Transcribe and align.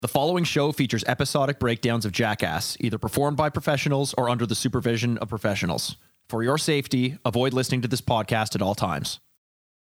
The 0.00 0.06
following 0.06 0.44
show 0.44 0.70
features 0.70 1.02
episodic 1.08 1.58
breakdowns 1.58 2.04
of 2.04 2.12
Jackass, 2.12 2.76
either 2.78 2.98
performed 2.98 3.36
by 3.36 3.48
professionals 3.50 4.14
or 4.16 4.28
under 4.28 4.46
the 4.46 4.54
supervision 4.54 5.18
of 5.18 5.28
professionals. 5.28 5.96
For 6.28 6.44
your 6.44 6.56
safety, 6.56 7.18
avoid 7.24 7.52
listening 7.52 7.82
to 7.82 7.88
this 7.88 8.00
podcast 8.00 8.54
at 8.54 8.62
all 8.62 8.76
times. 8.76 9.18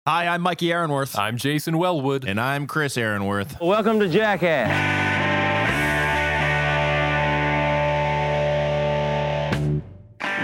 Hi, 0.05 0.27
I'm 0.27 0.41
Mikey 0.41 0.69
Aaronworth. 0.69 1.17
I'm 1.17 1.37
Jason 1.37 1.77
Wellwood. 1.77 2.25
And 2.25 2.41
I'm 2.41 2.67
Chris 2.67 2.97
Aaronworth. 2.97 3.61
Welcome 3.61 4.01
to 4.01 4.09
Jackass. 4.09 4.67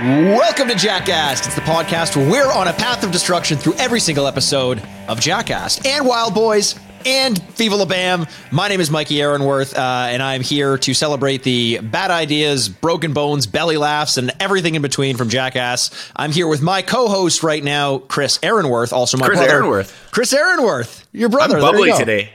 Welcome 0.02 0.70
to 0.70 0.76
Jackass. 0.76 1.46
It's 1.46 1.56
the 1.56 1.62
podcast 1.62 2.16
where 2.16 2.32
we're 2.32 2.54
on 2.54 2.70
a 2.70 2.74
path 2.74 3.04
of 3.04 3.12
destruction 3.12 3.58
through 3.58 3.74
every 3.74 4.00
single 4.00 4.28
episode 4.28 4.82
of 5.10 5.20
Jackass 5.20 5.86
and 5.86 6.08
Wild 6.08 6.34
Boys 6.34 6.76
and 7.08 7.42
Viva 7.54 7.76
La 7.76 7.86
Bam. 7.86 8.28
My 8.52 8.68
name 8.68 8.82
is 8.82 8.92
Mikey 8.92 9.21
Aaronworth, 9.21 9.78
uh, 9.78 10.07
and 10.10 10.21
I'm 10.21 10.42
here 10.42 10.78
to 10.80 10.94
celebrate 10.94 11.42
the 11.42 11.80
bad 11.80 12.11
ideas, 12.11 12.68
broken 12.68 13.14
bones, 13.14 13.47
belly 13.47 13.78
laughs, 13.78 14.18
and 14.18 14.33
everything 14.42 14.75
in 14.75 14.82
between 14.82 15.16
from 15.16 15.30
Jackass. 15.30 16.11
I'm 16.18 16.33
here 16.33 16.47
with 16.47 16.61
my 16.61 16.82
co-host 16.82 17.43
right 17.43 17.64
now, 17.64 18.00
Chris 18.00 18.39
Aaronworth, 18.43 18.92
also 18.92 19.18
my 19.18 19.25
Chris 19.25 19.39
brother. 19.39 19.54
Aaronworth. 19.54 20.10
Chris 20.11 20.33
Aaronworth, 20.33 21.07
your 21.14 21.30
brother. 21.30 21.56
I'm 21.56 21.61
There 21.61 21.71
you 21.80 21.92
bubbly 21.92 21.97
today. 21.97 22.30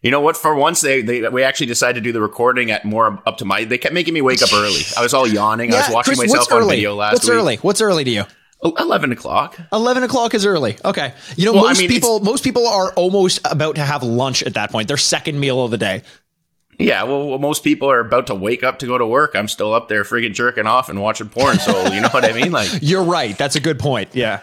You 0.00 0.10
know 0.10 0.20
what? 0.22 0.38
For 0.38 0.54
once, 0.54 0.80
they, 0.80 1.02
they 1.02 1.28
we 1.28 1.42
actually 1.42 1.66
decided 1.66 1.94
to 1.94 2.00
do 2.00 2.12
the 2.12 2.22
recording 2.22 2.70
at 2.70 2.86
more 2.86 3.22
up 3.26 3.36
to 3.38 3.44
my. 3.44 3.64
They 3.64 3.76
kept 3.76 3.94
making 3.94 4.14
me 4.14 4.22
wake 4.22 4.42
up 4.42 4.52
early. 4.54 4.80
I 4.96 5.02
was 5.02 5.12
all 5.12 5.26
yawning. 5.26 5.72
I 5.74 5.78
was 5.78 5.90
watching 5.90 6.16
Chris, 6.16 6.30
myself 6.30 6.50
on 6.52 6.58
early? 6.58 6.76
video 6.76 6.94
last 6.94 7.14
What's 7.14 7.24
week. 7.24 7.30
What's 7.32 7.40
early? 7.42 7.56
What's 7.56 7.80
early 7.82 8.04
to 8.04 8.10
you? 8.10 8.24
Eleven 8.64 9.12
o'clock. 9.12 9.58
11 9.72 10.02
o'clock 10.04 10.32
is 10.34 10.46
early. 10.46 10.78
Okay. 10.84 11.12
You 11.36 11.44
know, 11.44 11.52
Well, 11.52 11.66
I 11.66 11.68
most 11.68 11.80
mean, 11.80 11.88
people 11.88 12.20
most 12.20 12.42
people 12.42 12.66
are 12.66 12.92
almost 12.94 13.40
about 13.44 13.74
to 13.74 13.82
have 13.82 14.02
lunch 14.02 14.42
at 14.42 14.54
that 14.54 14.70
point. 14.70 14.88
Their 14.88 14.96
second 14.96 15.38
meal 15.38 15.62
of 15.62 15.70
the 15.70 15.76
day. 15.78 16.02
Yeah. 16.78 17.02
Well, 17.04 17.28
well, 17.28 17.38
most 17.38 17.62
people 17.62 17.90
are 17.90 18.00
about 18.00 18.26
to 18.28 18.34
wake 18.34 18.64
up 18.64 18.78
to 18.80 18.86
go 18.86 18.96
to 18.96 19.06
work. 19.06 19.32
I'm 19.36 19.48
still 19.48 19.74
up 19.74 19.88
there 19.88 20.02
friggin' 20.02 20.32
jerking 20.34 20.66
off 20.66 20.88
and 20.88 21.00
watching 21.00 21.28
porn. 21.28 21.58
So 21.58 21.92
you 21.92 22.00
know 22.00 22.08
what 22.08 22.24
I 22.24 22.32
mean? 22.32 22.52
Like, 22.52 22.70
You're 22.80 23.04
right. 23.04 23.36
That's 23.36 23.54
a 23.54 23.60
good 23.60 23.78
point. 23.78 24.08
Yeah. 24.14 24.40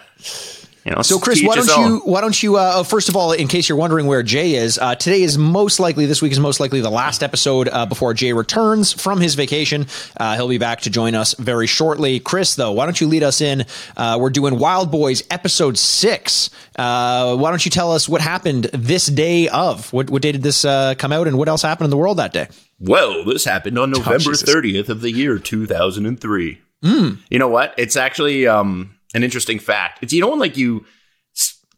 You 0.85 0.91
know. 0.91 1.01
So, 1.01 1.19
Chris, 1.19 1.43
why 1.43 1.55
don't 1.55 1.77
you? 1.77 2.01
Why 2.05 2.21
don't 2.21 2.41
you? 2.41 2.57
Uh, 2.57 2.73
oh, 2.75 2.83
first 2.83 3.09
of 3.09 3.15
all, 3.15 3.31
in 3.31 3.47
case 3.47 3.69
you're 3.69 3.77
wondering 3.77 4.07
where 4.07 4.23
Jay 4.23 4.55
is, 4.55 4.77
uh, 4.79 4.95
today 4.95 5.21
is 5.21 5.37
most 5.37 5.79
likely 5.79 6.05
this 6.05 6.21
week 6.21 6.31
is 6.31 6.39
most 6.39 6.59
likely 6.59 6.81
the 6.81 6.89
last 6.89 7.23
episode 7.23 7.69
uh, 7.69 7.85
before 7.85 8.13
Jay 8.13 8.33
returns 8.33 8.91
from 8.91 9.19
his 9.19 9.35
vacation. 9.35 9.85
Uh, 10.17 10.35
he'll 10.35 10.47
be 10.47 10.57
back 10.57 10.81
to 10.81 10.89
join 10.89 11.15
us 11.15 11.33
very 11.35 11.67
shortly. 11.67 12.19
Chris, 12.19 12.55
though, 12.55 12.71
why 12.71 12.85
don't 12.85 12.99
you 12.99 13.07
lead 13.07 13.23
us 13.23 13.41
in? 13.41 13.65
Uh, 13.95 14.17
we're 14.19 14.29
doing 14.29 14.57
Wild 14.57 14.91
Boys 14.91 15.23
episode 15.29 15.77
six. 15.77 16.49
Uh, 16.77 17.35
why 17.35 17.49
don't 17.49 17.63
you 17.65 17.71
tell 17.71 17.91
us 17.91 18.09
what 18.09 18.21
happened 18.21 18.65
this 18.73 19.05
day 19.05 19.47
of? 19.49 19.91
What, 19.93 20.09
what 20.09 20.21
day 20.21 20.31
did 20.31 20.43
this 20.43 20.65
uh, 20.65 20.95
come 20.95 21.11
out, 21.11 21.27
and 21.27 21.37
what 21.37 21.47
else 21.47 21.61
happened 21.61 21.85
in 21.85 21.91
the 21.91 21.97
world 21.97 22.17
that 22.17 22.33
day? 22.33 22.47
Well, 22.79 23.23
this 23.23 23.45
happened 23.45 23.77
on 23.77 23.91
November 23.91 24.31
Jesus. 24.31 24.43
30th 24.43 24.89
of 24.89 25.01
the 25.01 25.11
year 25.11 25.37
2003. 25.37 26.59
Hmm. 26.83 27.09
You 27.29 27.37
know 27.37 27.47
what? 27.47 27.75
It's 27.77 27.95
actually 27.95 28.47
um, 28.47 28.95
an 29.13 29.23
interesting 29.23 29.59
fact. 29.59 29.99
It's 30.01 30.13
you 30.13 30.21
know 30.21 30.29
when 30.29 30.39
like 30.39 30.57
you 30.57 30.85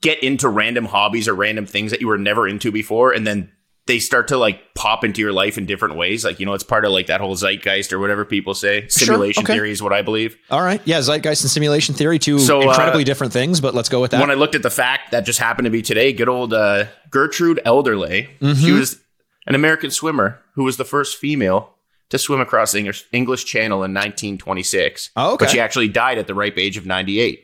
get 0.02 0.22
into 0.22 0.50
random 0.50 0.86
hobbies 0.86 1.28
or 1.28 1.34
random 1.34 1.66
things 1.66 1.92
that 1.92 2.02
you 2.02 2.08
were 2.08 2.18
never 2.18 2.48
into 2.48 2.72
before, 2.72 3.12
and 3.12 3.26
then 3.26 3.52
they 3.86 4.00
start 4.00 4.30
to 4.30 4.38
like 4.38 4.74
pop 4.76 5.04
into 5.04 5.20
your 5.20 5.34
life 5.34 5.58
in 5.58 5.66
different 5.66 5.96
ways. 5.96 6.24
Like 6.24 6.40
you 6.40 6.46
know, 6.46 6.54
it's 6.54 6.64
part 6.64 6.86
of 6.86 6.92
like 6.92 7.08
that 7.08 7.22
whole 7.22 7.36
zeitgeist 7.36 7.92
or 7.92 8.00
whatever 8.00 8.24
people 8.26 8.54
say. 8.54 8.88
Simulation 8.88 9.44
okay. 9.44 9.54
theory 9.54 9.72
is 9.72 9.82
what 9.82 9.94
I 9.94 10.02
believe. 10.02 10.38
All 10.50 10.62
right, 10.62 10.82
yeah, 10.86 11.02
zeitgeist 11.02 11.44
and 11.44 11.52
simulation 11.52 11.96
theory, 11.96 12.20
two 12.20 12.40
So, 12.40 12.62
uh, 12.62 12.70
incredibly 12.70 13.04
different 13.04 13.34
things, 13.34 13.62
but 13.62 13.74
let's 13.74 13.90
go 13.90 14.02
with 14.02 14.12
that. 14.12 14.22
when 14.22 14.32
I 14.32 14.36
looked 14.36 14.56
at 14.56 14.64
the 14.64 14.70
fact 14.70 15.12
that 15.12 15.26
just 15.26 15.40
happened 15.40 15.66
to 15.66 15.72
be 15.72 15.82
today, 15.82 16.14
good 16.14 16.30
old 16.30 16.54
uh, 16.54 16.86
Gertrude 17.10 17.62
Ederle. 17.66 18.28
She 18.58 18.72
was 18.72 19.00
an 19.46 19.56
American 19.56 19.92
swimmer 19.92 20.40
who 20.56 20.64
was 20.64 20.78
the 20.78 20.86
first 20.86 21.18
female 21.18 21.73
to 22.14 22.20
swim 22.20 22.40
across 22.40 22.72
the 22.74 22.78
English, 22.78 23.06
English 23.12 23.46
Channel 23.46 23.80
in 23.80 23.92
1926. 23.92 25.10
Oh, 25.16 25.34
okay. 25.34 25.46
But 25.46 25.52
she 25.52 25.60
actually 25.60 25.88
died 25.88 26.20
at 26.20 26.28
the 26.28 26.36
ripe 26.36 26.60
age 26.60 26.78
of 26.78 26.86
98. 26.86 27.44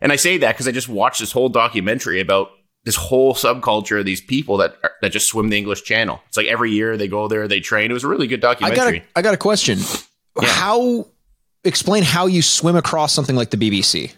And 0.00 0.10
I 0.10 0.16
say 0.16 0.38
that 0.38 0.52
because 0.52 0.66
I 0.66 0.72
just 0.72 0.88
watched 0.88 1.20
this 1.20 1.32
whole 1.32 1.50
documentary 1.50 2.18
about 2.20 2.48
this 2.84 2.96
whole 2.96 3.34
subculture 3.34 4.00
of 4.00 4.06
these 4.06 4.22
people 4.22 4.56
that 4.56 4.76
are, 4.82 4.92
that 5.02 5.12
just 5.12 5.28
swim 5.28 5.50
the 5.50 5.58
English 5.58 5.82
Channel. 5.82 6.18
It's 6.28 6.36
like 6.38 6.46
every 6.46 6.70
year 6.70 6.96
they 6.96 7.08
go 7.08 7.28
there, 7.28 7.46
they 7.46 7.60
train. 7.60 7.90
It 7.90 7.94
was 7.94 8.04
a 8.04 8.08
really 8.08 8.26
good 8.26 8.42
I 8.42 8.54
got 8.54 8.60
documentary. 8.60 8.98
a, 9.00 9.18
I 9.18 9.22
got 9.22 9.34
a 9.34 9.38
question. 9.38 9.78
How 10.40 11.06
explain 11.62 12.04
how 12.04 12.24
you 12.24 12.40
swim 12.40 12.76
across 12.76 13.12
something 13.12 13.36
like 13.36 13.50
the 13.50 13.58
BBC? 13.58 14.14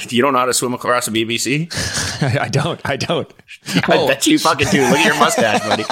you 0.08 0.22
don't 0.22 0.32
know 0.32 0.38
how 0.38 0.46
to 0.46 0.54
swim 0.54 0.72
across 0.72 1.04
the 1.04 1.24
BBC? 1.24 1.70
I 2.40 2.48
don't. 2.48 2.80
I 2.84 2.96
don't. 2.96 3.30
I 3.74 4.06
bet 4.06 4.26
you 4.26 4.38
fucking 4.38 4.68
do. 4.68 4.80
Look 4.80 4.98
at 4.98 5.04
your 5.04 5.18
mustache, 5.18 5.60
buddy. 5.60 5.84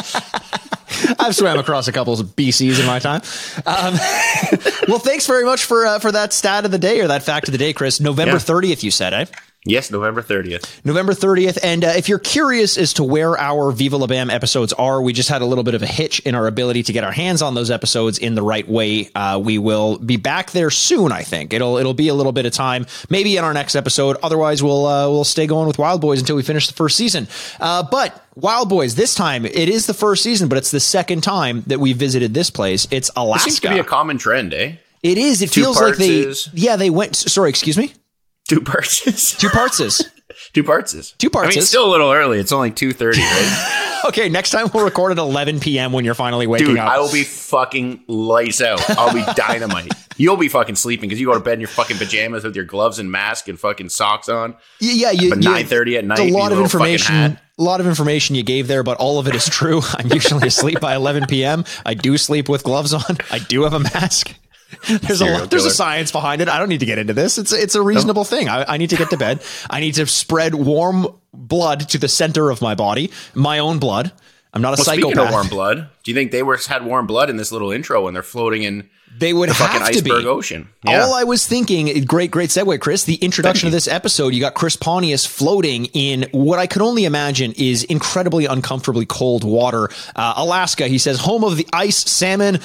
I've 1.19 1.35
swam 1.37 1.59
across 1.59 1.89
a 1.89 1.93
couple 1.93 2.13
of 2.15 2.21
BCs 2.37 2.79
in 2.81 2.87
my 2.87 2.99
time. 2.99 3.23
Um, 3.67 3.95
well, 4.89 4.99
thanks 4.99 5.27
very 5.27 5.45
much 5.45 5.65
for 5.65 5.87
uh, 5.87 5.99
for 5.99 6.13
that 6.13 6.33
stat 6.33 6.65
of 6.65 6.71
the 6.71 6.79
day 6.79 7.01
or 7.01 7.09
that 7.09 7.23
fact 7.23 7.49
of 7.49 7.53
the 7.53 7.59
day, 7.59 7.73
Chris. 7.73 8.01
November 8.01 8.35
Yeah. 8.35 8.39
thirtieth, 8.39 8.83
you 8.85 8.91
said, 8.91 9.13
eh? 9.15 9.25
Yes, 9.67 9.91
November 9.91 10.23
30th. 10.23 10.85
November 10.87 11.13
30th. 11.13 11.59
And 11.63 11.85
uh, 11.85 11.89
if 11.95 12.09
you're 12.09 12.19
curious 12.19 12.79
as 12.79 12.95
to 12.95 13.05
where 13.05 13.37
our 13.39 13.71
Viva 13.73 13.99
La 13.99 14.07
Bam 14.07 14.31
episodes 14.31 14.73
are, 14.73 15.03
we 15.03 15.13
just 15.13 15.29
had 15.29 15.43
a 15.43 15.45
little 15.45 15.65
bit 15.65 15.75
of 15.75 15.83
a 15.83 15.87
hitch 15.87 16.19
in 16.21 16.35
our 16.35 16.47
ability 16.47 16.83
to 16.85 16.95
get 16.95 17.05
our 17.05 17.13
hands 17.13 17.43
on 17.43 17.55
those 17.55 17.71
episodes 17.71 18.17
in 18.17 18.35
the 18.35 18.43
right 18.43 18.67
way. 18.67 19.11
Uh, 19.15 19.39
we 19.45 19.59
will 19.59 19.99
be 19.99 20.17
back 20.17 20.53
there 20.53 20.71
soon, 20.71 21.13
I 21.13 21.21
think. 21.23 21.53
It'll 21.53 21.77
it'll 21.77 21.93
be 21.93 22.09
a 22.09 22.15
little 22.15 22.33
bit 22.33 22.47
of 22.47 22.53
time, 22.55 22.87
maybe 23.11 23.37
in 23.37 23.45
our 23.45 23.53
next 23.53 23.77
episode. 23.77 24.17
Otherwise, 24.23 24.63
we'll 24.63 24.87
uh, 24.87 25.09
we'll 25.11 25.25
stay 25.25 25.47
going 25.47 25.67
with 25.67 25.79
Wild 25.79 26.01
Boys 26.01 26.21
until 26.21 26.37
we 26.37 26.43
finish 26.43 26.67
the 26.67 26.73
first 26.73 26.97
season. 26.97 27.29
Uh, 27.61 27.83
but 27.83 28.25
Wild 28.37 28.71
Boys, 28.71 28.95
this 28.95 29.15
time 29.15 29.45
it 29.45 29.69
is 29.69 29.87
the 29.87 29.93
first 29.95 30.23
season, 30.23 30.49
but 30.49 30.57
it's 30.57 30.71
the 30.71 30.81
second 30.81 31.23
time 31.23 31.65
that 31.67 31.79
we 31.81 31.93
visited 31.93 32.33
this 32.33 32.49
place. 32.49 32.89
It's 32.91 33.11
It 33.11 33.15
Alaska. 33.17 33.51
seems 33.51 33.61
to 33.61 33.69
be 33.69 33.79
a 33.79 33.85
common 33.85 34.17
trend, 34.17 34.55
eh? 34.55 34.73
it 35.03 35.19
is. 35.19 35.43
It 35.43 35.53
Two 35.53 35.61
feels 35.65 35.79
like 35.83 35.97
they. 35.97 36.21
is- 36.21 36.49
Yeah, 36.55 36.77
they 36.77 36.89
went. 36.89 37.15
Sorry, 37.15 37.51
excuse 37.51 37.77
me. 37.77 37.93
Two 38.51 38.61
parts 38.61 39.37
Two 39.37 39.49
parts 39.49 39.79
two 40.53 40.65
parts 40.65 41.13
Two 41.19 41.31
parts 41.31 41.47
I 41.47 41.51
mean, 41.51 41.59
it's 41.59 41.69
still 41.69 41.87
a 41.87 41.93
little 41.93 42.11
early. 42.11 42.41
It's 42.41 42.51
only 42.51 42.73
two 42.73 42.93
thirty, 42.93 43.21
right? 43.21 43.77
Okay, 44.03 44.31
next 44.31 44.49
time 44.51 44.69
we'll 44.73 44.85
record 44.85 45.13
at 45.13 45.19
11 45.19 45.61
p.m. 45.61 45.93
when 45.93 46.07
you're 46.07 46.15
finally 46.15 46.47
waking 46.47 46.69
up. 46.69 46.71
Dude, 46.71 46.79
up. 46.79 46.89
I 46.89 46.99
will 46.99 47.13
be 47.13 47.23
fucking 47.23 48.05
lights 48.09 48.63
out. 48.63 48.81
I'll 48.99 49.13
be 49.13 49.23
dynamite. 49.35 49.93
You'll 50.17 50.39
be 50.39 50.49
fucking 50.49 50.77
sleeping 50.77 51.09
because 51.09 51.21
you 51.21 51.27
go 51.27 51.35
to 51.35 51.41
bed 51.41 51.55
in 51.55 51.61
your 51.61 51.69
fucking 51.69 51.99
pajamas 51.99 52.45
with 52.45 52.57
your 52.57 52.65
gloves 52.65 52.99
and 52.99 53.13
mask 53.13 53.49
and 53.49 53.61
fucking 53.61 53.91
socks 53.91 54.31
on. 54.31 54.53
Y- 54.81 54.93
yeah, 54.95 55.11
you, 55.11 55.29
But 55.29 55.41
9:30 55.41 55.99
at 55.99 56.05
night, 56.07 56.19
A 56.19 56.33
lot 56.33 56.51
of 56.51 56.61
information. 56.61 57.39
A 57.59 57.63
lot 57.63 57.81
of 57.81 57.87
information 57.87 58.37
you 58.37 58.43
gave 58.43 58.69
there, 58.69 58.83
but 58.83 58.97
all 58.97 59.19
of 59.19 59.29
it 59.29 59.35
is 59.35 59.47
true. 59.47 59.83
I'm 59.95 60.09
usually 60.09 60.49
asleep 60.49 60.81
by 60.81 60.95
11 60.95 61.27
p.m. 61.27 61.65
I 61.85 61.93
do 61.93 62.17
sleep 62.17 62.49
with 62.49 62.65
gloves 62.65 62.95
on. 62.95 63.19
I 63.31 63.39
do 63.39 63.65
have 63.65 63.75
a 63.75 63.81
mask. 63.81 64.35
There's 64.89 65.21
a 65.21 65.27
lot, 65.27 65.51
there's 65.51 65.65
a 65.65 65.71
science 65.71 66.13
behind 66.13 66.41
it. 66.43 66.49
I 66.49 66.59
don't 66.59 66.69
need 66.69 66.81
to 66.81 66.87
get 66.87 66.99
into 66.99 67.13
this. 67.13 67.39
It's 67.39 67.53
it's 67.53 67.75
a 67.75 67.83
reasonable 67.83 68.25
thing. 68.25 68.49
I, 68.49 68.75
I 68.75 68.77
need 68.77 68.91
to 68.91 68.97
get 68.97 69.11
to 69.11 69.17
bed. 69.17 69.43
I 69.69 69.81
need 69.81 69.95
to 69.95 70.07
spread 70.07 70.55
warm 70.55 71.07
blood 71.35 71.89
to 71.91 71.99
the 71.99 72.09
center 72.09 72.51
of 72.51 72.61
my 72.63 72.75
body, 72.75 73.11
my 73.35 73.59
own 73.59 73.79
blood. 73.79 74.13
I'm 74.53 74.63
not 74.63 74.69
a 74.71 74.77
Well, 74.79 74.85
psychopath. 74.85 75.11
speaking 75.13 75.19
of 75.27 75.31
warm 75.33 75.49
blood, 75.49 75.89
do 76.05 76.11
you 76.11 76.15
think 76.15 76.31
they 76.33 76.43
were 76.43 76.57
had 76.57 76.85
warm 76.85 77.07
blood 77.07 77.31
in 77.31 77.37
this 77.37 77.53
little 77.53 77.71
intro 77.73 78.05
when 78.05 78.15
they're 78.15 78.23
floating 78.23 78.63
in 78.65 78.89
they 79.19 79.33
would 79.33 79.49
the 79.51 79.55
fucking 79.55 79.81
have 79.81 79.91
to 79.93 80.03
be. 80.03 80.11
iceberg 80.11 80.27
ocean? 80.27 80.69
Yeah. 80.85 81.03
All 81.03 81.15
I 81.15 81.25
was 81.25 81.47
thinking, 81.47 82.05
great, 82.05 82.31
great 82.31 82.51
segue, 82.51 82.81
Chris. 82.81 83.05
The 83.05 83.17
introduction 83.17 83.67
of 83.67 83.73
this 83.73 83.87
episode, 83.89 84.35
you 84.35 84.41
got 84.41 84.55
Chris 84.55 84.77
Pontius 84.77 85.27
floating 85.27 85.87
in 85.87 86.27
what 86.33 86.59
I 86.61 86.67
could 86.69 86.81
only 86.83 87.05
imagine 87.05 87.53
is 87.57 87.83
incredibly 87.85 88.47
uncomfortably 88.47 89.07
cold 89.07 89.43
water. 89.45 89.91
Uh, 90.17 90.35
Alaska, 90.37 90.87
he 90.89 90.99
says, 90.99 91.19
home 91.21 91.43
of 91.45 91.57
the 91.57 91.67
ice, 91.73 91.99
salmon, 91.99 92.61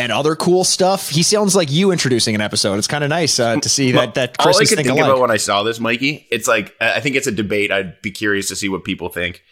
and 0.00 0.12
other 0.12 0.34
cool 0.34 0.64
stuff. 0.64 1.08
He 1.08 1.22
sounds 1.22 1.54
like 1.54 1.70
you 1.70 1.92
introducing 1.92 2.34
an 2.34 2.40
episode. 2.40 2.78
It's 2.78 2.88
kind 2.88 3.04
of 3.04 3.10
nice 3.10 3.38
uh, 3.38 3.56
to 3.56 3.68
see 3.68 3.92
that 3.92 4.14
that 4.14 4.36
All 4.38 4.48
I 4.48 4.64
could 4.64 4.76
think 4.76 4.88
about 4.88 5.20
when 5.20 5.30
I 5.30 5.36
saw 5.36 5.62
this, 5.62 5.78
Mikey, 5.78 6.26
it's 6.30 6.48
like 6.48 6.74
I 6.80 7.00
think 7.00 7.16
it's 7.16 7.26
a 7.26 7.32
debate. 7.32 7.70
I'd 7.70 8.00
be 8.02 8.10
curious 8.10 8.48
to 8.48 8.56
see 8.56 8.68
what 8.68 8.84
people 8.84 9.08
think. 9.08 9.42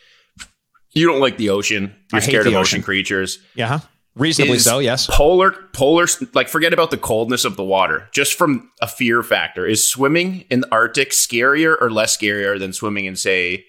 You 0.93 1.07
don't 1.07 1.21
like 1.21 1.37
the 1.37 1.51
ocean. 1.51 1.95
You're 2.13 2.23
scared 2.23 2.47
of 2.47 2.53
ocean. 2.53 2.61
ocean 2.61 2.83
creatures. 2.83 3.39
yeah, 3.55 3.81
reasonably 4.17 4.57
Is 4.57 4.65
so. 4.65 4.79
Yes. 4.79 5.07
Polar, 5.07 5.53
polar, 5.73 6.07
like 6.35 6.49
forget 6.49 6.73
about 6.73 6.91
the 6.91 6.97
coldness 6.97 7.45
of 7.45 7.57
the 7.57 7.65
water. 7.65 8.09
Just 8.13 8.35
from 8.35 8.71
a 8.81 8.87
fear 8.87 9.23
factor, 9.23 9.67
is 9.67 9.87
swimming 9.87 10.45
in 10.51 10.61
the 10.61 10.73
Arctic 10.73 11.11
scarier 11.11 11.77
or 11.81 11.91
less 11.91 12.17
scarier 12.17 12.59
than 12.59 12.73
swimming 12.73 13.05
in, 13.05 13.17
say, 13.17 13.65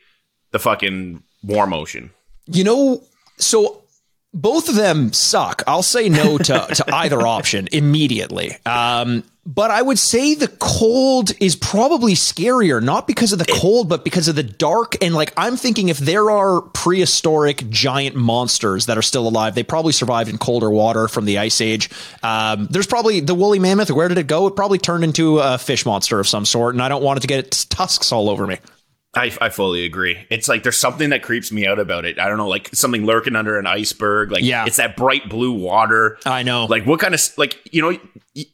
the 0.51 0.59
fucking 0.59 1.23
warm 1.43 1.73
ocean? 1.73 2.11
You 2.47 2.63
know, 2.63 3.03
so 3.37 3.83
both 4.33 4.69
of 4.69 4.75
them 4.75 5.11
suck. 5.13 5.63
I'll 5.67 5.83
say 5.83 6.09
no 6.09 6.37
to, 6.37 6.67
to 6.67 6.85
either 6.93 7.25
option 7.25 7.67
immediately. 7.71 8.57
Um, 8.65 9.23
but 9.45 9.71
I 9.71 9.81
would 9.81 9.97
say 9.97 10.35
the 10.35 10.47
cold 10.47 11.31
is 11.39 11.55
probably 11.55 12.13
scarier, 12.13 12.83
not 12.83 13.07
because 13.07 13.33
of 13.33 13.39
the 13.39 13.45
cold, 13.45 13.89
but 13.89 14.03
because 14.03 14.27
of 14.27 14.35
the 14.35 14.43
dark. 14.43 15.03
And 15.03 15.15
like, 15.15 15.33
I'm 15.35 15.57
thinking 15.57 15.89
if 15.89 15.97
there 15.97 16.29
are 16.29 16.61
prehistoric 16.61 17.67
giant 17.69 18.15
monsters 18.15 18.85
that 18.85 18.97
are 18.99 19.01
still 19.01 19.27
alive, 19.27 19.55
they 19.55 19.63
probably 19.63 19.93
survived 19.93 20.29
in 20.29 20.37
colder 20.37 20.69
water 20.69 21.07
from 21.07 21.25
the 21.25 21.39
ice 21.39 21.61
age. 21.61 21.89
Um, 22.21 22.67
there's 22.69 22.85
probably 22.85 23.21
the 23.21 23.33
woolly 23.33 23.57
mammoth. 23.57 23.89
Where 23.89 24.07
did 24.07 24.19
it 24.19 24.27
go? 24.27 24.45
It 24.45 24.55
probably 24.55 24.77
turned 24.77 25.03
into 25.03 25.39
a 25.39 25.57
fish 25.57 25.83
monster 25.83 26.19
of 26.19 26.27
some 26.27 26.45
sort. 26.45 26.75
And 26.75 26.81
I 26.83 26.89
don't 26.89 27.01
want 27.01 27.17
it 27.17 27.21
to 27.21 27.27
get 27.27 27.39
its 27.39 27.65
tusks 27.65 28.11
all 28.11 28.29
over 28.29 28.45
me. 28.45 28.59
I, 29.15 29.35
I 29.41 29.49
fully 29.49 29.85
agree. 29.85 30.25
It's 30.29 30.47
like 30.47 30.61
there's 30.63 30.77
something 30.77 31.09
that 31.09 31.23
creeps 31.23 31.51
me 31.51 31.65
out 31.65 31.79
about 31.79 32.05
it. 32.05 32.19
I 32.19 32.27
don't 32.27 32.37
know, 32.37 32.47
like 32.47 32.69
something 32.73 33.05
lurking 33.05 33.35
under 33.35 33.57
an 33.57 33.65
iceberg. 33.65 34.31
Like, 34.31 34.43
Yeah. 34.43 34.65
it's 34.67 34.77
that 34.77 34.95
bright 34.95 35.27
blue 35.29 35.51
water. 35.51 36.19
I 36.25 36.43
know. 36.43 36.65
Like, 36.65 36.85
what 36.85 36.99
kind 36.99 37.15
of 37.15 37.21
like 37.37 37.59
you 37.73 37.81
know, 37.81 37.97
you, 38.35 38.45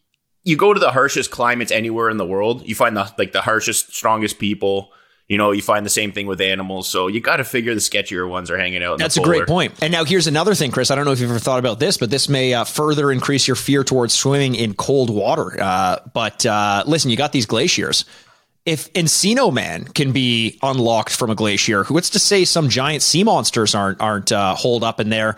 you 0.44 0.56
go 0.56 0.74
to 0.74 0.80
the 0.80 0.92
harshest 0.92 1.32
climates 1.32 1.72
anywhere 1.72 2.10
in 2.10 2.18
the 2.18 2.26
world, 2.26 2.66
you 2.66 2.74
find 2.76 2.96
the 2.96 3.12
like 3.18 3.34
the 3.34 3.42
harshest, 3.42 3.94
strongest 3.94 4.40
people. 4.40 4.92
You 5.28 5.40
know, 5.40 5.52
you 5.52 5.64
find 5.64 5.84
the 5.84 5.90
same 5.90 6.12
thing 6.12 6.28
with 6.28 6.40
animals. 6.40 6.88
So 6.88 7.08
you 7.08 7.20
got 7.20 7.38
to 7.38 7.44
figure 7.44 7.74
the 7.74 7.80
sketchier 7.82 8.30
ones 8.30 8.52
are 8.52 8.60
hanging 8.60 8.84
out. 8.84 8.94
In 8.94 8.98
That's 9.00 9.18
a 9.18 9.22
great 9.22 9.48
point. 9.48 9.74
And 9.82 9.92
now 9.92 10.06
here's 10.06 10.28
another 10.28 10.54
thing, 10.54 10.70
Chris. 10.70 10.92
I 10.92 10.96
don't 10.96 11.04
know 11.04 11.14
if 11.14 11.20
you've 11.20 11.32
ever 11.32 11.40
thought 11.40 11.58
about 11.58 11.80
this, 11.80 11.98
but 11.98 12.12
this 12.12 12.30
may 12.30 12.54
uh, 12.54 12.64
further 12.64 13.12
increase 13.12 13.48
your 13.48 13.56
fear 13.56 13.84
towards 13.84 14.14
swimming 14.14 14.54
in 14.54 14.76
cold 14.76 15.10
water. 15.10 15.60
Uh, 15.60 15.98
but 16.14 16.46
uh, 16.46 16.84
listen, 16.86 17.10
you 17.10 17.18
got 17.18 17.32
these 17.32 17.48
glaciers. 17.48 18.06
If 18.66 18.92
Encino 18.94 19.54
Man 19.54 19.86
can 19.86 20.12
be 20.12 20.58
unlocked 20.64 21.16
from 21.16 21.30
a 21.30 21.36
glacier, 21.36 21.84
what's 21.86 22.10
to 22.12 22.20
say 22.20 22.46
some 22.46 22.68
giant 22.68 23.04
sea 23.04 23.24
monsters 23.24 23.76
aren't 23.76 24.02
aren't 24.02 24.32
uh, 24.32 24.56
holed 24.56 24.84
up 24.84 25.00
in 25.00 25.10
there? 25.10 25.38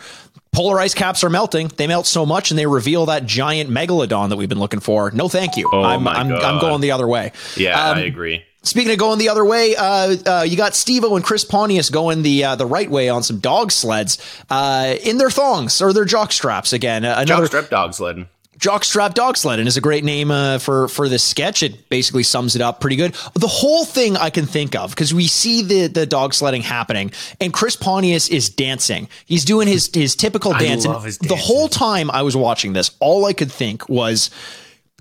Polar 0.54 0.80
ice 0.80 0.94
caps 0.94 1.24
are 1.26 1.30
melting. 1.30 1.68
They 1.76 1.88
melt 1.88 2.06
so 2.08 2.26
much, 2.26 2.52
and 2.52 2.58
they 2.58 2.66
reveal 2.66 3.06
that 3.08 3.26
giant 3.26 3.70
megalodon 3.70 4.30
that 4.30 4.38
we've 4.38 4.48
been 4.50 4.60
looking 4.60 4.80
for. 4.80 5.12
No, 5.12 5.28
thank 5.28 5.58
you. 5.58 5.70
Oh 5.72 5.84
I'm 5.84 6.04
my 6.04 6.14
I'm, 6.14 6.32
I'm 6.32 6.60
going 6.62 6.80
the 6.82 6.92
other 6.92 7.08
way. 7.08 7.34
Yeah, 7.58 7.90
Um, 7.90 7.98
I 7.98 8.02
agree. 8.02 8.44
Speaking 8.64 8.92
of 8.92 8.98
going 8.98 9.18
the 9.20 9.30
other 9.30 9.46
way, 9.46 9.76
uh, 9.78 10.16
uh, 10.26 10.46
you 10.48 10.58
got 10.58 10.76
Steve-O 10.76 11.16
and 11.16 11.24
Chris 11.24 11.46
Pontius 11.46 11.90
going 11.90 12.22
the 12.22 12.44
uh, 12.44 12.56
the 12.56 12.66
right 12.66 12.90
way 12.90 13.08
on 13.08 13.24
some 13.24 13.40
dog 13.40 13.72
sleds 13.72 14.18
uh, 14.50 14.96
in 15.04 15.18
their 15.18 15.30
thongs 15.30 15.82
or 15.82 15.94
their 15.94 16.06
jock 16.06 16.32
straps 16.32 16.74
again. 16.74 17.06
Uh, 17.06 17.16
another 17.20 17.48
Jockstrap 17.48 17.70
dog 17.70 17.94
sledding. 17.94 18.28
Jockstrap 18.60 19.14
dog 19.14 19.38
sledding 19.38 19.68
is 19.68 19.78
a 19.78 19.82
great 19.82 20.04
name 20.04 20.32
uh, 20.32 20.58
for 20.60 20.88
for 20.88 21.08
this 21.10 21.24
sketch. 21.24 21.64
It 21.64 21.90
basically 21.90 22.24
sums 22.24 22.56
it 22.56 22.62
up 22.62 22.80
pretty 22.80 22.96
good. 22.96 23.14
The 23.34 23.48
whole 23.48 23.86
thing 23.86 24.18
I 24.18 24.30
can 24.30 24.46
think 24.46 24.76
of 24.76 24.92
because 24.92 25.14
we 25.14 25.28
see 25.28 25.62
the 25.64 25.88
the 25.88 26.06
dog 26.06 26.34
sledding 26.34 26.62
happening, 26.62 27.12
and 27.40 27.54
Chris 27.54 27.76
Pontius 27.76 28.30
is 28.30 28.50
dancing. 28.50 29.08
He's 29.26 29.46
doing 29.46 29.68
his 29.68 29.90
his 29.94 30.16
typical 30.16 30.54
dance. 30.54 30.86
and 30.86 30.94
love 30.94 31.04
his 31.04 31.18
The 31.18 31.36
whole 31.36 31.68
time 31.68 32.12
I 32.12 32.22
was 32.24 32.36
watching 32.36 32.74
this, 32.74 32.92
all 33.00 33.26
I 33.26 33.34
could 33.34 33.52
think 33.52 33.88
was. 33.90 34.30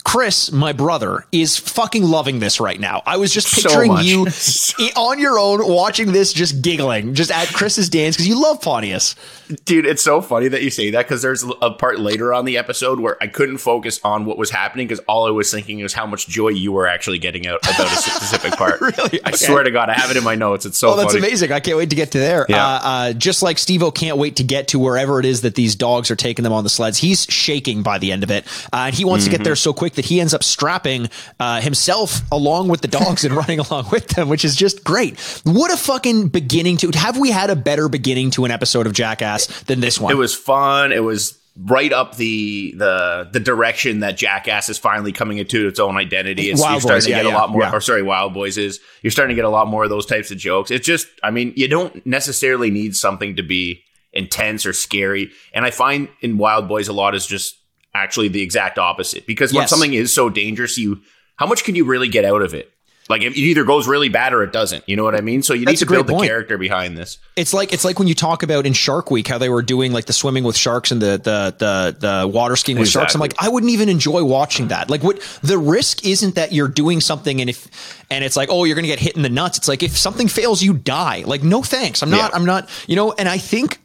Chris, 0.07 0.53
my 0.53 0.73
brother, 0.73 1.27
is 1.33 1.59
fucking 1.59 2.05
loving 2.05 2.39
this 2.39 2.61
right 2.61 2.79
now. 2.79 3.03
I 3.05 3.17
was 3.17 3.33
just 3.35 3.53
picturing 3.53 3.93
much. 3.93 4.05
you 4.07 4.25
on 4.97 5.19
your 5.19 5.37
own 5.37 5.67
watching 5.69 6.13
this, 6.13 6.33
just 6.33 6.63
giggling, 6.63 7.15
just 7.15 7.33
at 7.33 7.49
Chris's 7.49 7.89
dance 7.89 8.15
because 8.15 8.29
you 8.29 8.41
love 8.41 8.63
Pontius. 8.63 9.17
Dude, 9.65 9.85
it's 9.85 10.03
so 10.03 10.21
funny 10.21 10.47
that 10.47 10.63
you 10.63 10.71
say 10.71 10.91
that 10.93 11.07
because 11.07 11.23
there's 11.23 11.45
a 11.61 11.73
part 11.73 11.99
later 11.99 12.33
on 12.33 12.45
the 12.45 12.57
episode 12.57 13.01
where 13.01 13.17
I 13.21 13.27
couldn't 13.27 13.59
focus 13.59 14.01
on 14.05 14.27
what 14.27 14.39
was 14.39 14.49
happening 14.51 14.87
because 14.87 15.01
all 15.09 15.27
I 15.27 15.31
was 15.33 15.51
thinking 15.51 15.83
was 15.83 15.93
how 15.93 16.07
much 16.07 16.29
joy 16.29 16.49
you 16.51 16.71
were 16.71 16.87
actually 16.87 17.19
getting 17.19 17.49
out 17.49 17.59
about 17.65 17.87
a 17.93 17.97
specific 17.97 18.53
part. 18.57 18.81
Really? 18.81 19.21
I 19.25 19.31
Okay. 19.31 19.37
swear 19.37 19.65
to 19.65 19.73
God, 19.73 19.89
I 19.91 19.95
have 19.95 20.13
it 20.13 20.17
in 20.17 20.23
my 20.23 20.37
notes. 20.37 20.67
It's 20.67 20.79
so 20.79 20.91
Oh, 20.91 20.97
that's 20.97 21.15
funny. 21.15 21.27
amazing. 21.27 21.51
I 21.51 21.59
can't 21.59 21.79
wait 21.79 21.91
to 21.91 21.97
get 21.97 22.13
to 22.13 22.19
there. 22.19 22.47
Yeah. 22.49 22.65
Uh, 22.65 22.81
uh, 22.85 23.13
just 23.13 23.43
like 23.43 23.59
Steve-O 23.59 23.91
can't 23.91 24.19
wait 24.19 24.37
to 24.37 24.45
get 24.45 24.69
to 24.69 24.79
wherever 24.79 25.19
it 25.19 25.27
is 25.27 25.41
that 25.41 25.57
these 25.57 25.75
dogs 25.75 26.13
are 26.13 26.17
taking 26.17 26.45
them 26.45 26.53
on 26.53 26.63
the 26.63 26.71
sleds. 26.71 26.97
He's 26.99 27.25
shaking 27.25 27.83
by 27.83 27.99
the 27.99 28.13
end 28.13 28.23
of 28.23 28.31
it. 28.31 28.47
Uh, 28.73 28.85
and 28.87 28.95
he 28.95 29.05
wants 29.05 29.25
to 29.25 29.31
get 29.33 29.37
Mm-hmm. 29.39 29.45
there 29.45 29.57
so 29.57 29.73
quick 29.75 29.96
that 29.97 30.07
he 30.07 30.21
ends 30.21 30.33
up 30.33 30.43
strapping 30.43 31.09
uh, 31.41 31.61
himself 31.61 32.21
along 32.31 32.69
with 32.69 32.81
the 32.81 32.89
dogs 32.89 33.25
and 33.25 33.35
running 33.37 33.59
along 33.59 33.89
with 33.91 34.09
them, 34.09 34.29
which 34.29 34.45
is 34.45 34.57
just 34.57 34.85
great. 34.85 35.19
What 35.45 35.73
a 35.73 35.77
fucking 35.77 36.29
beginning 36.29 36.77
to 36.79 36.91
have 36.97 37.19
we 37.19 37.31
had 37.31 37.51
a 37.51 37.57
better 37.57 37.89
beginning 37.89 38.31
to 38.33 38.45
an 38.45 38.51
episode 38.51 38.87
of 38.87 38.93
Jackass 38.93 39.47
than 39.65 39.81
this 39.81 40.01
one? 40.01 40.13
It 40.13 40.17
was 40.17 40.35
fun. 40.35 40.93
It 40.93 41.03
was 41.03 41.39
right 41.59 41.93
up 41.93 42.17
the 42.17 42.75
the 42.77 43.29
the 43.33 43.41
direction 43.41 44.01
that 44.01 44.17
Jackass 44.17 44.69
is 44.69 44.77
finally 44.79 45.13
coming 45.13 45.39
into 45.39 45.67
its 45.67 45.81
own 45.81 45.97
identity. 45.97 46.51
It's, 46.51 46.61
Wild 46.61 46.75
you're 46.75 46.81
starting 46.81 46.97
Boys, 46.97 47.05
to 47.05 47.11
yeah, 47.11 47.23
get 47.23 47.29
yeah, 47.29 47.35
a 47.35 47.39
lot 47.39 47.51
more. 47.51 47.63
yeah. 47.63 47.73
Or 47.73 47.81
sorry, 47.81 48.03
Wild 48.03 48.35
Boys 48.35 48.59
is. 48.59 48.81
You're 49.03 49.11
starting 49.11 49.35
to 49.35 49.39
get 49.39 49.45
a 49.45 49.51
lot 49.51 49.67
more 49.69 49.85
of 49.85 49.91
those 49.91 50.07
types 50.07 50.31
of 50.31 50.39
jokes. 50.39 50.71
It's 50.71 50.87
just, 50.87 51.07
I 51.23 51.31
mean, 51.31 51.53
you 51.57 51.69
don't 51.69 52.05
necessarily 52.05 52.71
need 52.71 52.95
something 52.95 53.37
to 53.37 53.43
be 53.43 53.83
intense 54.13 54.67
or 54.67 54.73
scary. 54.73 55.31
And 55.53 55.65
I 55.65 55.71
find 55.71 56.09
in 56.21 56.39
Wild 56.39 56.69
Boys 56.69 56.89
a 56.89 56.93
lot 56.93 57.15
is 57.15 57.27
just 57.27 57.55
actually 57.97 58.29
the 58.29 58.43
exact 58.43 58.79
opposite. 58.79 59.27
Because 59.27 59.53
when 59.53 59.63
Yes. 59.63 59.71
something 59.71 59.95
is 59.95 60.15
so 60.15 60.29
dangerous, 60.29 60.79
you 60.79 61.01
how 61.37 61.47
much 61.47 61.65
can 61.65 61.75
you 61.75 61.85
really 61.85 62.09
get 62.09 62.25
out 62.25 62.43
of 62.43 62.55
it? 62.55 62.73
Like 63.09 63.23
it 63.23 63.37
either 63.37 63.63
goes 63.63 63.87
really 63.87 64.09
bad 64.09 64.33
or 64.33 64.43
it 64.43 64.53
doesn't. 64.53 64.83
You 64.89 64.97
know 64.97 65.05
what 65.05 65.15
I 65.15 65.21
mean? 65.21 65.41
So 65.45 65.55
you 65.55 65.65
That's 65.65 65.81
need 65.81 65.87
to 65.87 65.93
build 65.93 66.07
great 66.09 66.19
the 66.19 66.27
character 66.27 66.59
behind 66.59 66.97
this. 66.97 67.19
It's 67.37 67.55
like 67.55 67.73
it's 67.73 67.85
like 67.85 68.01
when 68.01 68.09
you 68.09 68.17
talk 68.17 68.43
about 68.43 68.67
in 68.67 68.73
Shark 68.73 69.13
Week 69.13 69.29
how 69.29 69.39
they 69.39 69.49
were 69.49 69.63
doing 69.63 69.93
like 69.93 70.07
the 70.07 70.13
swimming 70.13 70.43
with 70.43 70.57
sharks 70.57 70.91
and 70.91 71.01
the 71.01 71.13
the 71.23 71.55
the 71.57 71.97
the 72.01 72.27
water 72.27 72.57
skiing 72.57 72.79
with 72.79 72.89
sharks. 72.89 73.15
I'm 73.15 73.21
like, 73.21 73.35
I 73.39 73.49
wouldn't 73.49 73.71
even 73.71 73.89
enjoy 73.89 74.25
watching 74.25 74.69
that. 74.69 74.91
Like, 74.91 75.05
what 75.05 75.21
the 75.43 75.57
risk 75.57 76.05
isn't 76.05 76.35
that 76.35 76.51
you're 76.53 76.67
doing 76.67 77.01
something 77.01 77.41
and 77.41 77.49
if 77.49 77.69
and 78.11 78.25
it's 78.25 78.37
like, 78.37 78.49
oh, 78.51 78.65
you're 78.65 78.75
gonna 78.75 78.89
get 78.89 78.99
hit 78.99 79.15
in 79.15 79.23
the 79.23 79.29
nuts. 79.29 79.59
It's 79.59 79.69
like 79.69 79.85
if 79.85 79.97
something 79.97 80.27
fails, 80.27 80.61
you 80.61 80.75
die. 80.75 81.23
Like, 81.27 81.45
no 81.45 81.63
thanks. 81.63 82.03
I'm 82.03 82.11
not. 82.11 82.33
Yeah. 82.33 82.37
I'm 82.37 82.45
not. 82.45 82.69
You 82.89 82.97
know. 82.97 83.13
And 83.13 83.29
I 83.29 83.39
think 83.39 83.79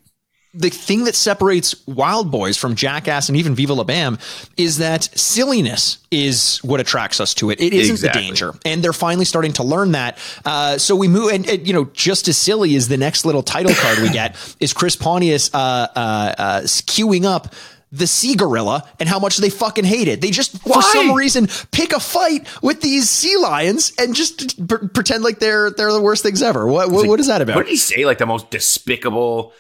the 0.53 0.69
thing 0.69 1.05
that 1.05 1.15
separates 1.15 1.75
Wild 1.87 2.29
Boys 2.29 2.57
from 2.57 2.75
Jackass 2.75 3.29
and 3.29 3.37
even 3.37 3.55
Viva 3.55 3.73
La 3.73 3.85
Bam 3.85 4.19
is 4.57 4.79
that 4.79 5.03
silliness 5.17 5.97
is 6.11 6.57
what 6.57 6.79
attracts 6.81 7.21
us 7.21 7.33
to 7.35 7.51
it. 7.51 7.61
It 7.61 7.73
isn't 7.73 7.93
Exactly. 7.95 8.21
the 8.21 8.27
danger, 8.27 8.53
and 8.65 8.83
they're 8.83 8.91
finally 8.91 9.23
starting 9.23 9.53
to 9.53 9.63
learn 9.63 9.93
that. 9.93 10.17
Uh, 10.43 10.77
so 10.77 10.95
we 10.97 11.07
move, 11.07 11.31
and, 11.31 11.47
and, 11.49 11.65
you 11.65 11.73
know, 11.73 11.85
just 11.93 12.27
as 12.27 12.37
silly 12.37 12.75
as 12.75 12.89
the 12.89 12.97
next 12.97 13.23
little 13.25 13.43
title 13.43 13.73
card 13.75 13.99
we 13.99 14.09
get 14.09 14.35
is 14.59 14.73
Chris 14.73 14.97
Pontius 14.97 15.53
uh, 15.53 15.57
uh, 15.95 16.35
uh, 16.37 16.61
queuing 16.63 17.23
up. 17.23 17.53
The 17.93 18.07
sea 18.07 18.35
gorilla 18.35 18.87
and 19.01 19.09
how 19.09 19.19
much 19.19 19.35
they 19.35 19.49
fucking 19.49 19.83
hate 19.83 20.07
it. 20.07 20.21
They 20.21 20.31
just, 20.31 20.57
for 20.61 20.81
some 20.81 21.13
reason, 21.13 21.49
pick 21.73 21.91
a 21.91 21.99
fight 21.99 22.47
with 22.63 22.79
these 22.79 23.09
sea 23.09 23.35
lions 23.35 23.91
and 23.99 24.15
just 24.15 24.57
p- 24.65 24.87
pretend 24.93 25.25
like 25.25 25.39
they're 25.39 25.71
they're 25.71 25.91
the 25.91 26.01
worst 26.01 26.23
things 26.23 26.41
ever. 26.41 26.65
What 26.65 26.89
what, 26.89 27.05
what 27.05 27.19
is 27.19 27.27
that 27.27 27.41
about? 27.41 27.57
What 27.57 27.65
did 27.65 27.71
he 27.71 27.75
say? 27.75 28.05
Like 28.05 28.17
the 28.17 28.25
most 28.25 28.49
despicable 28.49 29.51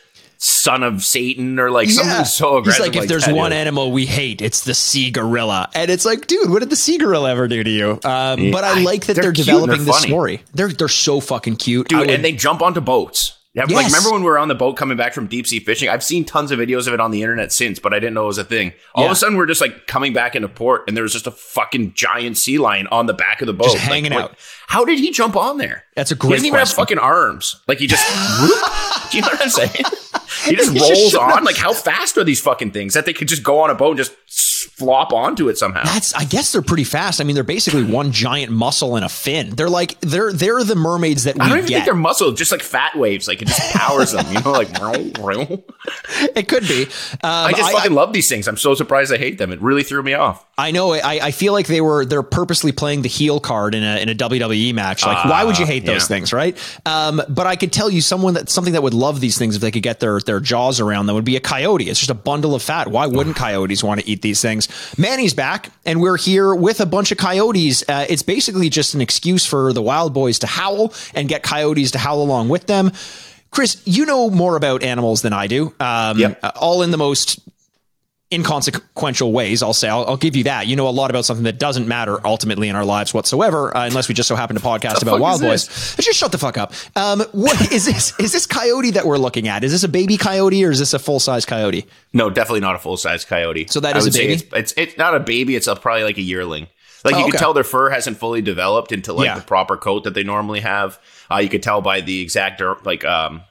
son 0.43 0.81
of 0.83 1.03
Satan, 1.05 1.59
or 1.59 1.69
like 1.69 1.89
something 1.89 2.25
so 2.25 2.57
aggressive. 2.57 2.83
He's 2.85 2.93
like, 2.95 3.03
if 3.03 3.07
there's 3.09 3.25
that, 3.25 3.35
one 3.35 3.51
dude. 3.51 3.59
animal 3.59 3.91
we 3.91 4.05
hate, 4.07 4.41
it's 4.41 4.61
the 4.63 4.73
sea 4.73 5.11
gorilla. 5.11 5.69
And 5.75 5.91
it's 5.91 6.03
like, 6.03 6.25
dude, 6.27 6.49
what 6.49 6.59
did 6.59 6.69
the 6.71 6.75
sea 6.75 6.97
gorilla 6.97 7.29
ever 7.31 7.47
do 7.47 7.63
to 7.63 7.69
you? 7.69 7.91
Um, 8.03 8.51
but 8.51 8.63
I 8.63 8.79
I- 8.79 8.83
like 8.83 9.05
that 9.05 9.13
they're, 9.13 9.23
they're 9.25 9.31
developing 9.31 9.85
this 9.85 10.01
story. 10.01 10.43
They're 10.53 10.69
they're 10.69 10.87
so 10.87 11.19
fucking 11.19 11.57
cute. 11.57 11.87
Dude, 11.89 11.99
would- 11.99 12.09
and 12.09 12.25
they 12.25 12.31
jump 12.33 12.61
onto 12.61 12.81
boats. 12.81 13.37
Yeah, 13.53 13.65
Like, 13.65 13.87
remember 13.87 14.11
when 14.13 14.21
we 14.21 14.27
were 14.29 14.37
on 14.39 14.47
the 14.47 14.55
boat 14.55 14.77
coming 14.77 14.95
back 14.95 15.13
from 15.13 15.27
deep 15.27 15.45
sea 15.45 15.59
fishing? 15.59 15.89
I've 15.89 16.05
seen 16.05 16.23
tons 16.23 16.51
of 16.51 16.59
videos 16.59 16.87
of 16.87 16.93
it 16.93 17.01
on 17.01 17.11
the 17.11 17.21
internet 17.21 17.51
since, 17.51 17.79
but 17.79 17.93
I 17.93 17.99
didn't 17.99 18.13
know 18.13 18.23
it 18.23 18.27
was 18.27 18.37
a 18.37 18.45
thing. 18.45 18.71
All 18.95 19.03
of 19.05 19.11
a 19.11 19.15
sudden, 19.15 19.35
we're 19.37 19.45
just 19.45 19.59
like 19.59 19.87
coming 19.87 20.13
back 20.13 20.37
into 20.37 20.47
port, 20.47 20.85
and 20.87 20.95
there 20.95 21.03
was 21.03 21.11
just 21.11 21.27
a 21.27 21.31
fucking 21.31 21.91
giant 21.93 22.37
sea 22.37 22.57
lion 22.59 22.87
on 22.93 23.07
the 23.07 23.13
back 23.13 23.41
of 23.41 23.47
the 23.47 23.53
boat, 23.53 23.65
Just 23.73 23.79
hanging 23.79 24.13
what- 24.13 24.23
out. 24.23 24.37
How 24.67 24.85
did 24.85 24.99
he 24.99 25.11
jump 25.11 25.35
on 25.35 25.57
there? 25.57 25.83
That's 25.97 26.11
a 26.13 26.15
He 26.15 26.19
great 26.19 26.31
doesn't 26.31 26.45
even 26.47 26.59
have 26.59 26.69
fucking 26.71 26.97
arms. 26.97 27.61
Like 27.67 27.79
he 27.79 27.87
just, 27.87 28.07
do 29.11 29.17
you 29.17 29.21
know 29.21 29.27
what 29.27 29.41
I'm 29.41 29.49
saying? 29.49 29.83
He 30.45 30.55
just 30.55 30.77
rolls 30.79 31.15
on. 31.15 31.43
Like 31.43 31.57
how 31.57 31.73
fast 31.73 32.17
are 32.17 32.23
these 32.23 32.41
fucking 32.41 32.71
things 32.71 32.93
that 32.93 33.05
they 33.05 33.13
could 33.13 33.27
just 33.27 33.43
go 33.43 33.59
on 33.59 33.69
a 33.69 33.75
boat 33.75 33.91
and 33.91 33.97
just 33.97 34.15
flop 34.31 35.11
onto 35.11 35.49
it 35.49 35.57
somehow? 35.57 35.83
That's 35.83 36.13
I 36.13 36.23
guess 36.23 36.51
they're 36.51 36.61
pretty 36.61 36.83
fast. 36.83 37.19
I 37.19 37.23
mean, 37.23 37.35
they're 37.35 37.43
basically 37.43 37.83
one 37.83 38.11
giant 38.11 38.51
muscle 38.51 38.95
and 38.95 39.03
a 39.03 39.09
fin. 39.09 39.51
They're 39.51 39.69
like 39.69 39.99
they're 40.01 40.31
they're 40.31 40.63
the 40.63 40.75
mermaids 40.75 41.25
that 41.25 41.35
we 41.35 41.41
I 41.41 41.49
don't 41.49 41.57
even 41.59 41.69
get. 41.69 41.75
think 41.75 41.85
they're 41.85 41.95
muscle, 41.95 42.31
just 42.31 42.51
like 42.51 42.61
fat 42.61 42.97
waves. 42.97 43.27
Like 43.27 43.41
it 43.41 43.49
just 43.49 43.73
powers 43.73 44.11
them, 44.13 44.25
you 44.33 44.41
know, 44.41 44.51
like 44.51 44.69
it 46.35 46.47
could 46.47 46.67
be. 46.67 46.83
Um, 46.83 46.89
I 47.23 47.53
just 47.55 47.71
fucking 47.71 47.93
love 47.93 48.13
these 48.13 48.29
things. 48.29 48.47
I'm 48.47 48.57
so 48.57 48.73
surprised 48.73 49.13
I 49.13 49.17
hate 49.17 49.37
them. 49.37 49.51
It 49.51 49.61
really 49.61 49.83
threw 49.83 50.01
me 50.03 50.13
off. 50.13 50.45
I 50.57 50.71
know. 50.71 50.93
I, 50.93 51.19
I 51.21 51.31
feel 51.31 51.53
like 51.53 51.67
they 51.67 51.81
were 51.81 52.05
they're 52.05 52.23
purposely 52.23 52.71
playing 52.71 53.01
the 53.01 53.09
heel 53.09 53.39
card 53.39 53.75
in 53.75 53.83
a 53.83 53.97
in 53.97 54.09
a 54.09 54.15
WWE 54.15 54.73
match. 54.73 55.05
Like, 55.05 55.25
why 55.25 55.43
would 55.43 55.57
you 55.57 55.65
hate 55.65 55.85
those 55.85 56.03
yeah. 56.03 56.15
things, 56.15 56.33
right? 56.33 56.57
Um, 56.85 57.21
but 57.27 57.47
I 57.47 57.55
could 57.55 57.73
tell 57.73 57.89
you 57.89 58.01
someone 58.01 58.35
that 58.35 58.49
something 58.49 58.73
that 58.73 58.83
would 58.83 58.93
love 58.93 59.19
these 59.19 59.37
things 59.37 59.55
if 59.55 59.61
they 59.61 59.71
could 59.71 59.83
get 59.83 59.99
their 59.99 60.19
their 60.19 60.39
jaws 60.39 60.79
around 60.79 61.07
them 61.07 61.15
would 61.15 61.25
be 61.25 61.35
a 61.35 61.39
coyote. 61.39 61.89
It's 61.89 61.99
just 61.99 62.11
a 62.11 62.15
bundle 62.15 62.53
of 62.53 62.61
fat. 62.61 62.87
Why 62.87 63.07
wouldn't 63.07 63.35
coyotes 63.35 63.83
want 63.83 64.01
to 64.01 64.07
eat 64.07 64.20
these 64.21 64.41
things? 64.41 64.67
Manny's 64.97 65.33
back, 65.33 65.69
and 65.85 66.01
we're 66.01 66.17
here 66.17 66.53
with 66.55 66.79
a 66.81 66.85
bunch 66.85 67.11
of 67.11 67.17
coyotes. 67.17 67.83
Uh, 67.87 68.05
it's 68.09 68.23
basically 68.23 68.69
just 68.69 68.93
an 68.93 69.01
excuse 69.01 69.45
for 69.45 69.73
the 69.73 69.81
Wild 69.81 70.13
Boys 70.13 70.39
to 70.39 70.47
howl 70.47 70.93
and 71.13 71.27
get 71.29 71.43
coyotes 71.43 71.91
to 71.91 71.97
howl 71.99 72.21
along 72.21 72.49
with 72.49 72.67
them. 72.67 72.91
Chris, 73.51 73.81
you 73.85 74.05
know 74.05 74.29
more 74.29 74.55
about 74.55 74.81
animals 74.81 75.21
than 75.23 75.33
I 75.33 75.47
do. 75.47 75.73
Um, 75.79 76.17
Yep. 76.17 76.39
all 76.55 76.83
in 76.83 76.91
the 76.91 76.97
most 76.97 77.39
inconsequential 78.31 79.31
ways. 79.31 79.61
I'll 79.63 79.73
say 79.73 79.89
I'll, 79.89 80.05
I'll 80.05 80.17
give 80.17 80.35
you 80.35 80.43
that. 80.45 80.67
You 80.67 80.75
know 80.75 80.87
a 80.87 80.89
lot 80.89 81.09
about 81.09 81.25
something 81.25 81.43
that 81.43 81.59
doesn't 81.59 81.87
matter 81.87 82.25
ultimately 82.25 82.69
in 82.69 82.75
our 82.75 82.85
lives 82.85 83.13
whatsoever, 83.13 83.75
uh, 83.75 83.85
unless 83.85 84.07
we 84.07 84.13
just 84.15 84.27
so 84.27 84.35
happen 84.35 84.55
to 84.55 84.61
podcast 84.61 85.01
about 85.01 85.19
Wild 85.19 85.41
Boys. 85.41 85.67
Just 85.97 86.17
shut 86.19 86.31
the 86.31 86.37
fuck 86.37 86.57
up. 86.57 86.73
Um, 86.95 87.21
what 87.31 87.59
is 87.71 87.85
this? 87.85 88.17
Is 88.19 88.31
this 88.31 88.45
coyote 88.45 88.91
that 88.91 89.05
we're 89.05 89.17
looking 89.17 89.47
at? 89.47 89.63
Is 89.63 89.71
this 89.71 89.83
a 89.83 89.89
baby 89.89 90.17
coyote 90.17 90.63
or 90.63 90.71
is 90.71 90.79
this 90.79 90.93
a 90.93 90.99
full 90.99 91.19
size 91.19 91.45
coyote? 91.45 91.85
No, 92.13 92.29
definitely 92.29 92.61
not 92.61 92.75
a 92.75 92.79
full 92.79 92.97
size 92.97 93.25
coyote. 93.25 93.67
So 93.67 93.79
that 93.79 93.95
I 93.95 93.99
is 93.99 94.05
would 94.05 94.15
a 94.15 94.17
baby? 94.17 94.33
It's, 94.33 94.43
it's 94.53 94.73
it's 94.77 94.97
not 94.97 95.15
a 95.15 95.19
baby. 95.19 95.55
It's 95.55 95.67
a, 95.67 95.75
probably 95.75 96.03
like 96.03 96.17
a 96.17 96.21
yearling. 96.21 96.67
Like 97.03 97.15
Oh, 97.15 97.17
you 97.17 97.23
okay. 97.23 97.31
can 97.31 97.39
tell 97.39 97.53
their 97.53 97.63
fur 97.63 97.89
hasn't 97.89 98.17
fully 98.17 98.41
developed 98.41 98.91
into 98.91 99.11
like 99.13 99.25
Yeah. 99.25 99.35
the 99.35 99.41
proper 99.41 99.75
coat 99.75 100.03
that 100.03 100.13
they 100.13 100.23
normally 100.23 100.59
have. 100.59 100.99
Uh, 101.31 101.37
you 101.37 101.49
could 101.49 101.63
tell 101.63 101.81
by 101.81 102.01
the 102.01 102.21
exact 102.21 102.61
uh, 102.61 102.75
like 102.83 103.03
um, 103.03 103.41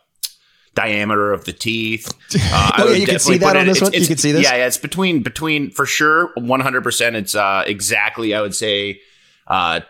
diameter 0.74 1.32
of 1.32 1.44
the 1.44 1.52
teeth. 1.52 2.12
Uh, 2.52 2.72
Oh, 2.78 2.88
yeah, 2.90 2.96
you 2.96 3.06
can 3.06 3.18
see 3.18 3.38
that 3.38 3.56
on 3.56 3.66
this 3.66 3.78
it's- 3.78 3.90
one? 3.92 4.00
You 4.00 4.06
can 4.06 4.16
see 4.16 4.32
this? 4.32 4.44
Yeah, 4.44 4.54
yeah. 4.56 4.66
It's 4.66 4.78
between 4.78 5.22
between 5.22 5.70
for 5.70 5.84
sure 5.86 6.30
one 6.36 6.60
hundred 6.60 6.82
percent. 6.84 7.16
It's 7.16 7.34
uh, 7.34 7.64
exactly 7.66 8.34
I 8.34 8.40
would 8.40 8.54
say 8.54 9.00
uh, 9.48 9.80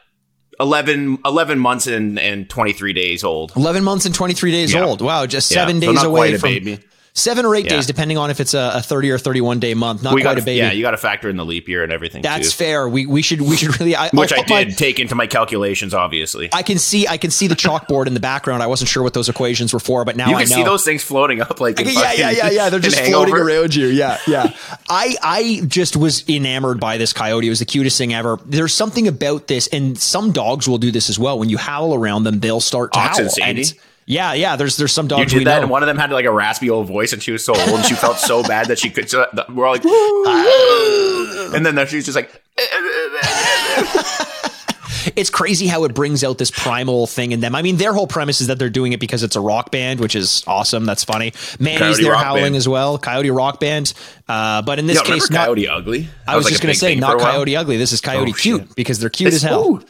11, 0.58 1.18
11 1.24 1.58
months 1.58 1.86
and, 1.86 2.18
and 2.18 2.48
23 2.48 2.92
days 2.92 3.24
old. 3.24 3.52
11 3.56 3.82
months 3.84 4.04
and 4.06 4.14
23 4.14 4.50
days 4.50 4.72
Yeah. 4.72 4.84
old. 4.84 5.00
Wow, 5.02 5.26
just 5.26 5.50
Yeah, 5.50 5.56
seven 5.58 5.80
so 5.80 5.86
days 5.88 5.94
not 5.96 6.06
away 6.06 6.36
from 6.38 6.48
baby. 6.50 6.78
Seven 7.12 7.44
or 7.44 7.54
eight 7.54 7.64
Yeah. 7.64 7.76
days, 7.76 7.86
depending 7.86 8.16
on 8.18 8.30
if 8.30 8.40
it's 8.40 8.54
a, 8.54 8.72
a 8.76 8.82
30 8.82 9.10
or 9.10 9.18
31 9.18 9.58
day 9.60 9.74
month. 9.74 10.02
Not 10.02 10.14
We 10.14 10.22
quite 10.22 10.34
got 10.36 10.42
a 10.42 10.44
baby. 10.44 10.58
yeah, 10.58 10.72
you 10.72 10.82
got 10.82 10.92
to 10.92 10.96
factor 10.96 11.28
in 11.28 11.36
the 11.36 11.44
leap 11.44 11.68
year 11.68 11.82
and 11.82 11.92
everything. 11.92 12.22
That's 12.22 12.52
too. 12.52 12.56
fair. 12.64 12.88
We 12.88 13.06
we 13.06 13.22
should 13.22 13.40
we 13.42 13.56
should 13.56 13.78
really. 13.80 13.96
I, 13.96 14.08
which 14.12 14.32
I'll 14.32 14.40
I 14.40 14.42
put 14.42 14.50
my- 14.50 14.64
did 14.64 14.78
take 14.78 14.98
into 15.00 15.14
my 15.14 15.26
calculations. 15.26 15.92
Obviously, 15.94 16.48
I 16.52 16.62
can 16.62 16.78
see 16.78 17.06
I 17.08 17.16
can 17.16 17.30
see 17.30 17.46
the 17.46 17.56
chalkboard 17.56 18.06
in 18.06 18.14
the 18.14 18.20
background. 18.20 18.62
I 18.62 18.66
wasn't 18.68 18.88
sure 18.88 19.02
what 19.02 19.14
those 19.14 19.28
equations 19.28 19.72
were 19.72 19.80
for, 19.80 20.04
but 20.04 20.16
now 20.16 20.28
you 20.30 20.36
I 20.36 20.40
can 20.40 20.48
see 20.48 20.62
those 20.62 20.84
things 20.84 21.02
floating 21.02 21.40
up 21.40 21.60
like 21.60 21.78
yeah, 21.80 22.12
yeah, 22.12 22.30
yeah, 22.30 22.50
yeah. 22.50 22.70
They're 22.70 22.80
just 22.90 23.00
floating 23.00 23.34
around 23.34 23.74
you. 23.74 23.86
Yeah, 23.88 24.18
yeah. 24.26 24.52
I, 24.88 25.16
I 25.22 25.62
just 25.66 25.96
was 25.96 26.28
enamored 26.28 26.80
by 26.80 26.96
this 26.98 27.12
coyote. 27.12 27.46
It 27.46 27.50
was 27.50 27.58
the 27.58 27.64
cutest 27.64 27.98
thing 27.98 28.14
ever. 28.14 28.38
There's 28.46 28.72
something 28.72 29.08
about 29.08 29.46
this, 29.48 29.66
and 29.68 29.98
some 29.98 30.32
dogs 30.32 30.68
will 30.68 30.78
do 30.78 30.90
this 30.90 31.10
as 31.10 31.18
well. 31.18 31.38
When 31.38 31.48
you 31.48 31.58
howl 31.58 31.94
around 31.94 32.24
them, 32.24 32.40
they'll 32.40 32.60
start 32.60 32.92
to 32.92 32.98
Oxen 32.98 33.24
howl. 33.24 33.64
Yeah, 34.10 34.32
yeah. 34.34 34.56
There's 34.56 34.76
there's 34.76 34.92
some 34.92 35.06
You 35.06 35.10
dogs 35.10 35.32
we 35.32 35.40
did 35.40 35.46
that, 35.46 35.56
know. 35.56 35.62
and 35.62 35.70
one 35.70 35.82
of 35.82 35.86
them 35.86 35.96
had 35.98 36.10
like 36.10 36.24
a 36.24 36.32
raspy 36.32 36.68
old 36.68 36.88
voice, 36.88 37.12
and 37.12 37.22
she 37.22 37.30
was 37.32 37.44
so 37.44 37.54
old, 37.54 37.68
and 37.68 37.84
she 37.84 37.94
felt 37.94 38.18
so 38.18 38.42
bad 38.54 38.66
that 38.66 38.78
she 38.78 38.90
could. 38.90 39.08
So 39.08 39.26
we're 39.48 39.66
all 39.66 39.72
like, 39.72 39.84
and 41.54 41.64
then 41.64 41.86
she's 41.86 42.04
just 42.06 42.16
like, 42.16 42.42
it's 45.16 45.30
crazy 45.30 45.66
how 45.66 45.84
it 45.84 45.94
brings 45.94 46.22
out 46.24 46.38
this 46.38 46.50
primal 46.50 47.06
thing 47.06 47.32
in 47.32 47.40
them. 47.40 47.54
I 47.54 47.62
mean, 47.62 47.76
their 47.76 47.92
whole 47.92 48.06
premise 48.06 48.40
is 48.40 48.48
that 48.48 48.58
they're 48.58 48.70
doing 48.70 48.92
it 48.92 49.00
because 49.00 49.22
it's 49.22 49.36
a 49.36 49.40
rock 49.40 49.70
band, 49.70 50.00
which 50.00 50.14
is 50.14 50.44
awesome. 50.46 50.84
That's 50.84 51.04
funny. 51.04 51.32
Manny's 51.58 51.98
there 51.98 52.14
howling 52.14 52.42
Band. 52.44 52.56
as 52.56 52.68
well. 52.68 52.98
Coyote 52.98 53.30
Rock 53.30 53.60
Band. 53.60 53.92
Uh, 54.28 54.62
but 54.62 54.78
in 54.78 54.86
this 54.86 54.98
"Yo, 54.98 55.04
case, 55.04 55.30
not, 55.30 55.46
Coyote 55.46 55.68
Ugly?" 55.68 56.08
I 56.26 56.36
was, 56.36 56.44
like, 56.44 56.52
just 56.52 56.62
going 56.62 56.72
to 56.74 56.78
say 56.78 56.94
not. 56.96 57.18
Coyote 57.20 57.56
Ugly. 57.56 57.76
This 57.76 57.92
is 57.92 58.00
Coyote 58.00 58.32
Oh, 58.32 58.34
Cute 58.34 58.62
shit. 58.62 58.76
because 58.76 58.98
they're 58.98 59.10
cute 59.10 59.28
It's- 59.28 59.44
as 59.44 59.48
hell. 59.48 59.64
ooh, 59.66 59.82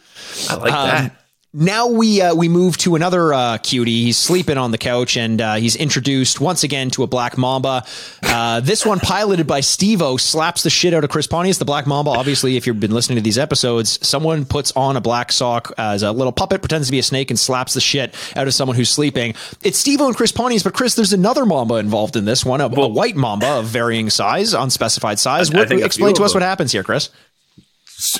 I 0.48 0.54
like 0.56 0.72
Um, 0.72 0.88
that. 0.88 1.16
Now 1.52 1.88
we 1.88 2.20
uh, 2.22 2.32
we 2.32 2.48
move 2.48 2.76
to 2.78 2.94
another 2.94 3.34
uh, 3.34 3.58
cutie. 3.58 4.04
He's 4.04 4.16
sleeping 4.16 4.56
on 4.56 4.70
the 4.70 4.78
couch, 4.78 5.16
and 5.16 5.40
uh, 5.40 5.54
he's 5.56 5.74
introduced 5.74 6.40
once 6.40 6.62
again 6.62 6.90
to 6.90 7.02
a 7.02 7.08
black 7.08 7.36
mamba. 7.36 7.84
Uh, 8.22 8.60
this 8.60 8.86
one, 8.86 9.00
piloted 9.00 9.48
by 9.48 9.58
Steve-O, 9.58 10.16
slaps 10.16 10.62
the 10.62 10.70
shit 10.70 10.94
out 10.94 11.02
of 11.02 11.10
Chris 11.10 11.26
Pontius. 11.26 11.58
The 11.58 11.64
black 11.64 11.88
mamba, 11.88 12.12
obviously, 12.12 12.56
if 12.56 12.68
you've 12.68 12.78
been 12.78 12.92
listening 12.92 13.16
to 13.16 13.22
these 13.22 13.36
episodes, 13.36 13.98
someone 14.06 14.44
puts 14.44 14.70
on 14.76 14.96
a 14.96 15.00
black 15.00 15.32
sock 15.32 15.72
as 15.76 16.04
a 16.04 16.12
little 16.12 16.32
puppet, 16.32 16.62
pretends 16.62 16.86
to 16.86 16.92
be 16.92 17.00
a 17.00 17.02
snake, 17.02 17.32
and 17.32 17.38
slaps 17.38 17.74
the 17.74 17.80
shit 17.80 18.14
out 18.36 18.46
of 18.46 18.54
someone 18.54 18.76
who's 18.76 18.90
sleeping. 18.90 19.34
It's 19.64 19.76
Steve-O 19.76 20.06
and 20.06 20.16
Chris 20.16 20.30
Pontius, 20.30 20.62
but 20.62 20.72
Chris, 20.72 20.94
there's 20.94 21.12
another 21.12 21.44
mamba 21.44 21.76
involved 21.76 22.14
in 22.14 22.26
this 22.26 22.44
one, 22.44 22.60
a, 22.60 22.66
a 22.66 22.86
white 22.86 23.16
mamba 23.16 23.58
of 23.58 23.64
varying 23.64 24.08
size, 24.08 24.54
unspecified 24.54 25.18
size. 25.18 25.52
I 25.52 25.58
What, 25.58 25.68
think 25.68 25.82
explain 25.82 26.14
to 26.14 26.22
us 26.22 26.32
what 26.32 26.44
happens 26.44 26.70
here, 26.70 26.84
Chris. 26.84 27.10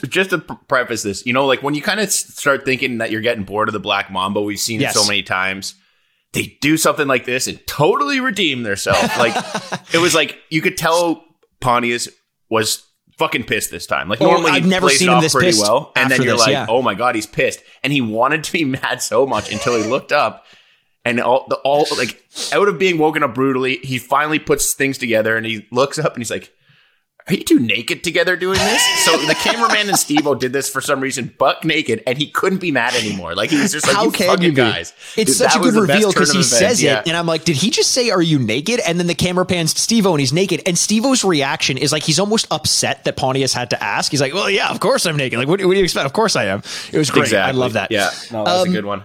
Just 0.08 0.30
to 0.30 0.38
preface 0.38 1.02
this, 1.02 1.25
you 1.26 1.32
know, 1.32 1.46
like 1.46 1.62
when 1.62 1.75
you 1.75 1.82
kind 1.82 2.00
of 2.00 2.10
start 2.10 2.64
thinking 2.64 2.99
that 2.99 3.10
you're 3.10 3.20
getting 3.20 3.44
bored 3.44 3.68
of 3.68 3.72
the 3.72 3.80
Black 3.80 4.10
Mamba, 4.10 4.40
we've 4.40 4.58
seen 4.58 4.80
Yes. 4.80 4.94
it 4.94 4.99
so 4.99 5.06
many 5.06 5.22
times. 5.22 5.75
They 6.32 6.56
do 6.60 6.76
something 6.76 7.08
like 7.08 7.25
this 7.25 7.49
and 7.49 7.64
totally 7.66 8.20
redeem 8.20 8.62
themselves. 8.62 9.16
Like 9.18 9.34
it 9.94 9.99
was 9.99 10.14
like 10.14 10.38
you 10.50 10.60
could 10.62 10.76
tell 10.76 11.25
Pontius 11.60 12.08
was 12.49 12.87
fucking 13.18 13.44
pissed 13.44 13.70
this 13.70 13.87
time. 13.87 14.08
Like 14.08 14.20
Oh, 14.20 14.26
normally 14.26 14.52
I've 14.52 14.66
never 14.66 14.88
seen 14.90 15.08
him 15.08 15.14
off 15.14 15.22
this 15.22 15.32
pretty 15.32 15.49
pissed 15.49 15.62
well, 15.62 15.92
and 15.96 16.10
then 16.10 16.22
you're 16.22 16.32
this, 16.34 16.40
like, 16.42 16.52
yeah. 16.52 16.66
oh 16.68 16.82
my 16.82 16.94
god, 16.94 17.14
he's 17.16 17.26
pissed, 17.26 17.62
and 17.82 17.92
he 17.92 18.00
wanted 18.00 18.44
to 18.44 18.52
be 18.52 18.64
mad 18.80 19.02
so 19.02 19.26
much 19.26 19.52
until 19.52 19.76
he 19.80 19.88
looked 19.88 20.12
up. 20.12 20.46
And 21.04 21.18
all 21.18 21.46
the 21.49 21.56
all 21.56 21.87
like 21.96 22.22
out 22.52 22.68
of 22.68 22.78
being 22.78 22.99
woken 22.99 23.22
up 23.22 23.34
brutally, 23.34 23.78
he 23.82 23.99
finally 23.99 24.38
puts 24.38 24.75
things 24.75 24.99
together 24.99 25.34
and 25.37 25.46
he 25.46 25.66
looks 25.72 25.99
up 25.99 26.12
and 26.12 26.20
he's 26.20 26.30
like, 26.30 26.52
are 27.28 27.34
you 27.34 27.44
two 27.44 27.58
naked 27.60 28.02
together 28.02 28.36
doing 28.36 28.58
this? 28.58 29.04
So 29.04 29.16
the 29.18 29.34
cameraman 29.34 29.88
and 29.88 29.98
Steve-O 29.98 30.34
did 30.34 30.52
this 30.52 30.68
for 30.68 30.80
some 30.80 31.00
reason, 31.00 31.32
buck 31.38 31.64
naked, 31.64 32.02
and 32.06 32.16
he 32.18 32.28
couldn't 32.28 32.60
be 32.60 32.70
mad 32.72 32.94
anymore. 32.94 33.34
Like 33.34 33.50
he 33.50 33.60
was 33.60 33.72
just 33.72 33.86
like, 33.86 33.96
How 33.96 34.04
you 34.04 34.10
can 34.10 34.26
fucking 34.28 34.42
you 34.44 34.50
be? 34.50 34.56
guys. 34.56 34.92
It's 35.16 35.30
Dude, 35.32 35.36
such 35.50 35.56
a 35.56 35.58
good 35.60 35.74
reveal 35.74 36.08
because 36.12 36.32
he 36.32 36.42
says 36.42 36.82
yeah. 36.82 37.00
it, 37.00 37.08
and 37.08 37.16
I'm 37.16 37.26
like, 37.26 37.44
did 37.44 37.56
he 37.56 37.70
just 37.70 37.90
say, 37.92 38.10
"Are 38.10 38.22
you 38.22 38.38
naked?" 38.38 38.80
And 38.86 38.98
then 38.98 39.06
the 39.06 39.14
camera 39.14 39.44
pans 39.46 39.74
to 39.74 39.80
Steve-O, 39.80 40.10
and 40.12 40.20
he's 40.20 40.32
naked, 40.32 40.62
and 40.66 40.76
Steve-O's 40.78 41.24
reaction 41.24 41.76
is 41.78 41.92
like 41.92 42.02
he's 42.02 42.18
almost 42.18 42.46
upset 42.50 43.04
that 43.04 43.16
Pontius 43.16 43.52
had 43.52 43.70
to 43.70 43.82
ask. 43.82 44.10
He's 44.10 44.20
like, 44.20 44.34
"Well, 44.34 44.50
yeah, 44.50 44.70
of 44.70 44.80
course 44.80 45.06
I'm 45.06 45.16
naked. 45.16 45.38
Like, 45.38 45.48
what, 45.48 45.60
what 45.64 45.72
do 45.72 45.78
you 45.78 45.84
expect? 45.84 46.06
Of 46.06 46.12
course 46.12 46.36
I 46.36 46.46
am." 46.46 46.62
It 46.92 46.98
was 46.98 47.10
great. 47.10 47.32
I 47.32 47.50
love 47.52 47.74
that. 47.74 47.90
Yeah, 47.90 48.10
no, 48.32 48.44
that 48.44 48.52
was 48.52 48.62
Um, 48.62 48.68
a 48.68 48.72
good 48.72 48.84
one. 48.84 49.04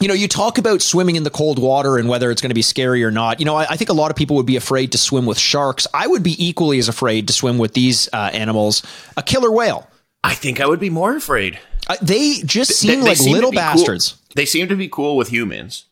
You 0.00 0.08
know, 0.08 0.14
you 0.14 0.26
talk 0.26 0.58
about 0.58 0.82
swimming 0.82 1.16
in 1.16 1.22
the 1.22 1.30
cold 1.30 1.58
water 1.58 1.96
and 1.98 2.08
whether 2.08 2.30
it's 2.30 2.40
going 2.42 2.50
to 2.50 2.54
be 2.54 2.62
scary 2.62 3.04
or 3.04 3.10
not. 3.10 3.38
You 3.38 3.46
know, 3.46 3.54
I, 3.56 3.66
I 3.70 3.76
think 3.76 3.90
a 3.90 3.92
lot 3.92 4.10
of 4.10 4.16
people 4.16 4.36
would 4.36 4.46
be 4.46 4.56
afraid 4.56 4.92
to 4.92 4.98
swim 4.98 5.26
with 5.26 5.38
sharks. 5.38 5.86
I 5.94 6.06
would 6.06 6.22
be 6.22 6.34
equally 6.44 6.78
as 6.78 6.88
afraid 6.88 7.26
to 7.28 7.32
swim 7.32 7.58
with 7.58 7.74
these 7.74 8.08
uh, 8.12 8.30
animals. 8.32 8.82
A 9.16 9.22
killer 9.22 9.52
whale. 9.52 9.88
I 10.24 10.34
think 10.34 10.60
I 10.60 10.66
would 10.66 10.80
be 10.80 10.90
more 10.90 11.14
afraid. 11.16 11.58
Uh, 11.88 11.96
they 12.00 12.38
just 12.44 12.72
seem 12.72 13.00
they 13.00 13.08
like 13.08 13.16
seem 13.16 13.32
little 13.32 13.50
be 13.50 13.56
cool- 13.58 13.62
bastards. 13.62 14.16
They 14.34 14.46
seem 14.46 14.66
to 14.68 14.76
be 14.76 14.88
cool 14.88 15.16
with 15.16 15.28
humans. 15.28 15.84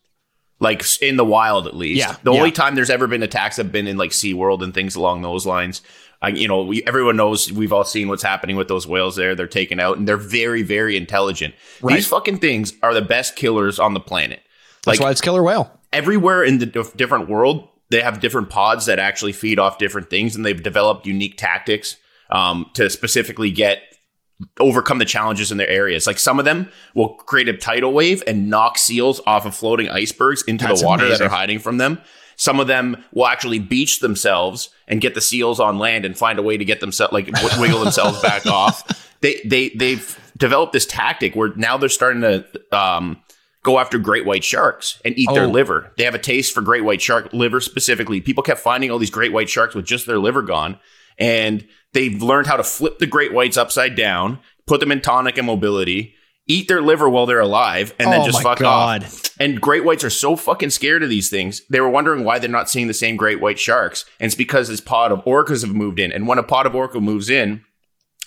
Like 0.61 0.83
in 1.01 1.17
the 1.17 1.25
wild, 1.25 1.67
at 1.67 1.75
least. 1.77 1.99
Yeah, 1.99 2.17
The 2.23 2.33
yeah. 2.33 2.39
only 2.39 2.53
time 2.53 2.75
there's 2.75 2.91
ever 2.91 3.07
been 3.07 3.23
attacks 3.23 3.57
have 3.57 3.71
been 3.73 3.87
in 3.87 3.97
like 3.97 4.11
SeaWorld 4.11 4.63
and 4.63 4.75
things 4.75 4.95
along 4.95 5.23
those 5.23 5.47
lines. 5.47 5.81
I, 6.23 6.29
you 6.29 6.49
know, 6.49 6.63
we, 6.63 6.83
everyone 6.85 7.17
knows 7.17 7.51
we've 7.51 7.73
all 7.73 7.85
seen 7.85 8.09
what's 8.09 8.23
happening 8.23 8.57
with 8.57 8.69
those 8.69 8.87
whales 8.87 9.17
there. 9.17 9.35
They're 9.35 9.47
taken 9.47 9.81
out 9.81 9.97
and 9.97 10.07
they're 10.07 10.17
very, 10.17 10.63
very 10.63 10.97
intelligent. 10.97 11.55
Right. 11.81 11.97
These 11.97 12.09
fucking 12.09 12.39
things 12.39 12.75
are 12.83 12.93
the 12.93 13.03
best 13.03 13.37
killers 13.37 13.79
on 13.79 13.95
the 13.95 14.01
planet. 14.01 14.41
That's 14.85 14.99
Like 14.99 15.05
why 15.05 15.11
it's 15.11 15.21
killer 15.21 15.43
whale. 15.43 15.71
everywhere 15.93 16.45
in 16.45 16.59
the 16.59 16.67
dif- 16.67 16.97
different 16.97 17.29
world, 17.29 17.69
they 17.91 18.01
have 18.03 18.21
different 18.21 18.51
pods 18.51 18.87
that 18.87 18.99
actually 18.99 19.33
feed 19.33 19.59
off 19.59 19.79
different 19.79 20.11
things, 20.11 20.37
and 20.37 20.47
they've 20.47 20.63
developed 20.63 21.07
unique 21.07 21.37
tactics 21.37 21.97
um, 22.31 22.71
to 22.75 22.89
specifically 22.89 23.51
get 23.51 23.83
overcome 24.59 24.99
the 24.99 25.05
challenges 25.05 25.51
in 25.53 25.59
their 25.59 25.69
areas. 25.69 26.07
Like 26.07 26.19
some 26.19 26.39
of 26.39 26.45
them 26.45 26.71
will 26.95 27.15
create 27.15 27.49
a 27.49 27.57
tidal 27.57 27.93
wave 27.93 28.23
and 28.27 28.49
knock 28.49 28.79
seals 28.79 29.21
off 29.27 29.45
of 29.45 29.55
floating 29.55 29.89
icebergs 29.89 30.43
into 30.45 30.67
That's 30.67 30.81
the 30.81 30.87
water 30.87 31.09
that 31.09 31.21
are 31.21 31.29
hiding 31.29 31.59
from 31.59 31.79
them. 31.79 32.01
Some 32.41 32.59
of 32.59 32.69
them 32.69 33.05
will 33.13 33.27
actually 33.27 33.59
beach 33.59 34.01
themselves 34.01 34.71
and 34.89 34.99
get 35.03 35.13
the 35.15 35.21
seals 35.21 35.61
on 35.61 35.77
land 35.77 36.07
and 36.07 36.17
find 36.17 36.39
a 36.39 36.43
way 36.43 36.57
to 36.57 36.65
get 36.65 36.81
themselves 36.81 37.13
like 37.13 37.27
w- 37.27 37.61
wiggle 37.61 37.81
themselves 37.85 38.19
back 38.23 38.47
off. 38.61 38.83
They 39.21 39.43
they 39.45 39.69
they've 39.71 40.19
developed 40.39 40.73
this 40.73 40.87
tactic 40.87 41.37
where 41.37 41.53
now 41.57 41.77
they're 41.77 41.91
starting 41.91 42.23
to 42.23 42.47
um, 42.73 43.19
go 43.63 43.79
after 43.79 43.99
great 43.99 44.25
white 44.25 44.43
sharks 44.43 44.99
and 45.05 45.15
eat 45.19 45.29
their 45.35 45.45
Oh. 45.45 45.49
liver. 45.51 45.93
They 45.99 46.05
have 46.05 46.15
a 46.15 46.19
taste 46.19 46.55
for 46.55 46.63
great 46.63 46.83
white 46.83 47.03
shark 47.03 47.31
liver 47.35 47.61
specifically. 47.61 48.23
People 48.23 48.43
kept 48.43 48.61
finding 48.61 48.91
all 48.91 48.99
these 48.99 49.11
great 49.11 49.35
white 49.35 49.51
sharks 49.51 49.75
with 49.75 49.85
just 49.85 50.07
their 50.07 50.19
liver 50.19 50.41
gone, 50.41 50.79
and 51.19 51.67
they've 51.93 52.23
learned 52.23 52.47
how 52.47 52.57
to 52.57 52.65
flip 52.65 53.01
the 53.01 53.07
great 53.07 53.35
whites 53.35 53.59
upside 53.59 53.97
down, 53.97 54.39
put 54.67 54.81
them 54.81 54.91
in 54.91 55.03
tonic 55.03 55.37
immobility, 55.37 56.15
eat 56.51 56.69
their 56.69 56.83
liver 56.83 57.09
while 57.09 57.27
they're 57.27 57.41
alive, 57.41 57.95
and 57.99 58.13
then 58.13 58.21
Oh 58.23 58.25
just 58.27 58.39
my 58.39 58.43
fuck 58.43 58.59
God. 58.59 59.05
off. 59.05 59.31
And 59.39 59.61
great 59.61 59.85
whites 59.85 60.05
are 60.05 60.11
so 60.11 60.37
fucking 60.37 60.71
scared 60.71 61.03
of 61.03 61.09
these 61.09 61.31
things. 61.31 61.63
They 61.71 61.81
were 61.81 61.89
wondering 61.89 62.25
why 62.25 62.39
they're 62.39 62.51
not 62.51 62.69
seeing 62.69 62.87
the 62.89 62.95
same 62.95 63.17
great 63.17 63.41
white 63.41 63.59
sharks, 63.59 64.05
and 64.19 64.27
it's 64.27 64.35
because 64.35 64.69
this 64.69 64.81
pod 64.81 65.13
of 65.13 65.25
orcas 65.25 65.65
have 65.65 65.75
moved 65.75 65.99
in. 65.99 66.13
And 66.13 66.27
when 66.27 66.39
a 66.39 66.43
pod 66.43 66.67
of 66.67 66.75
orca 66.75 67.01
moves 67.01 67.31
in, 67.31 67.65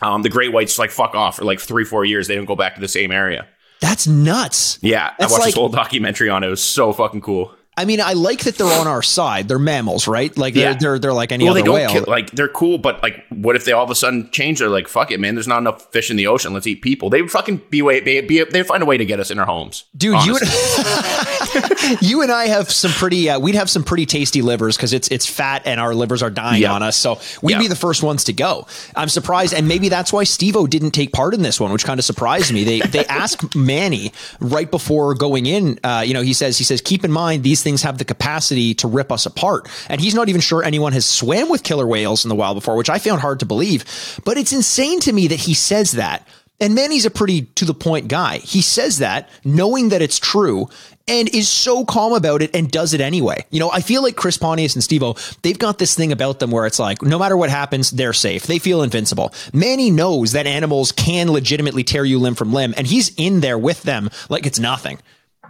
um, 0.01 0.21
the 0.23 0.29
great 0.29 0.51
whites 0.51 0.79
like 0.79 0.89
fuck 0.91 1.15
off 1.15 1.35
for 1.37 1.45
like 1.45 1.59
three, 1.59 1.85
four 1.85 2.03
years. 2.05 2.27
They 2.27 2.35
don't 2.35 2.45
go 2.45 2.55
back 2.55 2.75
to 2.75 2.81
the 2.81 2.87
same 2.87 3.11
area. 3.11 3.47
That's 3.81 4.07
nuts. 4.07 4.79
Yeah, 4.81 5.11
I 5.19 5.23
watched 5.23 5.33
like- 5.33 5.43
this 5.45 5.55
whole 5.55 5.69
documentary 5.69 6.29
on 6.29 6.43
it. 6.43 6.47
It 6.47 6.49
was 6.49 6.63
so 6.63 6.93
fucking 6.93 7.21
cool. 7.21 7.53
I 7.75 7.85
mean, 7.85 7.99
I 8.01 8.13
like 8.13 8.41
that 8.41 8.55
they're 8.57 8.67
on 8.79 8.85
our 8.87 9.01
side. 9.01 9.47
They're 9.47 9.57
mammals, 9.57 10.07
right? 10.07 10.35
Like 10.37 10.53
they're 10.53 10.71
Yeah. 10.71 10.77
they're, 10.79 10.99
they're 10.99 11.13
like 11.13 11.31
any 11.31 11.45
well, 11.45 11.53
other 11.53 11.61
they 11.61 11.65
don't 11.65 11.73
whale. 11.75 11.89
kill, 11.89 12.05
like 12.07 12.29
they're 12.31 12.47
cool, 12.47 12.77
but 12.77 13.01
like, 13.01 13.25
what 13.29 13.55
if 13.55 13.65
they 13.65 13.71
all 13.71 13.83
of 13.83 13.89
a 13.89 13.95
sudden 13.95 14.29
change? 14.31 14.59
They're 14.59 14.69
like, 14.69 14.87
fuck 14.87 15.09
it, 15.11 15.19
man. 15.19 15.33
There's 15.35 15.47
not 15.47 15.57
enough 15.57 15.91
fish 15.91 16.11
in 16.11 16.17
the 16.17 16.27
ocean. 16.27 16.53
Let's 16.53 16.67
eat 16.67 16.81
people. 16.83 17.09
They 17.09 17.21
would 17.21 17.31
fucking 17.31 17.61
be 17.71 17.81
way. 17.81 17.99
Be, 17.99 18.21
be, 18.21 18.43
they'd 18.43 18.67
find 18.67 18.83
a 18.83 18.85
way 18.85 18.97
to 18.97 19.05
get 19.05 19.19
us 19.19 19.31
in 19.31 19.39
our 19.39 19.45
homes, 19.45 19.85
Dude, 19.97 20.23
you 20.23 20.37
and, 20.37 20.49
you 22.01 22.21
and 22.21 22.31
I 22.31 22.45
have 22.47 22.71
some 22.71 22.91
pretty. 22.91 23.29
Uh, 23.29 23.39
we'd 23.39 23.55
have 23.55 23.69
some 23.69 23.83
pretty 23.83 24.05
tasty 24.05 24.41
livers 24.41 24.77
because 24.77 24.93
it's 24.93 25.07
it's 25.09 25.25
fat 25.25 25.63
and 25.65 25.79
our 25.79 25.95
livers 25.95 26.21
are 26.21 26.29
dying 26.29 26.61
Yeah. 26.61 26.73
on 26.73 26.83
us. 26.83 26.95
So 26.95 27.19
we'd 27.41 27.53
Yeah. 27.53 27.59
be 27.59 27.67
the 27.67 27.75
first 27.75 28.03
ones 28.03 28.23
to 28.25 28.33
go. 28.33 28.67
I'm 28.95 29.09
surprised, 29.09 29.53
and 29.53 29.67
maybe 29.67 29.89
that's 29.89 30.13
why 30.13 30.23
Steve-O 30.25 30.67
didn't 30.67 30.91
take 30.91 31.11
part 31.11 31.33
in 31.33 31.41
this 31.41 31.59
one, 31.59 31.71
which 31.71 31.85
kind 31.85 31.99
of 31.99 32.05
surprised 32.05 32.53
me. 32.53 32.63
They 32.63 32.79
they 32.81 33.05
asked 33.07 33.55
Manny 33.55 34.11
right 34.39 34.69
before 34.69 35.15
going 35.15 35.45
in. 35.45 35.79
Uh, 35.83 36.03
you 36.05 36.13
know, 36.13 36.21
he 36.21 36.33
says 36.33 36.57
he 36.57 36.63
says 36.63 36.81
keep 36.81 37.03
in 37.03 37.11
mind 37.11 37.43
these 37.43 37.62
things 37.63 37.81
have 37.81 37.97
the 37.97 38.05
capacity 38.05 38.73
to 38.75 38.87
rip 38.87 39.11
us 39.11 39.25
apart, 39.25 39.69
and 39.89 39.99
he's 39.99 40.15
not 40.15 40.29
even 40.29 40.41
sure 40.41 40.63
anyone 40.63 40.93
has 40.93 41.05
swam 41.05 41.49
with 41.49 41.63
killer 41.63 41.87
whales 41.87 42.25
in 42.25 42.29
the 42.29 42.35
wild 42.35 42.55
before, 42.55 42.75
which 42.75 42.89
I 42.89 42.99
found 42.99 43.21
hard 43.21 43.39
to 43.39 43.45
believe. 43.45 44.19
But 44.25 44.37
it's 44.37 44.53
insane 44.53 44.99
to 45.01 45.13
me 45.13 45.27
that 45.27 45.39
he 45.39 45.53
says 45.53 45.93
that. 45.93 46.27
And 46.59 46.75
Manny's 46.75 47.05
a 47.05 47.11
pretty 47.11 47.41
to 47.41 47.65
the 47.65 47.73
point 47.73 48.07
guy. 48.07 48.37
He 48.37 48.61
says 48.61 48.99
that 48.99 49.27
knowing 49.43 49.89
that 49.89 50.01
it's 50.01 50.19
true 50.19 50.69
and 51.07 51.27
is 51.33 51.49
so 51.49 51.83
calm 51.83 52.13
about 52.13 52.41
it 52.41 52.55
and 52.55 52.71
does 52.71 52.93
it 52.93 53.01
anyway. 53.01 53.45
You 53.49 53.59
know, 53.59 53.69
I 53.69 53.81
feel 53.81 54.01
like 54.01 54.15
Chris 54.15 54.37
Pontius 54.37 54.75
and 54.75 54.83
Steve-O, 54.83 55.15
they've 55.41 55.59
got 55.59 55.77
this 55.77 55.95
thing 55.95 56.13
about 56.13 56.39
them 56.39 56.51
where 56.51 56.65
it's 56.65 56.79
like, 56.79 57.01
no 57.01 57.19
matter 57.19 57.35
what 57.35 57.49
happens, 57.49 57.91
they're 57.91 58.13
safe. 58.13 58.43
They 58.47 58.59
feel 58.59 58.83
invincible. 58.83 59.33
Manny 59.51 59.91
knows 59.91 60.31
that 60.33 60.47
animals 60.47 60.93
can 60.93 61.31
legitimately 61.31 61.83
tear 61.83 62.05
you 62.05 62.19
limb 62.19 62.35
from 62.35 62.53
limb 62.53 62.73
and 62.77 62.87
he's 62.87 63.13
in 63.17 63.41
there 63.41 63.57
with 63.57 63.83
them 63.83 64.09
like 64.29 64.45
it's 64.45 64.59
nothing. 64.59 64.99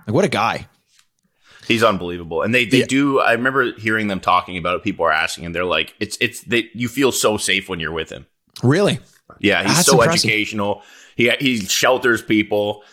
Like, 0.08 0.15
what 0.15 0.25
a 0.25 0.29
guy. 0.29 0.67
He's 1.67 1.84
unbelievable, 1.84 2.41
and 2.41 2.53
they 2.53 2.65
they 2.65 2.79
Yeah. 2.79 2.86
do. 2.88 3.20
I 3.20 3.32
remember 3.34 3.74
hearing 3.79 4.08
them 4.08 4.20
talking 4.20 4.58
about 4.58 4.75
it. 4.75 4.84
People 4.84 5.05
are 5.05 5.12
asking, 5.12 5.46
and 5.46 5.53
they're 5.55 5.65
like, 5.65 5.93
"It's 6.00 6.17
it's 6.20 6.41
they, 6.41 6.70
you 6.74 6.88
feel 6.89 7.12
so 7.12 7.38
safe 7.38 7.70
when 7.70 7.79
you're 7.79 7.91
with 7.91 8.10
him." 8.10 8.25
Really? 8.62 9.00
Yeah, 9.39 9.63
he's 9.63 9.75
That's 9.77 9.88
so 9.88 10.01
impressive. 10.01 10.29
educational. 10.29 10.84
He 11.15 11.29
he 11.39 11.60
shelters 11.62 12.22
people. 12.22 12.84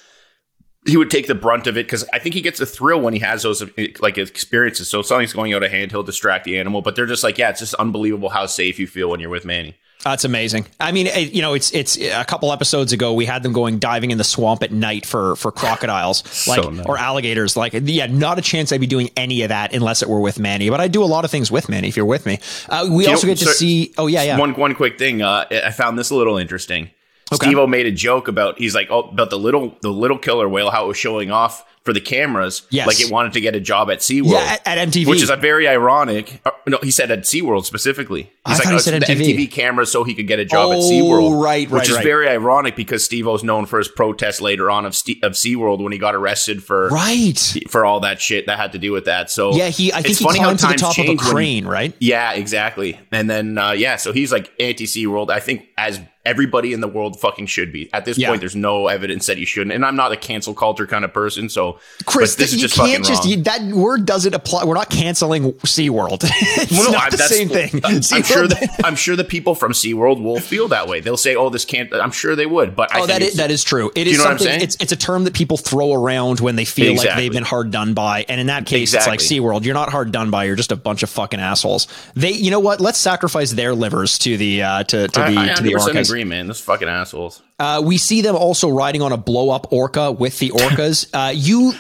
he 0.86 0.96
would 0.96 1.10
take 1.10 1.26
the 1.26 1.34
brunt 1.34 1.66
of 1.66 1.76
it 1.76 1.84
because 1.86 2.06
I 2.10 2.18
think 2.18 2.34
he 2.34 2.40
gets 2.40 2.58
a 2.58 2.64
thrill 2.64 3.02
when 3.02 3.12
he 3.12 3.20
has 3.20 3.42
those 3.42 3.62
like 4.00 4.16
experiences. 4.16 4.88
So 4.88 5.00
if 5.00 5.06
something's 5.06 5.34
going 5.34 5.52
out 5.52 5.62
of 5.62 5.70
hand, 5.70 5.90
he'll 5.90 6.02
distract 6.02 6.44
the 6.46 6.58
animal. 6.58 6.80
But 6.80 6.96
they're 6.96 7.04
just 7.04 7.22
like, 7.22 7.36
yeah, 7.36 7.50
it's 7.50 7.60
just 7.60 7.74
unbelievable 7.74 8.30
how 8.30 8.46
safe 8.46 8.78
you 8.78 8.86
feel 8.86 9.10
when 9.10 9.20
you're 9.20 9.28
with 9.28 9.44
Manny. 9.44 9.76
That's 10.02 10.24
amazing. 10.24 10.66
I 10.80 10.92
mean, 10.92 11.08
it, 11.08 11.32
you 11.32 11.42
know, 11.42 11.52
it's 11.52 11.72
it's 11.72 11.98
a 11.98 12.24
couple 12.24 12.52
episodes 12.52 12.92
ago 12.94 13.12
we 13.12 13.26
had 13.26 13.42
them 13.42 13.52
going 13.52 13.78
diving 13.78 14.10
in 14.12 14.18
the 14.18 14.24
swamp 14.24 14.62
at 14.62 14.72
night 14.72 15.04
for 15.04 15.36
for 15.36 15.52
crocodiles, 15.52 16.46
like 16.48 16.72
nice. 16.72 16.86
or 16.86 16.96
alligators. 16.96 17.56
Like, 17.56 17.74
yeah, 17.74 18.06
not 18.06 18.38
a 18.38 18.42
chance 18.42 18.72
I'd 18.72 18.80
be 18.80 18.86
doing 18.86 19.10
any 19.16 19.42
of 19.42 19.50
that 19.50 19.74
unless 19.74 20.00
it 20.02 20.08
were 20.08 20.20
with 20.20 20.38
Manny. 20.38 20.70
But 20.70 20.80
I 20.80 20.88
do 20.88 21.02
a 21.02 21.06
lot 21.06 21.24
of 21.26 21.30
things 21.30 21.50
with 21.50 21.68
Manny. 21.68 21.88
If 21.88 21.96
you're 21.96 22.06
with 22.06 22.24
me, 22.24 22.38
uh, 22.70 22.88
we 22.90 23.04
You 23.04 23.10
also 23.10 23.26
know, 23.26 23.32
get 23.34 23.38
to 23.40 23.44
so- 23.46 23.50
see. 23.52 23.92
Oh 23.98 24.06
yeah, 24.06 24.22
yeah. 24.22 24.38
One 24.38 24.54
one 24.54 24.74
quick 24.74 24.98
thing. 24.98 25.20
Uh, 25.20 25.44
I 25.50 25.70
found 25.70 25.98
this 25.98 26.08
a 26.10 26.14
little 26.14 26.38
interesting. 26.38 26.90
Okay. 27.32 27.46
Steve-O 27.46 27.66
made 27.66 27.86
a 27.86 27.92
joke 27.92 28.28
about 28.28 28.58
he's 28.58 28.74
like 28.74 28.88
oh 28.90 29.02
about 29.02 29.30
the 29.30 29.38
little 29.38 29.76
the 29.82 29.90
little 29.90 30.18
killer 30.18 30.48
whale 30.48 30.70
how 30.70 30.84
it 30.84 30.88
was 30.88 30.96
showing 30.96 31.30
off 31.30 31.64
for 31.84 31.94
the 31.94 32.00
cameras 32.00 32.66
Yes. 32.70 32.86
like 32.86 33.00
it 33.00 33.10
wanted 33.10 33.32
to 33.32 33.40
get 33.40 33.54
a 33.56 33.60
job 33.60 33.90
at 33.90 34.00
SeaWorld. 34.00 34.32
yeah, 34.32 34.56
at, 34.66 34.78
at 34.78 34.88
MTV, 34.88 35.06
Which 35.06 35.22
is 35.22 35.30
a 35.30 35.36
very 35.36 35.66
ironic. 35.66 36.42
uh, 36.44 36.50
no, 36.66 36.78
he 36.82 36.90
said 36.90 37.10
at 37.10 37.20
SeaWorld 37.20 37.64
specifically. 37.64 38.30
I 38.44 38.50
He's 38.50 38.58
thought 38.58 38.64
like, 38.66 38.72
he 38.72 38.76
oh, 38.76 38.78
said 38.78 39.02
MTV. 39.02 39.34
MTV 39.46 39.50
cameras 39.50 39.90
so 39.90 40.04
he 40.04 40.14
could 40.14 40.26
get 40.28 40.38
a 40.38 40.44
job 40.44 40.72
at 40.72 40.78
Oh, 40.78 40.80
SeaWorld. 40.90 41.42
right, 41.42 41.66
right, 41.70 41.80
Which 41.80 41.88
is 41.88 41.96
right. 41.96 42.04
very 42.04 42.28
ironic 42.28 42.76
because 42.76 43.02
Steve-O's 43.06 43.42
known 43.42 43.64
for 43.64 43.78
his 43.78 43.88
protest 43.88 44.42
later 44.42 44.70
on 44.70 44.84
of, 44.84 44.90
of 45.22 45.32
SeaWorld 45.32 45.82
when 45.82 45.90
he 45.92 45.98
got 45.98 46.14
arrested 46.14 46.62
for 46.62 46.88
right. 46.88 47.38
for 47.70 47.86
all 47.86 48.00
that 48.00 48.20
shit 48.20 48.44
that 48.46 48.58
had 48.58 48.72
to 48.72 48.78
do 48.78 48.92
with 48.92 49.06
that. 49.06 49.30
So 49.30 49.54
Yeah, 49.54 49.68
he. 49.70 49.90
I 49.90 49.96
think 50.02 50.10
it's 50.10 50.18
he 50.18 50.24
funny 50.26 50.38
how 50.38 50.54
climbed 50.54 50.58
to 50.58 50.66
the 50.66 50.74
top 50.74 50.98
of 50.98 51.04
a 51.04 51.06
change 51.06 51.22
when- 51.22 51.32
crane, 51.32 51.66
right? 51.66 51.94
yeah, 51.98 52.32
exactly. 52.34 53.00
And 53.10 53.30
then 53.30 53.56
uh, 53.56 53.70
yeah, 53.72 53.96
so 53.96 54.12
he's 54.12 54.30
like 54.32 54.52
anti 54.60 54.84
SeaWorld. 54.84 55.30
I 55.30 55.40
think 55.40 55.66
as 55.78 55.98
everybody 56.30 56.72
in 56.72 56.80
the 56.80 56.88
world 56.88 57.18
fucking 57.20 57.46
should 57.46 57.72
be. 57.72 57.90
At 57.92 58.04
this 58.04 58.16
Yeah. 58.18 58.28
point, 58.28 58.40
there's 58.40 58.56
no 58.56 58.86
evidence 58.86 59.26
that 59.26 59.38
you 59.38 59.46
shouldn't. 59.46 59.72
And 59.72 59.84
I'm 59.84 59.96
not 59.96 60.12
a 60.12 60.16
cancel 60.16 60.54
culture 60.54 60.86
kind 60.86 61.04
of 61.04 61.12
person, 61.12 61.48
so 61.48 61.78
Chris, 62.06 62.36
this 62.36 62.52
is 62.52 62.60
just 62.60 62.74
can't 62.76 62.88
fucking 62.90 63.04
just 63.04 63.24
wrong. 63.24 63.30
you, 63.30 63.42
that 63.42 63.62
word 63.62 64.06
doesn't 64.06 64.34
apply. 64.34 64.64
We're 64.64 64.74
not 64.74 64.90
canceling 64.90 65.52
SeaWorld. 65.54 66.20
it's 66.24 66.70
Well, 66.72 66.84
no, 66.84 66.90
not 66.92 67.06
I- 67.06 67.10
the 67.10 67.18
same 67.18 67.48
thing. 67.48 67.80
I'm 67.84 68.00
sure 68.22 68.46
that 68.46 68.80
I'm 68.84 68.96
sure 68.96 69.16
the 69.16 69.24
people 69.24 69.54
from 69.54 69.72
SeaWorld 69.72 70.22
will 70.22 70.40
feel 70.40 70.68
that 70.68 70.86
way. 70.88 71.00
They'll 71.00 71.16
say, 71.16 71.34
"Oh, 71.36 71.50
this 71.50 71.64
can't." 71.64 71.92
I'm 71.94 72.12
sure 72.12 72.36
they 72.36 72.46
would, 72.46 72.76
but 72.76 72.94
I 72.94 73.00
Oh, 73.00 73.06
that 73.06 73.22
is 73.22 73.34
that 73.34 73.50
is 73.50 73.64
true. 73.64 73.90
It 73.94 74.06
you 74.06 74.12
is 74.12 74.18
know 74.18 74.24
what 74.24 74.30
I'm 74.32 74.38
something. 74.38 74.52
saying? 74.52 74.62
It's 74.62 74.76
it's 74.80 74.92
a 74.92 74.96
term 74.96 75.24
that 75.24 75.34
people 75.34 75.56
throw 75.56 75.92
around 75.92 76.40
when 76.40 76.56
they 76.56 76.64
feel 76.64 76.94
like 76.96 77.16
they've 77.16 77.32
been 77.32 77.42
hard 77.44 77.70
done 77.70 77.94
by. 77.94 78.24
And 78.28 78.40
in 78.40 78.46
that 78.48 78.66
case, 78.66 78.94
it's 78.94 79.06
like 79.06 79.14
Exactly. 79.20 79.40
SeaWorld. 79.40 79.64
You're 79.64 79.74
not 79.74 79.90
hard 79.90 80.12
done 80.12 80.30
by. 80.30 80.44
You're 80.44 80.56
just 80.56 80.72
a 80.72 80.76
bunch 80.76 81.02
of 81.02 81.10
fucking 81.10 81.40
assholes. 81.40 81.86
They, 82.14 82.32
you 82.32 82.50
know 82.50 82.60
what? 82.60 82.80
Let's 82.80 82.98
sacrifice 82.98 83.50
their 83.52 83.74
livers 83.74 84.18
to 84.18 84.36
the 84.36 84.62
uh, 84.62 84.84
to 84.84 85.08
to 85.08 85.20
the 85.20 85.26
I, 85.38 85.54
to 85.54 85.62
the 85.62 85.72
100% 85.74 85.78
orcas. 85.94 86.08
agree, 86.08 86.19
man. 86.24 86.46
Those 86.46 86.60
fucking 86.60 86.88
assholes. 86.88 87.42
Uh, 87.58 87.82
we 87.84 87.98
see 87.98 88.20
them 88.22 88.36
also 88.36 88.68
riding 88.70 89.02
on 89.02 89.12
a 89.12 89.16
blow 89.16 89.50
up 89.50 89.72
orca 89.72 90.12
with 90.12 90.38
the 90.38 90.50
orcas. 90.50 91.08
Uh, 91.14 91.32
you 91.34 91.72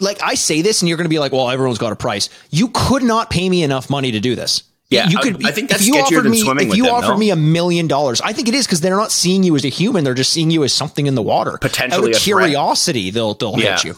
like 0.00 0.22
I 0.22 0.34
say 0.34 0.62
this, 0.62 0.82
and 0.82 0.88
you're 0.88 0.98
going 0.98 1.06
to 1.06 1.10
be 1.10 1.18
like, 1.18 1.32
"Well, 1.32 1.50
everyone's 1.50 1.78
got 1.78 1.92
a 1.92 1.96
price." 1.96 2.28
You 2.50 2.68
could 2.68 3.02
not 3.02 3.30
pay 3.30 3.48
me 3.48 3.62
enough 3.62 3.88
money 3.90 4.12
to 4.12 4.20
do 4.20 4.34
this. 4.34 4.62
Yeah, 4.88 5.08
you 5.08 5.18
could. 5.18 5.44
I 5.44 5.50
think 5.50 5.70
if 5.70 5.78
that's 5.78 5.86
you 5.86 5.94
sketchier 5.94 6.18
offered 6.18 6.30
me, 6.30 6.40
If 6.68 6.76
you 6.76 6.84
them, 6.84 6.94
offered 6.94 7.12
no? 7.14 7.18
me 7.18 7.30
a 7.30 7.36
million 7.36 7.88
dollars, 7.88 8.20
I 8.20 8.32
think 8.32 8.46
it 8.48 8.54
is 8.54 8.66
because 8.66 8.80
they're 8.80 8.94
not 8.94 9.10
seeing 9.10 9.42
you 9.42 9.56
as 9.56 9.64
a 9.64 9.68
human; 9.68 10.04
they're 10.04 10.14
just 10.14 10.32
seeing 10.32 10.50
you 10.50 10.62
as 10.64 10.72
something 10.72 11.06
in 11.06 11.14
the 11.16 11.22
water. 11.22 11.58
Potentially 11.60 11.96
out 11.98 12.04
a 12.04 12.16
of 12.16 12.22
threat. 12.22 12.22
curiosity, 12.22 13.10
they'll 13.10 13.34
they'll 13.34 13.58
Yeah. 13.58 13.76
hit 13.76 13.84
you. 13.84 13.96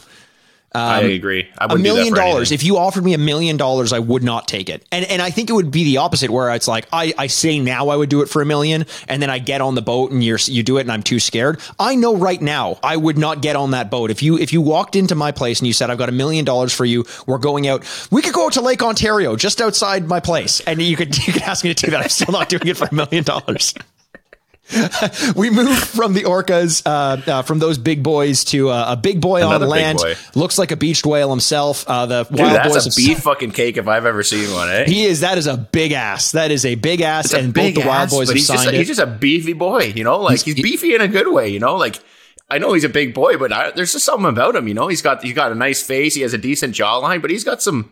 I 0.75 1.00
agree. 1.00 1.48
I 1.58 1.64
Um, 1.64 1.70
A 1.72 1.78
million 1.78 2.14
dollars. 2.14 2.50
anything. 2.52 2.54
If 2.56 2.62
you 2.64 2.76
offered 2.76 3.04
me 3.04 3.14
a 3.14 3.18
million 3.18 3.56
dollars, 3.56 3.92
I 3.92 3.98
would 3.98 4.22
not 4.22 4.46
take 4.46 4.68
it. 4.68 4.87
And 4.92 5.04
and 5.06 5.22
I 5.22 5.30
think 5.30 5.48
it 5.50 5.54
would 5.54 5.70
be 5.70 5.84
the 5.84 5.96
opposite, 5.96 6.30
where 6.30 6.50
it's 6.54 6.68
like 6.68 6.87
I, 6.92 7.14
I 7.16 7.26
say 7.26 7.58
now 7.58 7.88
I 7.88 7.96
would 7.96 8.08
do 8.10 8.20
it 8.22 8.28
for 8.28 8.42
a 8.42 8.46
million, 8.46 8.84
and 9.08 9.22
then 9.22 9.30
I 9.30 9.38
get 9.38 9.60
on 9.60 9.75
the 9.75 9.82
boat 9.82 10.10
and 10.10 10.22
you're 10.22 10.38
you 10.44 10.62
do 10.62 10.76
it, 10.76 10.82
and 10.82 10.92
I'm 10.92 11.02
too 11.02 11.20
scared. 11.20 11.60
I 11.78 11.94
know 11.94 12.16
right 12.16 12.40
now 12.40 12.78
I 12.82 12.96
would 12.96 13.16
not 13.18 13.40
get 13.40 13.56
on 13.56 13.70
that 13.72 13.90
boat. 13.90 14.10
If 14.10 14.22
you 14.22 14.38
if 14.38 14.52
you 14.52 14.60
walked 14.60 14.94
into 14.94 15.14
my 15.14 15.32
place 15.32 15.58
and 15.60 15.66
you 15.66 15.72
said 15.72 15.90
I've 15.90 15.98
got 15.98 16.08
a 16.10 16.12
million 16.12 16.44
dollars 16.44 16.72
for 16.75 16.84
you, 16.84 17.04
we're 17.26 17.38
going 17.38 17.66
out. 17.66 17.84
We 18.10 18.20
could 18.22 18.34
go 18.34 18.46
out 18.46 18.52
to 18.52 18.60
Lake 18.60 18.82
Ontario, 18.82 19.37
just 19.37 19.60
outside 19.60 20.06
my 20.06 20.20
place, 20.20 20.60
and 20.60 20.80
you 20.82 20.96
could 20.96 21.16
you 21.26 21.32
could 21.32 21.42
ask 21.42 21.64
me 21.64 21.72
to 21.75 21.87
do 21.87 21.90
that. 21.92 22.02
I'm 22.02 22.08
still 22.08 22.32
not 22.32 22.48
doing 22.48 22.66
it 22.66 22.76
for 22.76 22.87
a 22.90 22.94
million 22.94 23.25
dollars. 23.25 23.75
we 25.37 25.48
moved 25.48 25.83
from 25.87 26.12
the 26.12 26.24
orcas, 26.24 26.83
uh, 26.85 27.31
uh, 27.31 27.42
from 27.42 27.59
those 27.59 27.78
big 27.78 28.02
boys 28.02 28.44
to 28.44 28.68
uh, 28.68 28.92
a 28.92 28.96
big 28.96 29.20
boy 29.20 29.38
Another 29.38 29.64
on 29.64 29.70
land. 29.70 29.98
boy. 29.98 30.14
Looks 30.35 30.59
like 30.59 30.70
a 30.72 30.76
beached 30.76 31.07
whale 31.07 31.31
himself. 31.31 31.88
Uh, 31.88 32.04
the 32.04 32.24
Dude, 32.24 32.38
wild 32.38 32.54
that's 32.54 32.74
boys 32.74 32.87
a 32.87 33.00
beef 33.00 33.20
fucking 33.20 33.52
cake 33.52 33.78
if 33.78 33.88
I've 33.88 34.04
ever 34.04 34.22
seen 34.22 34.52
one, 34.52 34.68
eh? 34.68 34.85
He 34.85 35.07
is. 35.07 35.20
That 35.20 35.38
is 35.38 35.46
a 35.46 35.57
big 35.57 35.92
ass. 35.92 36.33
That 36.33 36.50
is 36.50 36.66
a 36.66 36.74
big 36.74 37.00
ass, 37.00 37.26
It's 37.26 37.35
and 37.35 37.54
both 37.54 37.74
the 37.74 37.81
wild 37.81 38.09
ass, 38.09 38.11
boys 38.12 38.28
have 38.28 38.37
he's 38.37 38.46
just, 38.46 38.62
signed 38.62 38.74
a, 38.74 38.74
it. 38.74 38.78
he's 38.78 38.88
just 38.88 39.00
a 39.00 39.07
beefy 39.07 39.54
boy, 39.54 39.85
you 39.85 40.04
know? 40.04 40.20
Like 40.20 40.40
he's, 40.42 40.54
beefy 40.54 40.94
in 40.94 41.00
a 41.00 41.09
good 41.09 41.28
way, 41.28 41.48
you 41.48 41.61
know? 41.61 41.76
Like 41.76 41.98
I 42.50 42.59
know 42.59 42.74
he's 42.74 42.85
a 42.85 42.90
big 42.90 43.14
boy, 43.14 43.38
but 43.38 43.52
I, 43.52 43.70
there's 43.70 43.92
just 43.92 44.04
something 44.04 44.28
about 44.28 44.54
him, 44.54 44.68
you 44.68 44.74
know? 44.74 44.88
He's 44.88 45.02
got 45.02 45.22
he's 45.22 45.35
got 45.35 45.50
a 45.50 45.54
nice 45.54 45.83
face, 45.83 46.14
he 46.14 46.20
has 46.22 46.35
a 46.35 46.38
decent 46.38 46.74
jawline, 46.74 47.22
but 47.22 47.31
he's 47.31 47.44
got 47.44 47.62
some 47.62 47.90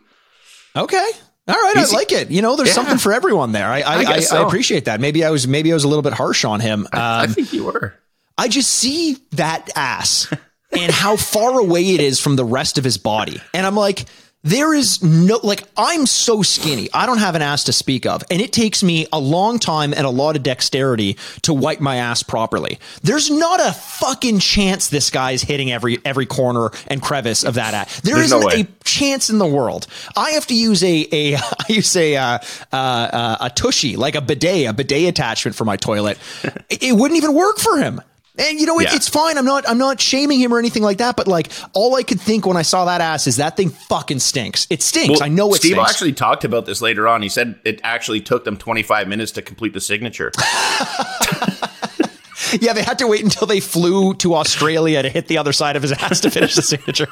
okay. 0.74 1.08
All 1.48 1.54
right, 1.54 1.76
I 1.76 1.84
like 1.92 2.10
it. 2.12 2.30
You 2.30 2.42
know, 2.42 2.56
there's 2.56 2.68
Yeah. 2.70 2.74
something 2.74 2.98
for 2.98 3.12
everyone 3.12 3.52
there. 3.52 3.68
I 3.68 3.80
I, 3.80 3.94
I, 3.98 4.04
guess 4.04 4.32
I 4.32 4.42
appreciate 4.42 4.86
that. 4.86 5.00
Maybe 5.00 5.24
I 5.24 5.30
was 5.30 5.46
maybe 5.46 5.70
I 5.72 5.74
was 5.74 5.84
a 5.84 5.88
little 5.88 6.02
bit 6.02 6.12
harsh 6.12 6.44
on 6.44 6.58
him. 6.60 6.88
I 6.92 7.24
Um, 7.24 7.32
think 7.32 7.52
you 7.52 7.64
were. 7.64 7.94
I 8.36 8.48
just 8.48 8.70
see 8.70 9.16
that 9.32 9.70
ass 9.76 10.26
and 10.72 10.90
how 10.92 11.16
far 11.16 11.58
away 11.60 11.94
it 11.94 12.00
is 12.00 12.20
from 12.20 12.36
the 12.36 12.44
rest 12.44 12.78
of 12.78 12.84
his 12.84 12.98
body. 12.98 13.40
And 13.54 13.64
I'm 13.64 13.76
like, 13.76 14.06
there 14.46 14.72
is 14.72 15.02
no, 15.02 15.40
like, 15.42 15.64
I'm 15.76 16.06
so 16.06 16.42
skinny. 16.42 16.88
I 16.94 17.04
don't 17.04 17.18
have 17.18 17.34
an 17.34 17.42
ass 17.42 17.64
to 17.64 17.72
speak 17.72 18.06
of. 18.06 18.22
And 18.30 18.40
it 18.40 18.52
takes 18.52 18.80
me 18.84 19.08
a 19.12 19.18
long 19.18 19.58
time 19.58 19.92
and 19.92 20.06
a 20.06 20.10
lot 20.10 20.36
of 20.36 20.44
dexterity 20.44 21.16
to 21.42 21.52
wipe 21.52 21.80
my 21.80 21.96
ass 21.96 22.22
properly. 22.22 22.78
There's 23.02 23.28
not 23.28 23.58
a 23.58 23.72
fucking 23.72 24.38
chance 24.38 24.86
this 24.88 25.10
guy's 25.10 25.42
hitting 25.42 25.72
every, 25.72 25.98
every 26.04 26.26
corner 26.26 26.70
and 26.86 27.02
crevice 27.02 27.42
of 27.42 27.54
that 27.54 27.74
ass. 27.74 28.00
There 28.02 28.14
There's 28.14 28.30
no 28.30 28.48
isn't 28.48 28.68
a 28.68 28.84
chance 28.84 29.30
in 29.30 29.38
the 29.38 29.46
world. 29.46 29.88
I 30.16 30.30
have 30.30 30.46
to 30.46 30.54
use 30.54 30.84
a, 30.84 31.08
a, 31.10 31.34
I 31.38 31.64
use 31.68 31.96
a, 31.96 32.14
uh, 32.14 32.38
uh, 32.72 32.76
uh, 32.76 33.36
a 33.40 33.50
tushy, 33.50 33.96
like 33.96 34.14
a 34.14 34.20
bidet, 34.20 34.68
a 34.68 34.72
bidet 34.72 35.08
attachment 35.08 35.56
for 35.56 35.64
my 35.64 35.76
toilet. 35.76 36.18
it, 36.70 36.84
it 36.84 36.92
wouldn't 36.92 37.18
even 37.18 37.34
work 37.34 37.58
for 37.58 37.78
him. 37.78 38.00
And 38.38 38.60
you 38.60 38.66
know, 38.66 38.78
it, 38.78 38.84
Yeah. 38.84 38.94
it's 38.96 39.08
fine. 39.08 39.38
I'm 39.38 39.44
not, 39.44 39.68
I'm 39.68 39.78
not 39.78 40.00
shaming 40.00 40.38
him 40.40 40.52
or 40.52 40.58
anything 40.58 40.82
like 40.82 40.98
that. 40.98 41.16
But 41.16 41.26
like, 41.26 41.50
all 41.72 41.94
I 41.96 42.02
could 42.02 42.20
think 42.20 42.46
when 42.46 42.56
I 42.56 42.62
saw 42.62 42.84
that 42.84 43.00
ass 43.00 43.26
is 43.26 43.36
that 43.36 43.56
thing 43.56 43.70
fucking 43.70 44.18
stinks. 44.18 44.66
It 44.70 44.82
stinks. 44.82 45.20
I 45.20 45.28
know 45.28 45.52
it 45.54 45.56
Steve 45.58 45.72
stinks. 45.72 45.90
actually 45.90 46.12
talked 46.12 46.44
about 46.44 46.66
this 46.66 46.80
later 46.82 47.08
on. 47.08 47.22
He 47.22 47.28
said 47.28 47.58
it 47.64 47.80
actually 47.82 48.20
took 48.20 48.44
them 48.44 48.56
25 48.56 49.08
minutes 49.08 49.32
to 49.32 49.42
complete 49.42 49.72
the 49.72 49.80
signature. 49.80 50.32
yeah, 52.60 52.72
they 52.72 52.82
had 52.82 52.98
to 52.98 53.06
wait 53.06 53.22
until 53.24 53.46
they 53.46 53.60
flew 53.60 54.14
to 54.14 54.34
Australia 54.34 55.02
to 55.02 55.08
hit 55.08 55.26
the 55.28 55.38
other 55.38 55.52
side 55.52 55.76
of 55.76 55.82
his 55.82 55.92
ass 55.92 56.20
to 56.20 56.30
finish 56.30 56.54
the 56.54 56.62
signature. 56.62 57.08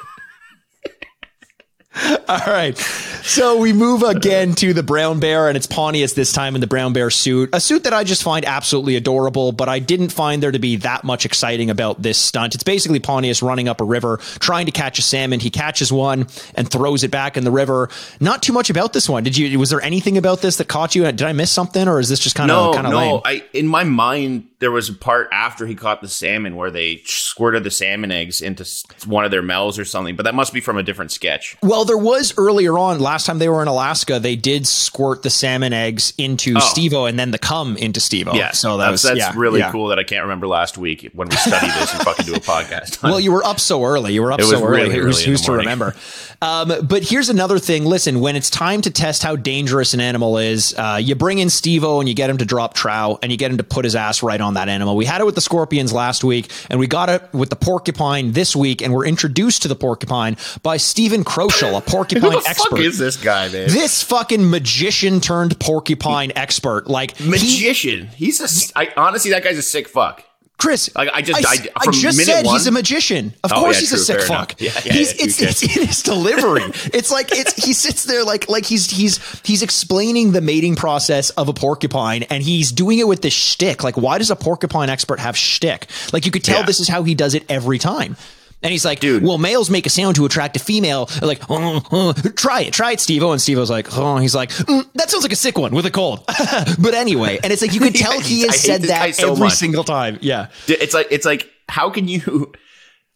All 2.29 2.39
right. 2.47 2.77
So 2.77 3.59
we 3.59 3.73
move 3.73 4.03
again 4.03 4.55
to 4.57 4.75
the 4.75 4.83
brown 4.83 5.21
bear, 5.21 5.49
and 5.49 5.57
it's 5.57 5.67
Pontius 5.67 6.13
this 6.15 6.33
time 6.33 6.55
in 6.55 6.61
the 6.61 6.67
brown 6.67 6.93
bear 6.93 7.09
suit. 7.11 7.51
A 7.53 7.61
suit 7.61 7.85
that 7.85 7.93
I 7.93 8.05
just 8.05 8.23
find 8.23 8.45
absolutely 8.45 8.97
adorable, 8.97 9.53
but 9.53 9.69
I 9.69 9.79
didn't 9.79 10.11
find 10.11 10.43
there 10.43 10.51
to 10.51 10.59
be 10.59 10.77
that 10.77 11.05
much 11.05 11.25
exciting 11.25 11.71
about 11.71 12.03
this 12.03 12.19
stunt. 12.19 12.55
It's 12.55 12.65
basically 12.65 12.99
Pontius 13.01 13.43
running 13.43 13.69
up 13.69 13.81
a 13.81 13.85
river, 13.85 14.19
trying 14.41 14.67
to 14.67 14.73
catch 14.73 14.99
a 14.99 15.03
salmon. 15.03 15.41
He 15.41 15.51
catches 15.51 15.93
one 15.93 16.27
and 16.55 16.69
throws 16.69 17.05
it 17.05 17.11
back 17.11 17.37
in 17.37 17.45
the 17.45 17.51
river. 17.53 17.89
Not 18.21 18.43
too 18.43 18.53
much 18.53 18.71
about 18.71 18.93
this 18.93 19.09
one. 19.09 19.23
Did 19.23 19.37
you 19.37 19.59
was 19.59 19.71
there 19.71 19.81
anything 19.83 20.19
about 20.19 20.41
this 20.43 20.57
that 20.57 20.69
caught 20.69 20.95
you? 20.95 21.05
Did 21.05 21.23
I 21.23 21.33
miss 21.33 21.51
something, 21.51 21.87
or 21.87 22.01
is 22.01 22.09
this 22.09 22.19
just 22.19 22.35
kind 22.35 22.49
No, 22.49 22.71
of 22.71 22.75
kind 22.75 22.87
of 22.87 22.93
no. 22.93 22.99
lame? 22.99 23.21
I 23.25 23.45
in 23.53 23.69
my 23.69 23.85
mind 23.85 24.49
there 24.59 24.71
was 24.73 24.89
a 24.89 24.95
part 24.95 25.29
after 25.31 25.67
he 25.67 25.75
caught 25.75 26.01
the 26.01 26.09
salmon 26.09 26.57
where 26.57 26.71
they 26.71 27.03
squirted 27.05 27.65
the 27.65 27.71
salmon 27.71 28.11
eggs 28.11 28.41
into 28.41 28.65
one 29.07 29.25
of 29.25 29.31
their 29.31 29.43
mouths 29.43 29.79
or 29.79 29.85
something, 29.85 30.17
but 30.17 30.23
that 30.23 30.35
must 30.35 30.55
be 30.55 30.61
from 30.61 30.79
a 30.79 30.83
different 30.83 31.11
sketch. 31.13 31.55
Well, 31.63 31.84
there 31.85 31.99
was 31.99 32.35
earlier 32.37 32.79
on, 32.79 32.99
last 33.01 33.27
time 33.27 33.39
they 33.39 33.49
were 33.49 33.63
in 33.63 33.69
Alaska, 33.69 34.19
they 34.19 34.37
did 34.37 34.67
squirt 34.67 35.23
the 35.23 35.31
salmon 35.31 35.73
eggs 35.73 36.13
into 36.19 36.55
Oh. 36.57 36.61
Steve-O 36.61 37.07
and 37.07 37.19
then 37.19 37.31
the 37.31 37.39
cum 37.39 37.77
into 37.77 38.01
Steve-O. 38.01 38.35
Yeah, 38.35 38.53
So 38.53 38.77
that 38.79 38.91
that's, 38.91 38.93
was 38.93 39.03
that's 39.03 39.19
yeah, 39.19 39.33
really 39.37 39.61
yeah. 39.61 39.71
cool 39.73 39.89
that 39.89 39.99
I 39.99 40.05
can't 40.05 40.23
remember 40.23 40.47
last 40.47 40.77
week 40.79 41.11
when 41.15 41.29
we 41.29 41.37
studied 41.37 41.71
this 41.71 41.93
and 41.95 42.03
fucking 42.03 42.27
do 42.27 42.35
a 42.35 42.39
podcast. 42.41 43.03
Well, 43.03 43.19
you 43.21 43.33
were 43.33 43.45
up 43.45 43.61
so 43.61 43.85
early. 43.85 44.13
You 44.15 44.23
were 44.23 44.33
up 44.33 44.41
so 44.43 44.65
early. 44.65 44.83
really 44.89 44.95
who's 44.97 45.17
early 45.19 45.25
in 45.25 45.31
who's 45.31 45.41
to 45.43 45.53
remember? 45.53 45.95
Um, 46.43 46.73
but 46.87 47.03
here's 47.03 47.29
another 47.31 47.59
thing. 47.59 47.85
Listen, 47.85 48.21
when 48.21 48.37
it's 48.37 48.51
time 48.51 48.83
to 48.83 48.91
test 48.91 49.23
how 49.23 49.37
dangerous 49.37 49.95
an 49.95 50.01
animal 50.01 50.37
is, 50.39 50.75
uh, 50.77 50.99
you 51.03 51.15
bring 51.15 51.39
in 51.39 51.49
Steve-O 51.49 52.01
and 52.01 52.09
you 52.09 52.15
get 52.15 52.29
him 52.29 52.39
to 52.39 52.45
drop 52.45 52.75
trout 52.75 53.21
and 53.23 53.33
you 53.33 53.39
get 53.39 53.51
him 53.51 53.57
to 53.59 53.65
put 53.65 53.85
his 53.85 53.97
ass 53.97 54.23
right 54.23 54.41
on 54.41 54.55
that 54.55 54.69
animal. 54.69 54.95
We 54.97 55.07
had 55.07 55.21
it 55.21 55.25
with 55.25 55.37
the 55.37 55.41
scorpions 55.41 55.93
last 55.93 56.23
week 56.23 56.51
and 56.69 56.79
we 56.79 56.87
got 56.87 57.09
it 57.09 57.23
with 57.33 57.49
the 57.51 57.57
porcupine 57.57 58.33
this 58.33 58.55
week. 58.55 58.83
And 58.83 58.93
we're 58.93 59.07
introduced 59.07 59.63
to 59.63 59.69
the 59.69 59.77
porcupine 59.77 60.37
by 60.63 60.77
Stephen 60.77 61.25
Kroschel, 61.25 61.74
a 61.77 61.81
Who 61.81 61.91
porcupine 61.91 62.31
the 62.33 62.45
expert. 62.49 62.71
fuck 62.71 62.79
is 62.81 62.99
this 62.99 63.17
guy, 63.17 63.49
man? 63.49 63.69
this 63.69 64.03
fucking 64.03 64.49
magician 64.51 65.21
turned 65.21 65.59
porcupine 65.61 66.33
expert. 66.37 66.87
Like 66.89 67.17
he- 67.17 67.29
Magician. 67.29 68.09
He's 68.09 68.41
a. 68.41 68.79
I, 68.79 68.93
honestly, 68.97 69.31
that 69.33 69.45
guy's 69.45 69.59
a 69.59 69.63
sick 69.63 69.89
fuck. 69.89 70.23
Chris, 70.57 70.89
Like, 70.95 71.09
I 71.13 71.21
just- 71.21 71.45
I, 71.45 71.51
I- 71.77 71.89
I 71.89 71.91
just 71.91 72.25
said 72.25 72.47
one- 72.47 72.55
he's 72.55 72.69
a 72.69 72.71
magician. 72.71 73.35
Of 73.43 73.53
Oh, 73.53 73.57
course, 73.61 73.77
yeah, 73.77 73.81
he's 73.81 73.89
true, 73.91 73.99
a 73.99 74.03
sick 74.03 74.21
fuck. 74.23 74.55
Yeah, 74.61 74.71
yeah, 74.85 74.93
he's, 74.93 75.13
it's, 75.21 75.43
it's 75.43 75.63
in 75.65 75.85
his 75.89 76.03
delivery. 76.05 76.63
it's 76.95 77.11
like 77.11 77.33
it's 77.33 77.53
he 77.63 77.73
sits 77.73 78.05
there 78.05 78.23
like 78.25 78.49
like 78.49 78.65
he's 78.65 78.89
he's 78.89 79.19
he's 79.45 79.63
explaining 79.65 80.31
the 80.31 80.41
mating 80.41 80.77
process 80.77 81.31
of 81.31 81.49
a 81.49 81.53
porcupine, 81.53 82.23
and 82.25 82.41
he's 82.43 82.71
doing 82.71 83.01
it 83.01 83.09
with 83.09 83.21
this 83.21 83.35
shtick. 83.35 83.83
Like, 83.83 83.97
why 83.97 84.19
does 84.19 84.31
a 84.31 84.37
porcupine 84.37 84.89
expert 84.91 85.19
have 85.19 85.37
shtick? 85.37 85.89
Like, 86.13 86.25
you 86.25 86.31
could 86.31 86.45
tell 86.45 86.63
this 86.63 86.79
is 86.79 86.87
how 86.89 87.03
he 87.03 87.17
does 87.17 87.35
it 87.35 87.45
every 87.51 87.79
time. 87.81 88.17
And 88.65 88.73
he's 88.73 88.85
like, 88.85 88.99
Dude. 88.99 89.23
well, 89.23 89.37
males 89.39 89.69
make 89.69 89.85
a 89.85 89.91
sound 89.91 90.17
to 90.17 90.25
attract 90.25 90.57
a 90.57 90.59
female. 90.59 91.09
Like, 91.21 91.43
oh, 91.51 91.83
oh, 91.93 92.13
try 92.35 92.63
it, 92.63 92.73
try 92.73 92.93
it, 92.93 93.01
Steve-O. 93.01 93.31
And 93.31 93.41
Steve-O's 93.41 93.71
like, 93.71 93.97
oh, 93.97 94.17
he's 94.17 94.35
like, 94.35 94.51
mm, 94.51 94.91
that 94.95 95.11
sounds 95.11 95.23
like 95.23 95.33
a 95.33 95.37
sick 95.37 95.59
one 95.59 95.75
with 95.75 95.85
a 95.85 95.91
cold. 95.91 96.25
but 96.79 96.95
anyway, 96.95 97.39
and 97.45 97.53
it's 97.53 97.61
like, 97.61 97.75
you 97.75 97.81
can 97.81 97.93
tell 97.93 98.19
he 98.19 98.41
has 98.43 98.59
said 98.61 98.83
that 98.83 99.15
so 99.15 99.33
every 99.33 99.45
much. 99.45 99.53
single 99.55 99.85
time. 99.85 100.19
Yeah. 100.23 100.49
It's 100.67 100.95
like 100.95 101.09
it's 101.11 101.27
like 101.27 101.51
how 101.69 101.91
can 101.91 102.09
you 102.09 102.53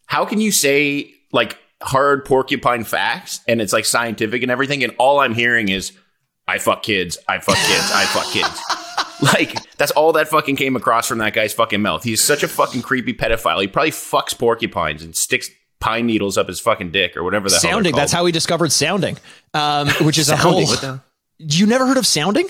how 0.05 0.23
can 0.25 0.39
you 0.39 0.51
say 0.51 1.11
like 1.31 1.57
hard 1.81 2.25
porcupine 2.25 2.83
facts 2.83 3.41
and 3.47 3.61
it's 3.61 3.73
like 3.73 3.85
scientific 3.85 4.43
and 4.43 4.51
everything 4.51 4.83
and 4.83 4.93
all 4.99 5.19
I'm 5.19 5.33
hearing 5.33 5.69
is 5.69 5.93
I 6.47 6.57
fuck 6.59 6.83
kids, 6.83 7.17
I 7.27 7.39
fuck 7.39 7.55
kids, 7.57 7.91
I 7.93 8.05
fuck 8.05 8.31
kids. 8.31 8.85
Like 9.33 9.55
that's 9.77 9.91
all 9.91 10.13
that 10.13 10.27
fucking 10.29 10.55
came 10.55 10.75
across 10.75 11.07
from 11.07 11.17
that 11.19 11.33
guy's 11.33 11.53
fucking 11.53 11.81
mouth. 11.81 12.03
He's 12.03 12.23
such 12.23 12.41
a 12.43 12.47
fucking 12.47 12.81
creepy 12.83 13.13
pedophile. 13.13 13.59
He 13.61 13.67
probably 13.67 13.91
fucks 13.91 14.37
porcupines 14.37 15.03
and 15.03 15.15
sticks 15.15 15.49
pine 15.79 16.05
needles 16.05 16.37
up 16.37 16.47
his 16.47 16.59
fucking 16.59 16.91
dick 16.91 17.15
or 17.17 17.23
whatever 17.23 17.49
the 17.49 17.55
hell. 17.55 17.61
sounding. 17.61 17.95
That's 17.95 18.11
how 18.11 18.25
he 18.25 18.31
discovered 18.31 18.71
sounding, 18.71 19.17
um, 19.53 19.87
which 20.01 20.17
is 20.17 20.29
a 20.29 20.37
Sounding, 20.37 20.65
whole. 20.65 20.65
what 20.67 20.81
the- 20.81 21.01
You 21.37 21.65
never 21.65 21.85
heard 21.85 21.97
of 21.97 22.05
sounding? 22.07 22.47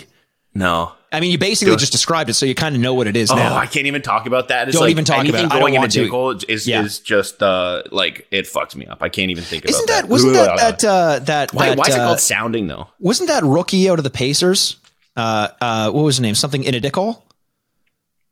No. 0.53 0.93
I 1.12 1.19
mean, 1.21 1.32
you 1.32 1.38
basically 1.39 1.75
just 1.75 1.91
described 1.91 2.29
it, 2.29 2.34
so 2.36 2.45
you 2.45 2.53
kind 2.53 2.75
of 2.75 2.82
know 2.82 2.93
what 2.93 3.08
it 3.08 3.15
is 3.17 3.32
Oh, 3.32 3.36
now. 3.36 3.55
I 3.55 3.65
can't 3.65 3.88
even 3.88 4.03
talk 4.03 4.27
about 4.27 4.49
that. 4.49 4.67
It's 4.67 4.75
Don't 4.77 4.84
like 4.86 4.91
even 4.91 5.05
talk 5.05 5.27
about 5.27 5.43
it. 5.45 5.49
Going 5.51 5.73
in 5.73 5.77
a 5.77 5.82
want 5.82 5.91
to. 5.93 6.01
dick 6.03 6.12
hole 6.12 6.36
is 6.47 6.67
Yeah. 6.67 6.84
is 6.84 6.99
just 6.99 7.41
uh 7.41 7.82
like 7.91 8.27
it 8.29 8.45
fucks 8.45 8.75
me 8.75 8.86
up. 8.86 8.99
I 9.01 9.10
can't 9.10 9.32
even 9.32 9.43
think 9.43 9.65
Isn't 9.65 9.86
about 9.89 10.01
that 10.03 10.08
wasn't 10.10 10.34
that 10.34 10.58
that 10.79 10.84
uh, 10.84 11.19
that 11.25 11.53
why, 11.53 11.69
that, 11.69 11.77
why 11.79 11.88
is 11.88 11.95
it 11.95 11.99
uh, 11.99 12.05
called 12.05 12.19
sounding 12.19 12.67
though? 12.67 12.89
wasn't 12.99 13.29
that 13.29 13.43
rookie 13.43 13.89
out 13.89 13.97
of 13.97 14.03
the 14.03 14.12
Pacers? 14.12 14.75
Uh, 15.19 15.49
uh, 15.60 15.91
what 15.91 16.03
was 16.03 16.15
his 16.15 16.21
name? 16.21 16.36
Something 16.36 16.63
Inadicol? 16.63 17.21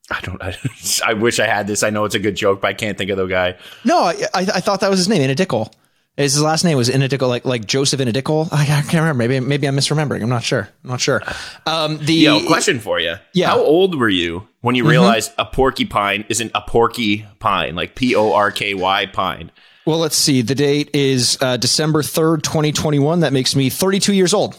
I 0.09 0.21
don't. 0.21 0.41
I, 0.41 0.55
I 1.05 1.13
wish 1.13 1.39
I 1.39 1.45
had 1.47 1.67
this. 1.67 1.83
I 1.83 1.89
know 1.89 2.05
it's 2.05 2.15
a 2.15 2.19
good 2.19 2.35
joke, 2.35 2.61
but 2.61 2.69
I 2.69 2.73
can't 2.73 2.97
think 2.97 3.11
of 3.11 3.17
the 3.17 3.25
guy. 3.25 3.57
No, 3.83 3.99
I, 3.99 4.13
I, 4.33 4.41
I 4.41 4.59
thought 4.61 4.79
that 4.79 4.89
was 4.89 4.99
his 4.99 5.09
name, 5.09 5.21
Inadicol. 5.21 5.71
His 6.15 6.41
last 6.41 6.63
name 6.63 6.77
was 6.77 6.89
Inadicol, 6.89 7.27
like 7.27 7.45
like 7.45 7.65
Joseph 7.67 7.99
Inadicol. 7.99 8.47
I, 8.51 8.61
I 8.61 8.65
can't 8.65 8.93
remember. 8.93 9.15
Maybe 9.15 9.39
maybe 9.39 9.67
I'm 9.67 9.75
misremembering. 9.75 10.23
I'm 10.23 10.29
not 10.29 10.43
sure. 10.43 10.67
I'm 10.83 10.89
not 10.89 11.01
sure. 11.01 11.21
Um, 11.67 11.99
the 11.99 12.13
Yo, 12.13 12.47
question 12.47 12.79
for 12.79 12.99
you. 12.99 13.15
Yeah. 13.33 13.47
How 13.47 13.59
old 13.59 13.99
were 13.99 14.09
you 14.09 14.47
when 14.61 14.73
you 14.73 14.87
realized 14.87 15.31
a 15.37 15.45
porcupine 15.45 16.25
isn't 16.29 16.51
a 16.55 16.61
porky 16.61 17.27
pine, 17.39 17.75
like 17.75 17.93
P 17.93 18.15
O 18.15 18.33
R 18.33 18.49
K 18.49 18.73
Y 18.73 19.05
pine? 19.07 19.51
well, 19.85 19.99
let's 19.99 20.17
see. 20.17 20.41
The 20.41 20.55
date 20.55 20.89
is 20.93 21.37
uh, 21.39 21.55
December 21.57 22.01
third, 22.03 22.43
2021. 22.43 23.21
That 23.21 23.31
makes 23.31 23.55
me 23.55 23.69
32 23.69 24.13
years 24.13 24.33
old. 24.33 24.57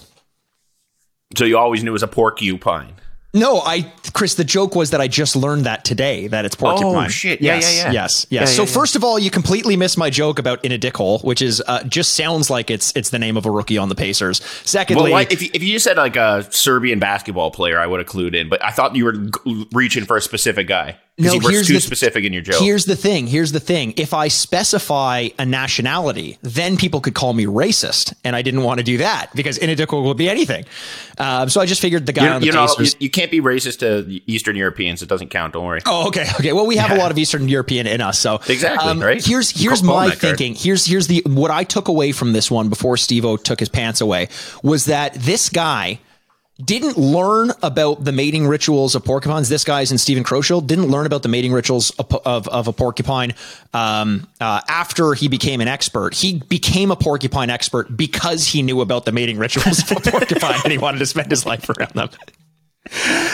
So 1.36 1.44
you 1.44 1.58
always 1.58 1.82
knew 1.84 1.90
it 1.90 1.92
was 1.92 2.02
a 2.02 2.08
porcupine. 2.08 2.94
No, 3.34 3.60
I, 3.60 3.92
Chris. 4.14 4.34
The 4.36 4.44
joke 4.44 4.74
was 4.74 4.90
that 4.90 5.02
I 5.02 5.08
just 5.08 5.36
learned 5.36 5.66
that 5.66 5.84
today 5.84 6.28
that 6.28 6.46
it's 6.46 6.56
porcupine. 6.56 7.04
Oh, 7.06 7.08
shit. 7.08 7.42
Yeah, 7.42 7.56
yes, 7.56 7.76
yeah, 7.76 7.82
yeah. 7.84 7.92
yes, 7.92 8.26
yes. 8.30 8.40
Yeah, 8.40 8.44
so 8.56 8.62
yeah, 8.62 8.68
first 8.74 8.96
of 8.96 9.04
all, 9.04 9.18
you 9.18 9.30
completely 9.30 9.76
missed 9.76 9.98
my 9.98 10.08
joke 10.08 10.38
about 10.38 10.64
in 10.64 10.72
a 10.72 10.78
dickhole, 10.78 11.22
which 11.22 11.42
is 11.42 11.62
uh, 11.66 11.84
just 11.84 12.14
sounds 12.14 12.48
like 12.48 12.70
it's 12.70 12.90
it's 12.96 13.10
the 13.10 13.18
name 13.18 13.36
of 13.36 13.44
a 13.44 13.50
rookie 13.50 13.76
on 13.76 13.90
the 13.90 13.94
Pacers. 13.94 14.42
Secondly, 14.64 15.12
Well, 15.12 15.26
if 15.30 15.42
you, 15.42 15.50
if 15.52 15.62
you 15.62 15.74
just 15.74 15.84
said 15.84 15.98
like 15.98 16.16
a 16.16 16.46
Serbian 16.50 16.98
basketball 17.00 17.50
player, 17.50 17.78
I 17.78 17.86
would 17.86 18.00
have 18.00 18.08
clued 18.08 18.34
in. 18.34 18.48
But 18.48 18.64
I 18.64 18.70
thought 18.70 18.96
you 18.96 19.04
were 19.04 19.12
g- 19.12 19.68
reaching 19.72 20.06
for 20.06 20.16
a 20.16 20.22
specific 20.22 20.66
guy 20.66 20.96
No, 21.18 21.32
you 21.32 21.40
were 21.40 21.50
here's 21.50 21.66
too 21.66 21.74
the- 21.74 21.80
specific 21.80 22.24
in 22.24 22.32
your 22.32 22.42
joke. 22.42 22.60
Here's 22.60 22.84
the 22.84 22.94
thing. 22.96 23.26
Here's 23.26 23.52
the 23.52 23.60
thing. 23.60 23.92
If 23.96 24.14
I 24.14 24.28
specify 24.28 25.28
a 25.38 25.44
nationality, 25.44 26.38
then 26.42 26.76
people 26.76 27.00
could 27.00 27.14
call 27.14 27.32
me 27.32 27.46
racist, 27.46 28.14
and 28.24 28.36
I 28.36 28.42
didn't 28.42 28.62
want 28.62 28.78
to 28.78 28.84
do 28.84 28.98
that 28.98 29.30
because 29.34 29.58
Inadicol 29.58 30.04
would 30.04 30.16
be 30.16 30.28
anything. 30.28 30.64
Um, 31.18 31.48
so 31.48 31.60
I 31.60 31.66
just 31.66 31.80
figured 31.80 32.06
the 32.06 32.12
guy 32.12 32.24
You're, 32.24 32.34
on 32.34 32.40
the 32.40 32.50
not, 32.52 32.78
you, 32.78 32.86
you 33.00 33.10
can't 33.10 33.30
be 33.30 33.40
racist 33.40 33.80
to 33.80 34.20
Eastern 34.30 34.54
Europeans. 34.56 35.02
It 35.02 35.08
doesn't 35.08 35.28
count. 35.30 35.54
Don't 35.54 35.64
worry. 35.66 35.80
Oh, 35.86 36.08
okay, 36.08 36.26
okay. 36.38 36.52
Well, 36.52 36.66
we 36.66 36.76
have 36.76 36.90
a 36.90 36.96
lot 36.96 37.10
of 37.10 37.18
Eastern 37.18 37.48
European 37.48 37.86
in 37.86 38.00
us, 38.00 38.18
so 38.18 38.34
um, 38.36 38.40
Exactly, 38.48 39.02
right? 39.02 39.24
Here's 39.24 39.50
here's 39.50 39.82
my 39.82 40.08
that 40.08 40.20
card. 40.20 40.38
thinking. 40.38 40.54
Here's 40.54 40.86
here's 40.86 41.06
the 41.08 41.22
what 41.26 41.50
I 41.50 41.64
took 41.64 41.88
away 41.88 42.12
from 42.12 42.32
this 42.32 42.50
one 42.50 42.68
before 42.68 42.96
Steve-O 42.96 43.36
took 43.36 43.60
his 43.60 43.68
pants 43.68 44.00
away 44.00 44.28
was 44.62 44.84
that 44.86 45.14
this 45.14 45.48
guy 45.48 45.98
didn't 46.62 46.96
learn 46.96 47.52
about 47.62 48.04
the 48.04 48.10
mating 48.10 48.46
rituals 48.46 48.94
of 48.94 49.04
porcupines. 49.04 49.48
This 49.48 49.64
guy's 49.64 49.92
in 49.92 49.98
Stephen 49.98 50.24
Kroschel 50.24 50.66
didn't 50.66 50.88
learn 50.88 51.06
about 51.06 51.22
the 51.22 51.28
mating 51.28 51.52
rituals 51.52 51.90
of, 51.90 52.12
of, 52.26 52.48
of 52.48 52.66
a 52.66 52.72
porcupine 52.72 53.34
um, 53.72 54.26
uh, 54.40 54.60
after 54.68 55.14
he 55.14 55.28
became 55.28 55.60
an 55.60 55.68
expert. 55.68 56.14
He 56.14 56.40
became 56.48 56.90
a 56.90 56.96
porcupine 56.96 57.48
expert 57.48 57.96
because 57.96 58.46
he 58.46 58.62
knew 58.62 58.80
about 58.80 59.04
the 59.04 59.12
mating 59.12 59.38
rituals 59.38 59.78
of 59.90 59.98
a 59.98 60.00
porcupine 60.00 60.60
and 60.64 60.72
he 60.72 60.78
wanted 60.78 60.98
to 60.98 61.06
spend 61.06 61.30
his 61.30 61.46
life 61.46 61.68
around 61.70 61.92
them. 61.94 62.08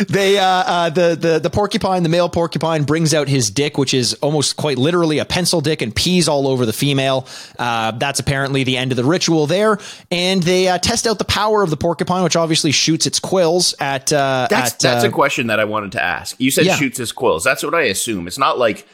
They 0.08 0.38
uh, 0.38 0.44
uh, 0.44 0.90
the 0.90 1.14
the 1.14 1.38
the 1.38 1.50
porcupine, 1.50 2.02
the 2.02 2.08
male 2.08 2.28
porcupine, 2.28 2.84
brings 2.84 3.14
out 3.14 3.28
his 3.28 3.50
dick, 3.50 3.78
which 3.78 3.94
is 3.94 4.14
almost 4.14 4.56
quite 4.56 4.78
literally 4.78 5.18
a 5.18 5.24
pencil 5.24 5.60
dick, 5.60 5.82
and 5.82 5.94
pees 5.94 6.28
all 6.28 6.48
over 6.48 6.66
the 6.66 6.72
female. 6.72 7.26
Uh, 7.58 7.92
that's 7.92 8.18
apparently 8.20 8.64
the 8.64 8.76
end 8.76 8.90
of 8.92 8.96
the 8.96 9.04
ritual 9.04 9.46
there. 9.46 9.78
And 10.10 10.42
they 10.42 10.68
uh, 10.68 10.78
test 10.78 11.06
out 11.06 11.18
the 11.18 11.24
power 11.24 11.62
of 11.62 11.70
the 11.70 11.76
porcupine, 11.76 12.24
which 12.24 12.36
obviously 12.36 12.72
shoots 12.72 13.06
its 13.06 13.20
quills 13.20 13.74
at. 13.80 14.12
Uh, 14.12 14.48
That's 14.50 14.72
at, 14.74 14.80
that's 14.80 15.04
uh, 15.04 15.08
a 15.08 15.10
question 15.12 15.46
that 15.48 15.60
I 15.60 15.64
wanted 15.64 15.92
to 15.92 16.02
ask. 16.02 16.34
You 16.40 16.50
said 16.50 16.66
Yeah. 16.66 16.76
shoots 16.76 16.98
its 16.98 17.12
quills. 17.12 17.44
That's 17.44 17.62
what 17.62 17.74
I 17.74 17.82
assume. 17.82 18.26
It's 18.26 18.38
not 18.38 18.58
like 18.58 18.86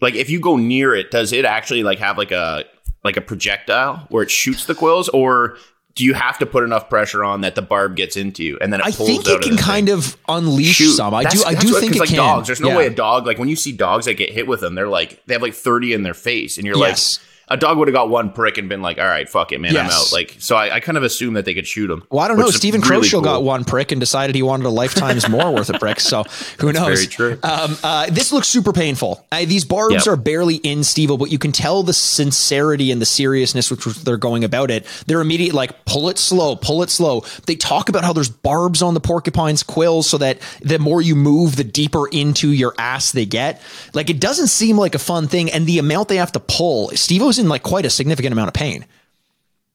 like 0.00 0.14
if 0.14 0.30
you 0.30 0.40
go 0.40 0.56
near 0.56 0.94
it, 0.94 1.10
does 1.10 1.32
it 1.32 1.44
actually 1.44 1.82
like 1.82 1.98
have 1.98 2.18
like 2.18 2.32
a 2.32 2.64
like 3.04 3.16
a 3.16 3.20
projectile 3.22 4.06
where 4.10 4.22
it 4.22 4.30
shoots 4.30 4.66
the 4.66 4.74
quills, 4.74 5.08
or 5.10 5.56
do 5.96 6.04
you 6.04 6.14
have 6.14 6.38
to 6.38 6.46
put 6.46 6.62
enough 6.64 6.88
pressure 6.88 7.24
on 7.24 7.40
that 7.40 7.54
the 7.56 7.62
barb 7.62 7.96
gets 7.96 8.16
into 8.16 8.44
you 8.44 8.58
and 8.60 8.72
then 8.72 8.80
it 8.80 8.86
I 8.86 8.90
think 8.92 9.26
it 9.26 9.42
can 9.42 9.56
the 9.56 9.62
kind 9.62 9.86
thing? 9.88 9.96
of 9.98 10.16
unleash 10.28 10.76
Shoot. 10.76 10.92
some. 10.92 11.12
I 11.14 11.24
That's- 11.24 11.42
do. 11.42 11.48
I 11.48 11.54
do 11.54 11.72
what- 11.72 11.80
think 11.80 11.96
it 11.96 12.00
like 12.00 12.08
can. 12.10 12.16
dogs. 12.18 12.46
There's 12.46 12.60
no 12.60 12.68
Yeah. 12.68 12.76
way 12.78 12.86
a 12.86 12.90
dog 12.90 13.26
like 13.26 13.38
when 13.38 13.48
you 13.48 13.56
see 13.56 13.72
dogs 13.72 14.04
that 14.06 14.14
get 14.14 14.30
hit 14.30 14.46
with 14.46 14.60
them, 14.60 14.74
they're 14.74 14.88
like 14.88 15.20
they 15.26 15.34
have 15.34 15.42
like 15.42 15.54
30 15.54 15.92
in 15.92 16.02
their 16.02 16.14
face, 16.14 16.56
and 16.58 16.66
you're 16.66 16.76
Yes. 16.78 17.18
like. 17.18 17.26
A 17.50 17.56
dog 17.56 17.78
would 17.78 17.88
have 17.88 17.94
got 17.94 18.08
one 18.08 18.30
prick 18.32 18.58
and 18.58 18.68
been 18.68 18.80
like, 18.80 18.98
"All 18.98 19.06
right, 19.06 19.28
fuck 19.28 19.50
it, 19.52 19.60
man, 19.60 19.76
I'm 19.76 19.86
out." 19.90 20.12
Like, 20.12 20.36
so 20.38 20.56
I, 20.56 20.76
I 20.76 20.80
kind 20.80 20.96
of 20.96 21.02
assume 21.02 21.34
that 21.34 21.44
they 21.44 21.52
could 21.54 21.66
shoot 21.66 21.90
him. 21.90 22.04
Well, 22.10 22.20
I 22.24 22.28
don't 22.28 22.38
know. 22.38 22.50
Stephen 22.50 22.80
really 22.80 23.06
Kroschel 23.06 23.12
cool. 23.14 23.20
got 23.22 23.42
one 23.42 23.64
prick 23.64 23.90
and 23.92 24.00
decided 24.00 24.36
he 24.36 24.42
wanted 24.42 24.66
a 24.66 24.70
lifetime's 24.70 25.28
more 25.28 25.52
worth 25.52 25.68
of 25.68 25.80
pricks. 25.80 26.04
So 26.04 26.24
who 26.60 26.72
knows? 26.72 26.86
very 26.86 27.06
true. 27.06 27.38
Um, 27.42 27.76
uh, 27.82 28.06
this 28.10 28.32
looks 28.32 28.46
super 28.48 28.72
painful. 28.72 29.26
Uh, 29.32 29.44
these 29.46 29.64
barbs 29.64 29.94
Yep. 29.94 30.06
are 30.06 30.16
barely 30.16 30.56
in 30.56 30.84
Steve, 30.84 31.08
but 31.18 31.30
you 31.30 31.38
can 31.38 31.50
tell 31.52 31.82
the 31.82 31.92
sincerity 31.92 32.92
and 32.92 33.00
the 33.02 33.06
seriousness 33.06 33.70
with 33.70 33.84
which 33.84 33.96
they're 34.02 34.16
going 34.16 34.44
about 34.44 34.70
it. 34.70 34.86
They're 35.06 35.20
immediate 35.20 35.52
like 35.54 35.84
pull 35.84 36.08
it 36.08 36.18
slow, 36.18 36.54
pull 36.54 36.82
it 36.84 36.90
slow. 36.90 37.24
They 37.46 37.56
talk 37.56 37.88
about 37.88 38.04
how 38.04 38.12
there's 38.12 38.28
barbs 38.30 38.80
on 38.82 38.94
the 38.94 39.00
porcupine's 39.00 39.62
quills 39.64 40.08
so 40.08 40.18
that 40.18 40.38
the 40.62 40.78
more 40.78 41.02
you 41.02 41.16
move, 41.16 41.56
the 41.56 41.64
deeper 41.64 42.06
into 42.08 42.52
your 42.52 42.74
ass 42.78 43.10
they 43.10 43.26
get. 43.26 43.60
Like 43.94 44.08
it 44.08 44.20
doesn't 44.20 44.46
seem 44.48 44.76
like 44.76 44.94
a 44.94 44.98
fun 45.00 45.26
thing, 45.26 45.50
and 45.50 45.66
the 45.66 45.78
amount 45.80 46.08
they 46.08 46.16
have 46.16 46.32
to 46.32 46.40
pull, 46.40 46.90
Steve-O's 46.90 47.39
in 47.40 47.48
like 47.48 47.62
quite 47.62 47.84
a 47.84 47.90
significant 47.90 48.32
amount 48.32 48.48
of 48.48 48.54
pain. 48.54 48.86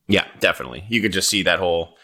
Yeah, 0.08 0.24
definitely. 0.40 0.84
You 0.88 1.02
could 1.02 1.12
just 1.12 1.28
see 1.28 1.42
that 1.42 1.58
whole 1.58 1.96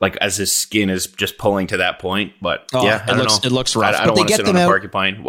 like 0.00 0.16
as 0.18 0.36
his 0.36 0.54
skin 0.54 0.90
is 0.90 1.06
just 1.06 1.38
pulling 1.38 1.66
to 1.68 1.78
that 1.78 1.98
point. 1.98 2.34
But 2.40 2.68
Oh, 2.74 2.84
yeah, 2.84 3.02
it 3.02 3.10
I 3.10 3.16
looks- 3.16 3.42
know. 3.42 3.46
it 3.48 3.52
looks 3.52 3.74
rough. 3.74 3.94
I, 3.94 4.02
I 4.02 4.06
don't 4.06 4.14
they 4.14 4.20
want 4.20 4.28
to 4.28 4.32
get 4.32 4.36
sit 4.36 4.46
them 4.46 4.56
on 4.56 4.62
a 4.62 4.64
out- 4.64 4.68
porcupine. 4.68 5.26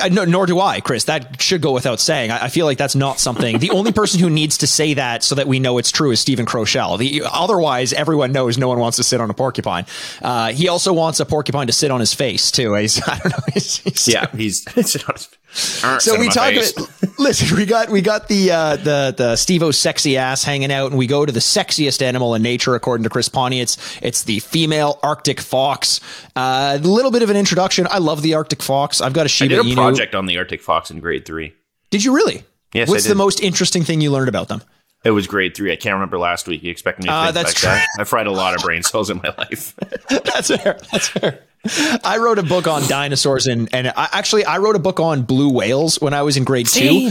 Uh, 0.00 0.06
no, 0.08 0.24
nor 0.24 0.46
do 0.46 0.60
I, 0.60 0.80
Chris. 0.80 1.02
That 1.04 1.42
should 1.42 1.60
go 1.60 1.72
without 1.72 1.98
saying. 1.98 2.30
I, 2.30 2.44
I 2.44 2.48
feel 2.48 2.64
like 2.64 2.78
that's 2.78 2.94
not 2.94 3.18
something. 3.18 3.58
The 3.58 3.70
only 3.70 3.90
person 3.90 4.20
who 4.20 4.30
needs 4.30 4.58
to 4.58 4.68
say 4.68 4.94
that 4.94 5.24
so 5.24 5.34
that 5.34 5.48
we 5.48 5.58
know 5.58 5.78
it's 5.78 5.90
true 5.90 6.12
is 6.12 6.20
Stephen 6.20 6.46
Kroschel. 6.46 6.96
The 6.96 7.22
otherwise, 7.28 7.92
everyone 7.92 8.30
knows 8.30 8.56
no 8.56 8.68
one 8.68 8.78
wants 8.78 8.98
to 8.98 9.02
sit 9.02 9.20
on 9.20 9.30
a 9.30 9.34
porcupine. 9.34 9.84
Uh, 10.22 10.52
he 10.52 10.68
also 10.68 10.92
wants 10.92 11.18
a 11.18 11.26
porcupine 11.26 11.66
to 11.66 11.72
sit 11.72 11.90
on 11.90 11.98
his 11.98 12.14
face 12.14 12.52
too. 12.52 12.72
He's, 12.74 13.02
I 13.08 13.18
don't 13.18 13.30
know. 13.32 13.44
He's, 13.54 13.78
he's- 13.78 14.06
Yeah, 14.06 14.26
he's 14.36 14.62
sit 14.88 15.08
on 15.08 15.16
his- 15.16 15.28
So 15.54 16.18
we 16.18 16.28
talk. 16.28 16.52
face. 16.52 16.72
About, 16.72 17.18
listen, 17.18 17.56
we 17.56 17.64
got 17.64 17.88
we 17.88 18.00
got 18.00 18.28
the 18.28 18.50
uh, 18.50 18.76
the 18.76 19.14
the 19.16 19.36
Steve-O 19.36 19.70
sexy 19.70 20.16
ass 20.16 20.42
hanging 20.42 20.72
out, 20.72 20.90
and 20.90 20.98
we 20.98 21.06
go 21.06 21.24
to 21.24 21.32
the 21.32 21.40
sexiest 21.40 22.02
animal 22.02 22.34
in 22.34 22.42
nature, 22.42 22.74
according 22.74 23.04
to 23.04 23.10
Chris 23.10 23.28
Poney. 23.28 23.60
It's 23.60 23.76
it's 24.02 24.24
the 24.24 24.40
female 24.40 24.98
Arctic 25.02 25.40
fox. 25.40 26.00
A 26.34 26.78
little 26.78 27.10
bit 27.10 27.22
of 27.22 27.30
an 27.30 27.36
introduction. 27.36 27.86
I 27.90 27.98
love 27.98 28.22
the 28.22 28.34
Arctic 28.34 28.62
fox. 28.62 29.00
I've 29.00 29.12
got 29.12 29.22
a 29.22 29.24
I 29.24 29.28
Shiba 29.28 29.56
did 29.56 29.60
a 29.60 29.68
Inu. 29.68 29.74
project 29.76 30.14
on 30.14 30.26
the 30.26 30.36
Arctic 30.38 30.60
fox 30.62 30.90
in 30.90 30.98
grade 31.00 31.24
three. 31.24 31.54
Did 31.90 32.04
you 32.04 32.14
really? 32.14 32.42
Yes, 32.72 32.88
What's 32.88 33.06
I 33.06 33.10
the 33.10 33.14
most 33.14 33.40
interesting 33.40 33.84
thing 33.84 34.00
you 34.00 34.10
learned 34.10 34.28
about 34.28 34.48
them? 34.48 34.60
It 35.04 35.10
was 35.10 35.26
grade 35.26 35.54
three. 35.54 35.70
I 35.72 35.76
can't 35.76 35.94
remember 35.94 36.18
last 36.18 36.46
week. 36.48 36.62
You 36.62 36.70
expect 36.70 36.98
me 37.00 37.06
to 37.06 37.12
Uh, 37.12 37.24
think 37.24 37.34
that's 37.34 37.48
like 37.50 37.56
true. 37.56 37.68
that? 37.68 37.86
I 37.98 38.04
fried 38.04 38.26
a 38.26 38.32
lot 38.32 38.54
of 38.54 38.62
brain 38.62 38.82
cells 38.82 39.10
in 39.10 39.18
my 39.22 39.34
life. 39.36 39.74
That's 40.08 40.48
fair. 40.48 40.78
That's 40.90 41.08
fair. 41.08 41.40
I 42.02 42.18
wrote 42.18 42.38
a 42.38 42.42
book 42.42 42.66
on 42.66 42.86
dinosaurs 42.88 43.46
and 43.46 43.68
and 43.74 43.88
I, 43.88 44.08
actually 44.12 44.44
I 44.44 44.58
wrote 44.58 44.76
a 44.76 44.78
book 44.78 45.00
on 45.00 45.22
blue 45.22 45.50
whales 45.52 46.00
when 46.00 46.12
I 46.14 46.22
was 46.22 46.36
in 46.36 46.44
grade 46.44 46.66
two, 46.66 47.10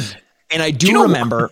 and 0.51 0.61
I 0.61 0.71
do, 0.71 0.87
you 0.87 0.93
know- 0.93 1.03
remember. 1.03 1.51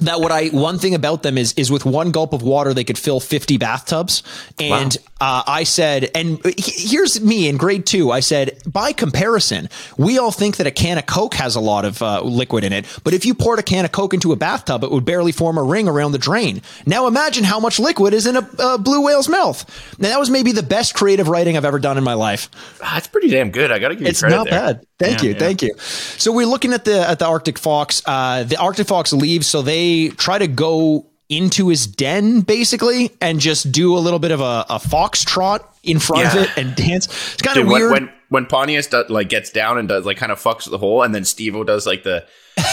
That 0.00 0.20
what 0.20 0.30
I 0.30 0.48
one 0.48 0.78
thing 0.78 0.94
about 0.94 1.22
them 1.22 1.38
is 1.38 1.54
is 1.54 1.70
with 1.70 1.86
one 1.86 2.10
gulp 2.10 2.34
of 2.34 2.42
water 2.42 2.74
they 2.74 2.84
could 2.84 2.98
fill 2.98 3.18
fifty 3.18 3.56
bathtubs, 3.56 4.22
and 4.60 4.94
uh, 5.18 5.42
I 5.46 5.64
said, 5.64 6.10
and 6.14 6.38
he- 6.44 6.88
here's 6.88 7.18
me 7.22 7.48
in 7.48 7.56
grade 7.56 7.86
two. 7.86 8.10
I 8.10 8.20
said, 8.20 8.58
by 8.66 8.92
comparison, 8.92 9.70
we 9.96 10.18
all 10.18 10.30
think 10.32 10.58
that 10.58 10.66
a 10.66 10.70
can 10.70 10.98
of 10.98 11.06
Coke 11.06 11.32
has 11.36 11.56
a 11.56 11.60
lot 11.60 11.86
of 11.86 12.02
uh, 12.02 12.20
liquid 12.20 12.62
in 12.62 12.74
it, 12.74 12.84
but 13.04 13.14
if 13.14 13.24
you 13.24 13.32
poured 13.34 13.58
a 13.58 13.62
can 13.62 13.86
of 13.86 13.92
Coke 13.92 14.12
into 14.12 14.32
a 14.32 14.36
bathtub, 14.36 14.84
it 14.84 14.90
would 14.90 15.06
barely 15.06 15.32
form 15.32 15.56
a 15.56 15.62
ring 15.62 15.88
around 15.88 16.12
the 16.12 16.18
drain. 16.18 16.60
Now 16.84 17.06
imagine 17.06 17.44
how 17.44 17.58
much 17.58 17.78
liquid 17.78 18.12
is 18.12 18.26
in 18.26 18.36
a, 18.36 18.46
a 18.58 18.76
blue 18.76 19.00
whale's 19.00 19.30
mouth. 19.30 19.64
Now 19.98 20.08
that 20.10 20.18
was 20.20 20.28
maybe 20.28 20.52
the 20.52 20.62
best 20.62 20.94
creative 20.94 21.28
writing 21.28 21.56
I've 21.56 21.64
ever 21.64 21.78
done 21.78 21.96
in 21.96 22.04
my 22.04 22.12
life. 22.12 22.50
That's 22.82 23.06
pretty 23.06 23.28
damn 23.28 23.50
good. 23.50 23.72
I 23.72 23.78
got 23.78 23.88
to 23.88 23.94
give 23.94 24.02
you 24.02 24.08
It's 24.08 24.20
credit 24.20 24.36
not 24.36 24.44
there. 24.50 24.60
bad. 24.74 24.86
Thank 24.98 25.22
Yeah, 25.22 25.28
you, 25.28 25.32
yeah. 25.34 25.38
thank 25.38 25.62
you. 25.62 25.74
So 25.78 26.32
we're 26.32 26.46
looking 26.46 26.72
at 26.72 26.84
the 26.84 27.06
at 27.08 27.18
the 27.18 27.26
Arctic 27.26 27.58
fox. 27.58 28.02
Uh, 28.06 28.44
the 28.44 28.56
Arctic 28.56 28.86
fox 28.86 29.12
leaves, 29.12 29.46
so 29.46 29.62
they 29.62 30.08
try 30.08 30.38
to 30.38 30.46
go 30.48 31.06
into 31.28 31.68
his 31.68 31.86
den 31.86 32.40
basically 32.40 33.10
and 33.20 33.40
just 33.40 33.72
do 33.72 33.96
a 33.96 33.98
little 33.98 34.20
bit 34.20 34.30
of 34.30 34.40
a, 34.40 34.64
a 34.70 34.78
fox 34.78 35.24
trot 35.24 35.76
in 35.82 35.98
front 35.98 36.26
of 36.28 36.36
it 36.36 36.56
and 36.56 36.74
dance. 36.76 37.06
It's 37.34 37.42
kind 37.42 37.58
of 37.58 37.66
weird. 37.66 37.90
when 37.90 38.04
when 38.04 38.12
Pontius 38.46 38.86
does, 38.88 39.08
like 39.10 39.28
gets 39.28 39.50
down 39.50 39.78
and 39.78 39.88
does 39.88 40.04
like 40.04 40.16
kind 40.16 40.32
of 40.32 40.40
fucks 40.42 40.68
the 40.70 40.78
hole, 40.78 41.02
and 41.02 41.14
then 41.14 41.24
Steve-O 41.24 41.64
does 41.64 41.86
like 41.86 42.02
the 42.02 42.24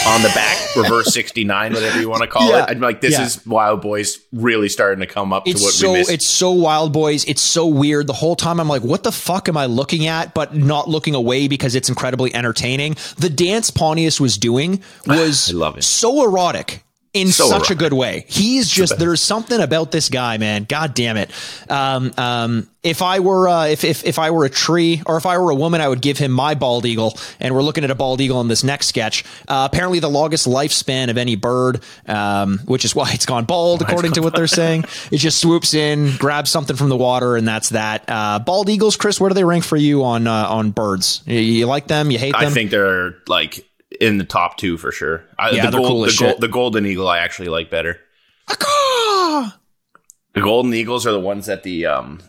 on 0.06 0.22
the 0.22 0.28
back 0.30 0.58
reverse 0.76 1.12
sixty 1.12 1.44
nine, 1.44 1.72
whatever 1.72 2.00
you 2.00 2.08
want 2.08 2.22
to 2.22 2.26
call 2.26 2.48
Yeah. 2.48 2.64
it. 2.64 2.70
I'm 2.70 2.80
like, 2.80 3.00
this 3.00 3.12
Yeah. 3.12 3.24
is 3.26 3.44
Wild 3.46 3.80
Boys 3.82 4.18
really 4.32 4.68
starting 4.68 5.00
to 5.00 5.06
come 5.06 5.32
up 5.32 5.44
to 5.44 5.50
it's 5.50 5.62
what 5.62 5.72
so 5.74 5.92
we 5.92 5.98
missed. 5.98 6.10
it's 6.10 6.26
so 6.28 6.50
wild 6.50 6.92
boys 6.92 7.24
it's 7.26 7.40
so 7.42 7.66
weird 7.66 8.06
the 8.08 8.12
whole 8.12 8.34
time 8.34 8.58
i'm 8.58 8.68
like 8.68 8.82
what 8.82 9.04
the 9.04 9.12
fuck 9.12 9.48
am 9.48 9.56
i 9.56 9.66
looking 9.66 10.06
at 10.06 10.34
but 10.34 10.54
not 10.54 10.88
looking 10.88 11.14
away 11.14 11.46
because 11.46 11.74
it's 11.76 11.88
incredibly 11.88 12.34
entertaining 12.34 12.96
the 13.16 13.30
dance 13.30 13.70
pontius 13.70 14.20
was 14.20 14.36
doing 14.36 14.82
was 15.06 15.50
I 15.50 15.54
love 15.54 15.76
it. 15.78 15.84
so 15.84 16.24
erotic 16.24 16.82
in 17.14 17.28
So 17.28 17.46
such 17.46 17.70
a 17.70 17.76
good 17.76 17.92
way. 17.92 18.24
He's 18.28 18.68
just 18.68 18.98
there's 18.98 19.22
something 19.22 19.60
about 19.60 19.92
this 19.92 20.08
guy 20.08 20.36
man. 20.36 20.64
God 20.64 20.94
damn 20.94 21.16
it. 21.16 21.30
Um, 21.70 22.12
um, 22.18 22.68
if 22.82 23.00
i 23.00 23.20
were 23.20 23.48
uh, 23.48 23.66
if, 23.68 23.82
if 23.82 24.04
if 24.04 24.18
i 24.18 24.30
were 24.30 24.44
a 24.44 24.50
tree 24.50 25.00
or 25.06 25.16
if 25.16 25.24
i 25.24 25.38
were 25.38 25.50
a 25.50 25.54
woman 25.54 25.80
i 25.80 25.88
would 25.88 26.02
give 26.02 26.18
him 26.18 26.30
my 26.30 26.54
bald 26.54 26.84
eagle 26.84 27.16
and 27.40 27.54
we're 27.54 27.62
looking 27.62 27.82
at 27.82 27.90
a 27.90 27.94
bald 27.94 28.20
eagle 28.20 28.42
in 28.42 28.48
this 28.48 28.62
next 28.62 28.88
sketch. 28.88 29.24
Uh, 29.48 29.66
apparently 29.72 30.00
the 30.00 30.10
longest 30.10 30.46
lifespan 30.46 31.08
of 31.08 31.16
any 31.16 31.34
bird 31.36 31.80
um, 32.06 32.58
which 32.66 32.84
is 32.84 32.94
why 32.94 33.10
it's 33.12 33.24
gone 33.26 33.44
bald 33.46 33.80
according 33.80 34.12
to 34.12 34.20
what 34.20 34.34
they're 34.34 34.46
saying. 34.46 34.84
It 35.10 35.18
just 35.18 35.40
swoops 35.40 35.72
in 35.72 36.16
grabs 36.18 36.50
something 36.50 36.76
from 36.76 36.88
the 36.90 36.96
water 36.96 37.36
and 37.36 37.46
that's 37.48 37.70
that. 37.70 38.04
Uh, 38.08 38.38
bald 38.40 38.68
eagles 38.68 38.96
chris 38.96 39.18
where 39.20 39.30
do 39.30 39.34
they 39.34 39.44
rank 39.44 39.64
for 39.64 39.76
you 39.76 40.04
on 40.04 40.26
uh, 40.26 40.48
on 40.48 40.72
birds? 40.72 41.22
You, 41.26 41.38
you 41.38 41.66
like 41.66 41.86
them? 41.86 42.10
You 42.10 42.18
hate 42.18 42.32
them? 42.32 42.44
I 42.44 42.50
think 42.50 42.70
they're 42.70 43.14
like 43.28 43.64
in 44.00 44.18
the 44.18 44.24
top 44.24 44.56
two 44.56 44.76
for 44.76 44.90
sure. 44.92 45.24
I, 45.38 45.50
Yeah, 45.50 45.66
the, 45.66 45.70
they're 45.78 45.80
cool 45.88 46.00
the, 46.02 46.16
gold- 46.18 46.40
the 46.40 46.48
golden 46.48 46.86
eagle 46.86 47.08
I 47.08 47.18
actually 47.18 47.48
like 47.48 47.70
better. 47.70 48.00
The 48.48 50.40
golden 50.40 50.74
eagles 50.74 51.06
are 51.06 51.12
the 51.12 51.20
ones 51.20 51.46
that 51.46 51.62
the 51.62 51.86
um 51.86 52.20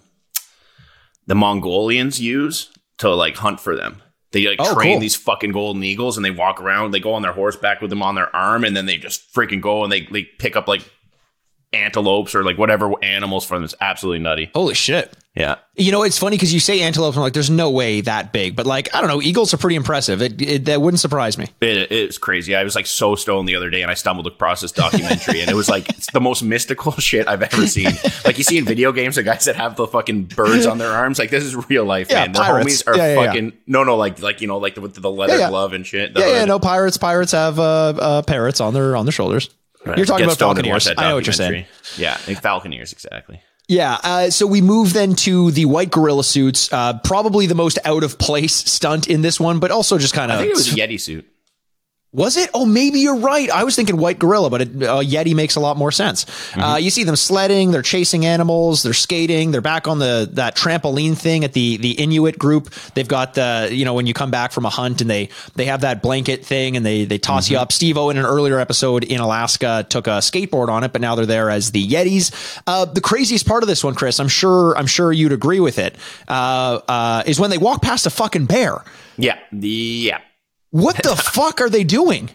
the 1.28 1.36
Mongolians 1.36 2.19
use 2.19 2.69
to 2.99 3.13
like 3.13 3.36
hunt 3.38 3.60
for 3.60 3.75
them. 3.75 4.01
They 4.32 4.45
like 4.47 4.60
Oh, 4.62 4.73
train 4.75 4.93
cool. 4.95 4.99
these 4.99 5.15
fucking 5.15 5.51
golden 5.54 5.84
eagles 5.84 6.17
and 6.17 6.23
they 6.25 6.30
walk 6.32 6.62
around. 6.62 6.91
They 6.91 6.99
go 6.99 7.13
on 7.13 7.21
their 7.23 7.32
horseback 7.34 7.82
with 7.82 7.89
them 7.89 8.04
on 8.04 8.13
their 8.15 8.34
arm, 8.36 8.63
and 8.63 8.75
then 8.78 8.86
they 8.86 8.97
just 8.97 9.34
freaking 9.34 9.60
go 9.62 9.84
and 9.84 9.91
they 9.91 10.01
they 10.01 10.23
pick 10.23 10.56
up 10.56 10.67
like 10.67 10.88
antelopes 11.75 12.33
or 12.35 12.43
like 12.43 12.57
whatever 12.57 12.91
animals 13.03 13.45
from 13.45 13.57
them. 13.57 13.63
It's 13.65 13.75
absolutely 13.81 14.19
nutty. 14.19 14.51
holy 14.53 14.73
shit 14.73 15.13
Yeah, 15.35 15.55
You 15.75 15.91
know, 15.91 16.03
it's 16.03 16.17
funny 16.17 16.38
because 16.38 16.53
you 16.53 16.61
say 16.61 16.79
antelope, 16.79 17.13
and 17.13 17.17
I'm 17.17 17.23
like, 17.23 17.33
there's 17.33 17.49
no 17.49 17.69
way 17.69 17.99
that 18.01 18.31
big. 18.31 18.55
But 18.55 18.65
like, 18.65 18.95
I 18.95 19.01
don't 19.01 19.09
know, 19.09 19.21
eagles 19.21 19.53
are 19.53 19.57
pretty 19.57 19.75
impressive. 19.75 20.21
It, 20.21 20.41
it 20.41 20.65
that 20.65 20.81
wouldn't 20.81 21.01
surprise 21.01 21.38
me. 21.38 21.49
it, 21.59 21.91
it's 21.91 22.17
crazy. 22.17 22.55
I 22.55 22.63
was 22.63 22.73
like 22.73 22.85
so 22.88 23.15
stoned 23.15 23.49
the 23.49 23.57
other 23.57 23.69
day, 23.69 23.81
and 23.81 23.91
I 23.91 23.95
stumbled 23.95 24.27
across 24.27 24.61
this 24.61 24.71
documentary, 24.71 25.41
and 25.41 25.51
it 25.51 25.53
was 25.53 25.67
like 25.67 25.89
it's 25.89 26.09
the 26.11 26.21
most 26.21 26.41
mystical 26.41 26.91
shit 26.99 27.27
I've 27.27 27.41
ever 27.41 27.67
seen. 27.67 27.91
Like 28.23 28.38
you 28.38 28.45
see 28.45 28.57
in 28.57 28.63
video 28.63 28.93
games, 28.93 29.15
the 29.17 29.23
guys 29.23 29.43
that 29.43 29.57
have 29.57 29.75
the 29.75 29.88
fucking 29.88 30.23
birds 30.25 30.65
on 30.65 30.77
their 30.77 30.93
arms, 30.93 31.19
like 31.19 31.31
this 31.31 31.43
is 31.43 31.69
real 31.69 31.83
life, 31.83 32.07
Yeah, 32.09 32.21
man. 32.21 32.31
The 32.31 32.39
pirates. 32.39 32.83
homies 32.83 32.88
are 32.88 32.97
Yeah, 32.97 33.13
yeah, 33.19 33.25
fucking 33.25 33.53
no, 33.67 33.83
no, 33.83 33.97
like 33.97 34.21
like 34.21 34.39
you 34.39 34.47
know, 34.47 34.59
like 34.59 34.75
the, 34.75 34.81
with 34.81 34.93
the 34.93 35.11
leather 35.11 35.49
glove 35.49 35.73
and 35.73 35.85
shit. 35.85 36.13
The 36.13 36.21
Yeah, 36.21 36.27
yeah, 36.27 36.45
no 36.45 36.59
pirates. 36.59 36.97
Pirates 36.97 37.33
have 37.33 37.59
uh, 37.59 37.63
uh, 37.63 38.21
parrots 38.21 38.61
on 38.61 38.73
their 38.73 38.95
on 38.95 39.05
their 39.05 39.11
shoulders. 39.11 39.49
Right. 39.86 39.98
You're 39.98 40.06
talking 40.06 40.26
Get 40.26 40.41
about 40.41 40.58
falconeers. 40.58 40.93
I 40.98 41.10
know 41.10 41.15
what 41.15 41.26
you're 41.28 41.34
saying. 41.34 41.65
Yeah, 41.98 42.17
falconeers 42.17 42.91
exactly. 42.91 43.41
Yeah. 43.67 43.98
Uh, 44.04 44.30
so 44.30 44.45
we 44.48 44.62
move 44.62 44.93
then 44.93 45.15
to 45.15 45.52
the 45.52 45.65
white 45.65 45.91
gorilla 45.91 46.24
suits. 46.24 46.71
Uh, 46.71 47.00
probably 47.04 47.48
the 47.48 47.56
most 47.56 47.80
out 47.84 48.04
of 48.04 48.17
place 48.17 48.54
stunt 48.54 49.08
in 49.08 49.21
this 49.21 49.39
one, 49.39 49.60
but 49.60 49.71
also 49.71 49.98
just 49.98 50.13
kind 50.13 50.32
I 50.32 50.36
of 50.36 50.41
think 50.41 50.52
it 50.52 50.56
was 50.56 50.74
a 50.74 50.76
Yeti 50.76 51.00
suit. 51.00 51.28
Was 52.15 52.38
it? 52.38 52.49
Oh, 52.54 52.65
maybe 52.65 52.99
you're 53.01 53.17
right. 53.17 53.49
I 53.49 53.65
was 53.65 53.75
thinking 53.75 53.97
white 53.97 54.19
gorilla, 54.19 54.49
but 54.49 54.62
it, 54.62 54.69
uh, 54.84 55.01
Yeti 55.01 55.36
makes 55.36 55.56
a 55.58 55.60
lot 55.60 55.75
more 55.75 55.91
sense. 55.91 56.23
Mm-hmm. 56.25 56.62
Uh, 56.62 56.78
you 56.78 56.89
see 56.89 57.04
them 57.04 57.17
sledding, 57.17 57.71
they're 57.71 57.82
chasing 57.82 58.25
animals, 58.25 58.84
they're 58.84 58.93
skating, 58.93 59.51
they're 59.51 59.60
back 59.62 59.88
on 59.88 59.99
the 59.99 60.30
that 60.34 60.56
trampoline 60.56 61.17
thing 61.17 61.43
at 61.43 61.51
the 61.54 61.78
the 61.78 61.91
Inuit 61.91 62.39
group. 62.39 62.73
They've 62.93 63.08
got 63.08 63.34
the 63.34 63.69
you 63.71 63.84
know 63.84 63.93
when 63.93 64.06
you 64.08 64.13
come 64.13 64.32
back 64.32 64.54
from 64.54 64.65
a 64.65 64.69
hunt 64.69 65.01
and 65.01 65.10
they 65.10 65.30
they 65.56 65.65
have 65.65 65.82
that 65.82 66.01
blanket 66.01 66.45
thing 66.45 66.78
and 66.78 66.86
they 66.86 67.06
they 67.06 67.17
toss 67.17 67.45
Mm-hmm. 67.45 67.54
you 67.56 67.60
up. 67.60 67.71
Steve 67.73 67.97
O 67.97 68.10
in 68.10 68.17
an 68.17 68.25
earlier 68.25 68.60
episode 68.60 69.04
in 69.04 69.19
Alaska 69.19 69.86
took 69.89 70.08
a 70.08 70.19
skateboard 70.21 70.69
on 70.69 70.86
it, 70.86 70.93
but 70.93 71.01
now 71.01 71.15
they're 71.15 71.25
there 71.25 71.49
as 71.49 71.71
the 71.71 71.86
Yetis. 71.86 72.32
Uh, 72.65 72.86
the 72.86 73.01
craziest 73.01 73.45
part 73.45 73.62
of 73.62 73.67
this 73.67 73.84
one, 73.84 73.93
Chris, 73.93 74.19
I'm 74.21 74.30
sure 74.30 74.78
I'm 74.78 74.88
sure 74.88 75.12
you'd 75.12 75.34
agree 75.34 75.60
with 75.60 75.78
it, 75.80 75.95
uh, 76.30 76.80
uh, 76.88 77.23
is 77.25 77.39
when 77.41 77.49
they 77.49 77.58
walk 77.58 77.82
past 77.82 78.06
a 78.06 78.10
fucking 78.10 78.45
bear. 78.45 78.84
Yeah, 79.17 79.38
yeah. 79.51 80.19
What 80.75 80.97
the 81.03 81.15
fuck 81.15 81.61
are 81.61 81.69
they 81.69 81.85
doing? 81.85 82.31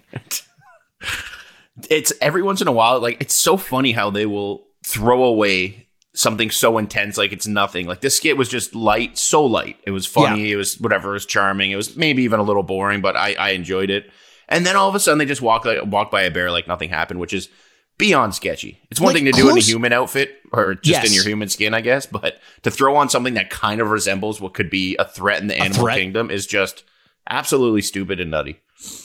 It's 1.90 2.12
every 2.22 2.42
once 2.42 2.61
in 2.62 2.68
a 2.68 2.72
while, 2.72 3.00
like 3.00 3.20
it's 3.20 3.37
so 3.37 3.57
funny 3.59 3.92
how 3.92 4.09
they 4.11 4.24
will 4.24 4.66
throw 4.87 5.24
away 5.24 5.88
something 6.14 6.50
so 6.50 6.79
intense, 6.79 7.18
like 7.18 7.33
it's 7.33 7.46
nothing. 7.46 7.87
Like 7.87 8.00
this 8.00 8.16
skit 8.16 8.38
was 8.38 8.48
just 8.48 8.74
light, 8.74 9.18
so 9.18 9.44
light. 9.44 9.76
It 9.87 9.90
was 9.90 10.07
funny. 10.07 10.53
It 10.53 10.57
was 10.57 10.79
whatever. 10.81 11.11
It 11.11 11.14
was 11.14 11.26
charming. 11.26 11.70
It 11.70 11.76
was 11.76 11.96
maybe 11.96 12.22
even 12.22 12.40
a 12.40 12.42
little 12.42 12.62
boring, 12.62 13.03
but 13.03 13.14
I, 13.14 13.35
I 13.35 13.50
enjoyed 13.50 13.90
it. 13.90 14.11
And 14.48 14.64
then 14.64 14.74
all 14.74 14.88
of 14.88 14.94
a 14.94 15.00
sudden, 15.00 15.18
they 15.18 15.26
just 15.26 15.42
walk 15.42 15.64
like 15.66 15.85
walk 15.85 16.11
by 16.11 16.22
a 16.22 16.31
bear 16.31 16.50
like 16.50 16.66
nothing 16.66 16.88
happened, 16.88 17.20
which 17.20 17.33
is 17.35 17.50
beyond 17.98 18.35
sketchy. 18.35 18.81
It's 18.90 18.98
one 19.00 19.09
Like, 19.09 19.16
thing 19.22 19.26
to 19.26 19.33
do 19.33 19.50
in 19.50 19.59
a 19.59 19.61
human 19.61 19.92
outfit 19.92 20.33
or 20.53 20.74
just 20.74 20.87
Yes. 21.03 21.07
in 21.09 21.12
your 21.12 21.24
human 21.24 21.50
skin, 21.50 21.74
I 21.74 21.83
guess, 21.83 22.07
but 22.07 22.38
to 22.62 22.70
throw 22.70 22.96
on 22.96 23.11
something 23.11 23.35
that 23.35 23.50
kind 23.50 23.81
of 23.83 23.90
resembles 23.90 24.40
what 24.40 24.55
could 24.55 24.70
be 24.70 24.96
a 24.98 25.05
threat 25.05 25.42
in 25.42 25.48
the 25.48 25.57
animal 25.59 25.83
threat? 25.83 25.98
kingdom 25.98 26.31
is 26.31 26.46
just 26.46 26.85
absolutely 27.31 27.83
stupid 27.83 28.21
and 28.21 28.31
nutty. 28.31 28.61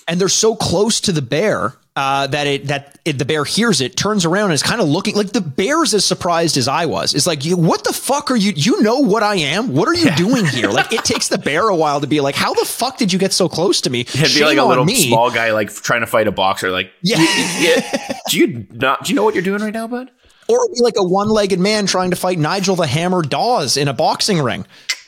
and 0.08 0.20
they're 0.20 0.28
so 0.30 0.56
close 0.56 1.00
to 1.02 1.12
the 1.12 1.22
bear 1.22 1.74
uh, 1.98 2.28
that 2.28 2.46
it 2.48 2.68
that 2.68 2.98
it, 3.06 3.18
the 3.18 3.24
bear 3.26 3.46
hears 3.46 3.80
it, 3.80 3.96
turns 3.96 4.26
around, 4.26 4.46
and 4.46 4.54
is 4.54 4.64
kind 4.64 4.82
of 4.82 4.88
looking 4.90 5.16
like 5.16 5.32
the 5.32 5.40
bear's 5.40 5.94
as 5.94 6.04
surprised 6.04 6.58
as 6.58 6.68
I 6.68 6.86
was. 6.88 7.14
It's 7.14 7.26
like, 7.28 7.46
you, 7.46 7.56
what 7.56 7.86
the 7.86 7.94
fuck 7.94 8.32
are 8.32 8.36
you? 8.36 8.52
You 8.54 8.82
know 8.82 9.00
what 9.00 9.24
I 9.24 9.36
am? 9.36 9.74
What 9.74 9.88
are 9.88 9.94
you 9.94 10.12
doing 10.16 10.46
here? 10.46 10.70
Like, 10.70 10.92
it 10.92 11.06
takes 11.06 11.30
the 11.30 11.38
bear 11.38 11.70
a 11.70 11.76
while 11.76 12.02
to 12.02 12.08
be 12.08 12.20
like, 12.20 12.36
how 12.36 12.54
the 12.54 12.66
fuck 12.66 12.98
did 12.98 13.14
you 13.14 13.20
get 13.20 13.32
so 13.32 13.48
close 13.48 13.80
to 13.82 13.90
me? 13.90 14.02
It'd 14.08 14.14
be 14.22 14.26
Shame 14.28 14.46
like 14.48 14.58
a 14.58 14.66
little 14.66 14.84
me. 14.84 15.08
small 15.08 15.32
guy 15.32 15.52
like 15.54 15.74
trying 15.74 16.02
to 16.02 16.08
fight 16.08 16.28
a 16.28 16.34
boxer. 16.34 16.70
Like, 16.72 16.92
Yeah. 17.02 17.18
yeah. 17.62 18.18
do 18.30 18.40
you 18.40 18.68
not? 18.72 19.06
Do 19.06 19.12
you 19.14 19.16
know 19.16 19.24
what 19.24 19.34
you're 19.36 19.44
doing 19.44 19.62
right 19.62 19.74
now, 19.74 19.88
bud? 19.88 20.12
or 20.48 20.64
it'd 20.66 20.76
be 20.76 20.84
like 20.84 20.94
a 20.98 21.04
one-legged 21.04 21.60
man 21.60 21.88
trying 21.88 22.12
to 22.12 22.16
fight 22.16 22.38
Nigel 22.38 22.76
the 22.76 22.86
Hammer 22.86 23.24
Dawes 23.24 23.78
in 23.78 23.88
a 23.88 23.94
boxing 23.94 24.40
ring. 24.42 24.68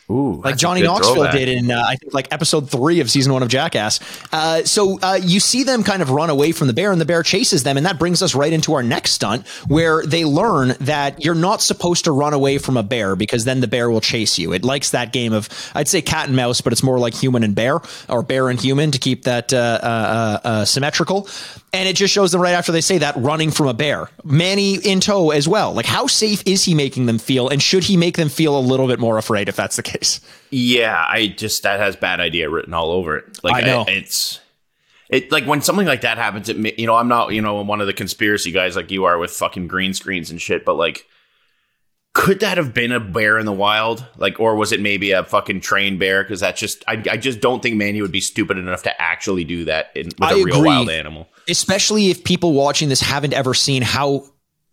Ooh, 0.09 0.41
like 0.41 0.55
Johnny 0.55 0.83
Knoxville 0.83 1.31
did 1.31 1.49
in 1.49 1.69
uh, 1.69 1.83
I 1.85 1.97
think 1.97 2.13
like 2.13 2.31
episode 2.31 2.69
three 2.69 3.01
of 3.01 3.11
season 3.11 3.33
one 3.33 3.43
of 3.43 3.49
Jackass. 3.49 3.99
Uh, 4.31 4.63
so 4.63 4.97
uh, 5.01 5.19
you 5.21 5.41
see 5.41 5.63
them 5.63 5.83
kind 5.83 6.01
of 6.01 6.09
run 6.09 6.29
away 6.29 6.53
from 6.53 6.67
the 6.67 6.73
bear, 6.73 6.93
and 6.93 7.01
the 7.01 7.05
bear 7.05 7.23
chases 7.23 7.63
them, 7.63 7.75
and 7.75 7.85
that 7.85 7.99
brings 7.99 8.21
us 8.21 8.33
right 8.33 8.53
into 8.53 8.73
our 8.73 8.83
next 8.83 9.11
stunt 9.11 9.45
where 9.67 10.05
they 10.05 10.23
learn 10.23 10.75
that 10.79 11.25
you're 11.25 11.35
not 11.35 11.61
supposed 11.61 12.05
to 12.05 12.13
run 12.13 12.33
away 12.33 12.57
from 12.57 12.77
a 12.77 12.83
bear 12.83 13.17
because 13.17 13.43
then 13.43 13.59
the 13.59 13.67
bear 13.67 13.89
will 13.89 13.99
chase 13.99 14.39
you. 14.39 14.53
It 14.53 14.63
likes 14.63 14.91
that 14.91 15.11
game 15.11 15.33
of 15.33 15.49
I'd 15.75 15.89
say 15.89 16.01
cat 16.01 16.27
and 16.27 16.37
mouse, 16.37 16.61
but 16.61 16.71
it's 16.71 16.83
more 16.83 16.99
like 16.99 17.13
human 17.13 17.43
and 17.43 17.53
bear 17.53 17.81
or 18.07 18.23
bear 18.23 18.47
and 18.47 18.61
human 18.61 18.91
to 18.91 18.99
keep 18.99 19.23
that 19.23 19.51
uh, 19.51 19.57
uh, 19.57 20.39
uh, 20.43 20.65
symmetrical. 20.65 21.27
And 21.77 21.87
it 21.87 21.95
just 21.95 22.11
shows 22.11 22.31
them 22.31 22.41
right 22.41 22.55
after 22.55 22.71
they 22.71 22.81
say 22.81 22.97
that 22.97 23.15
running 23.17 23.51
from 23.51 23.67
a 23.67 23.73
bear. 23.73 24.09
Manny 24.23 24.77
in 24.77 24.99
tow 24.99 25.29
as 25.29 25.47
well. 25.47 25.73
Like 25.73 25.85
how 25.85 26.07
safe 26.07 26.41
is 26.47 26.63
he 26.63 26.73
making 26.73 27.05
them 27.05 27.19
feel, 27.19 27.49
and 27.49 27.61
should 27.61 27.83
he 27.83 27.95
make 27.95 28.17
them 28.17 28.29
feel 28.29 28.57
a 28.57 28.59
little 28.59 28.87
bit 28.87 28.99
more 28.99 29.19
afraid 29.19 29.47
if 29.47 29.55
that's 29.55 29.75
the 29.75 29.83
case? 29.83 30.19
Yeah, 30.49 31.05
I 31.07 31.27
just 31.27 31.61
that 31.61 31.79
has 31.79 31.95
bad 31.95 32.19
idea 32.19 32.49
written 32.49 32.73
all 32.73 32.89
over 32.89 33.15
it. 33.17 33.43
Like 33.43 33.63
I 33.63 33.67
know. 33.67 33.85
it's 33.87 34.39
it 35.09 35.31
like 35.31 35.45
when 35.45 35.61
something 35.61 35.85
like 35.85 36.01
that 36.01 36.17
happens. 36.17 36.49
It 36.49 36.79
you 36.79 36.87
know 36.87 36.95
I'm 36.95 37.07
not 37.07 37.31
you 37.31 37.43
know 37.43 37.61
one 37.61 37.79
of 37.79 37.85
the 37.85 37.93
conspiracy 37.93 38.51
guys 38.51 38.75
like 38.75 38.89
you 38.89 39.05
are 39.05 39.19
with 39.19 39.29
fucking 39.29 39.67
green 39.67 39.93
screens 39.93 40.31
and 40.31 40.41
shit, 40.41 40.65
but 40.65 40.73
like. 40.73 41.05
Could 42.13 42.39
that 42.39 42.57
have 42.57 42.73
been 42.73 42.91
a 42.91 42.99
bear 42.99 43.37
in 43.37 43.45
the 43.45 43.53
wild? 43.53 44.03
Like, 44.17 44.39
or 44.39 44.55
was 44.55 44.71
it 44.71 44.81
maybe 44.81 45.11
a 45.11 45.23
fucking 45.23 45.61
trained 45.61 45.99
bear? 45.99 46.23
Because 46.23 46.39
that's 46.39 46.59
just, 46.59 46.83
I, 46.87 46.93
I 47.11 47.15
just 47.15 47.41
don't 47.41 47.61
think 47.61 47.75
Manny 47.75 48.01
would 48.01 48.11
be 48.11 48.21
stupid 48.21 48.57
enough 48.57 48.81
to 48.83 48.99
actually 48.99 49.43
do 49.43 49.65
that 49.65 49.91
in, 49.93 50.07
with 50.07 50.15
I 50.23 50.33
a 50.33 50.43
real 50.43 50.63
wild 50.63 50.89
animal. 50.89 51.29
Especially 51.49 52.09
if 52.09 52.23
people 52.23 52.53
watching 52.53 52.89
this 52.89 53.01
haven't 53.01 53.33
ever 53.33 53.53
seen 53.53 53.81
how 53.81 54.25